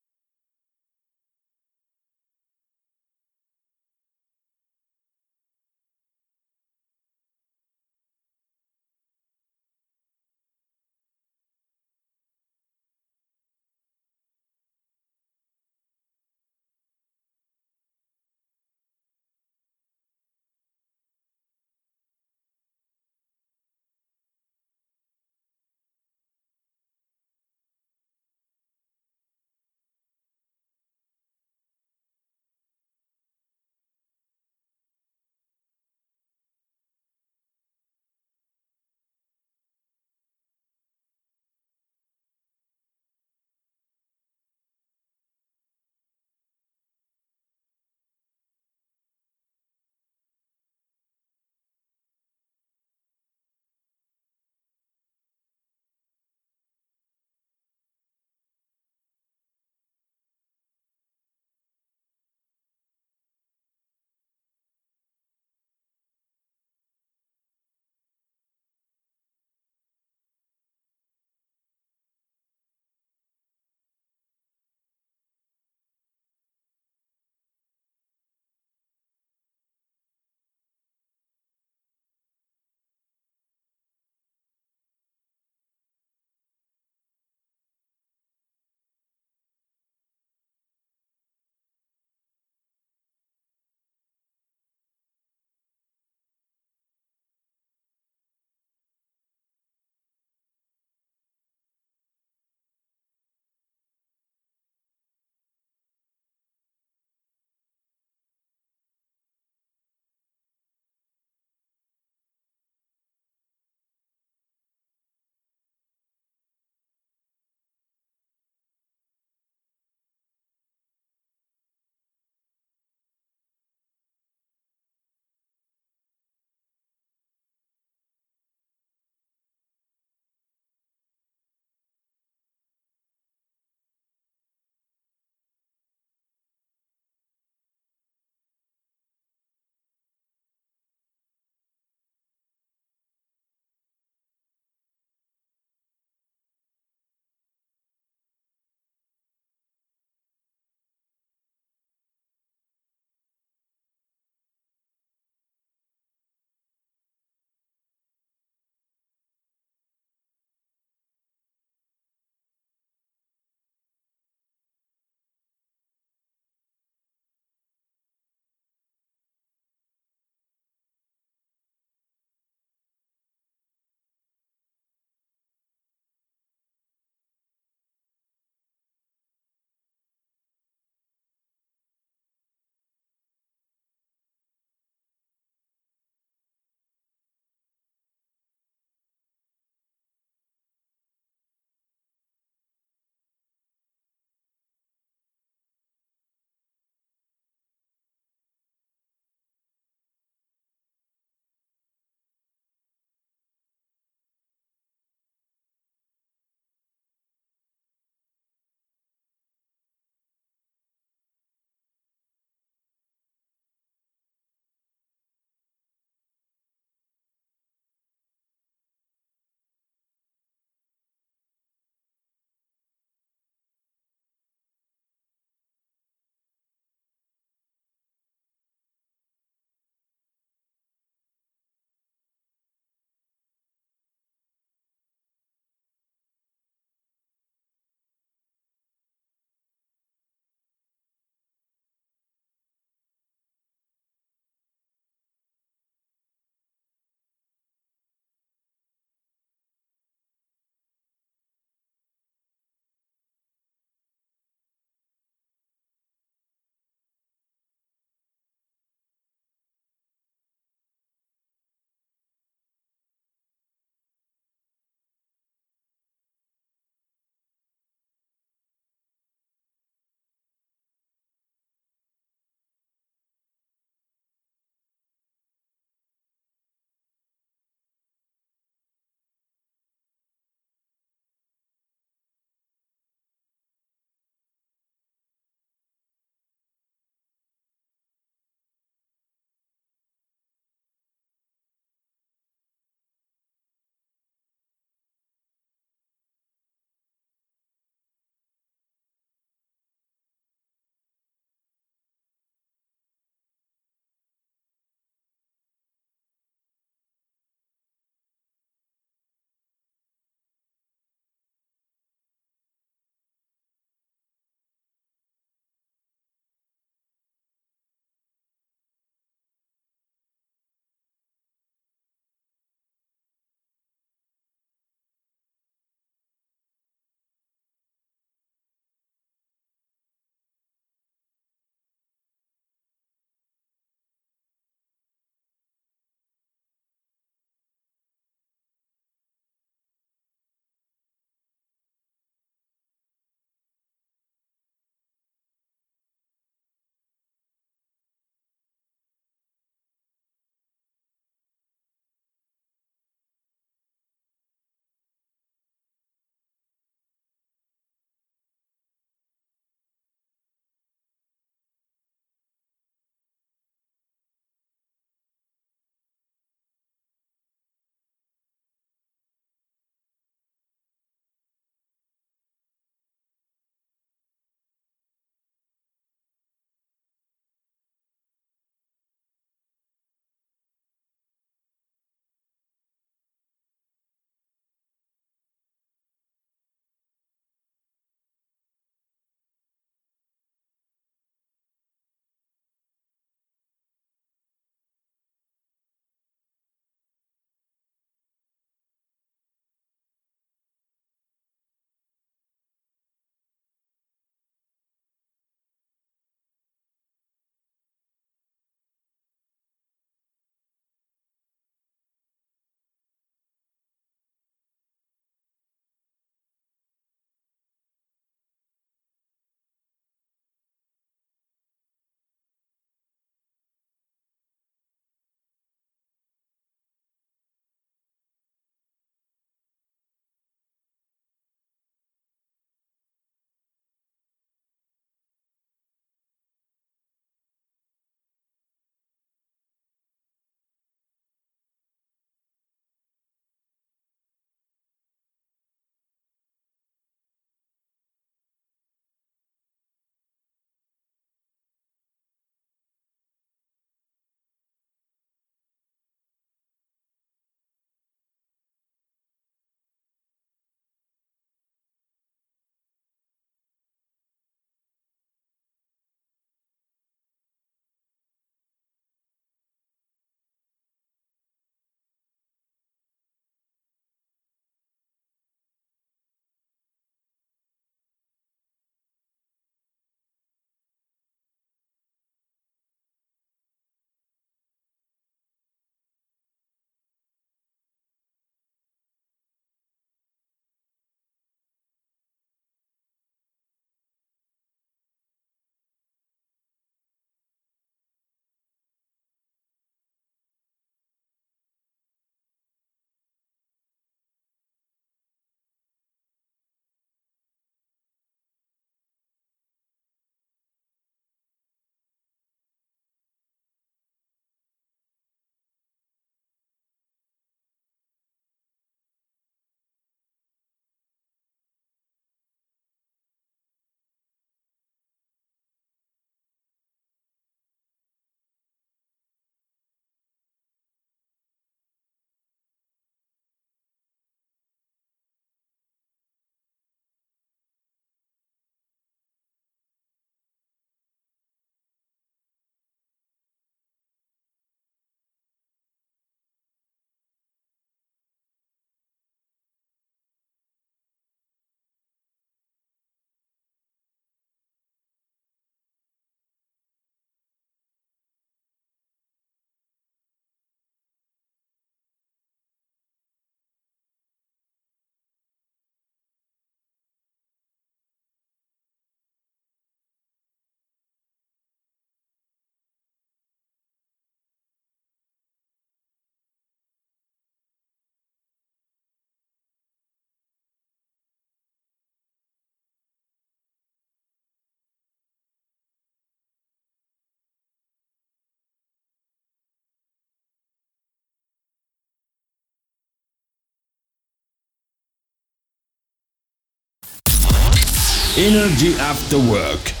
Energy 598.37 598.95
After 598.95 599.37
Work. 599.37 600.00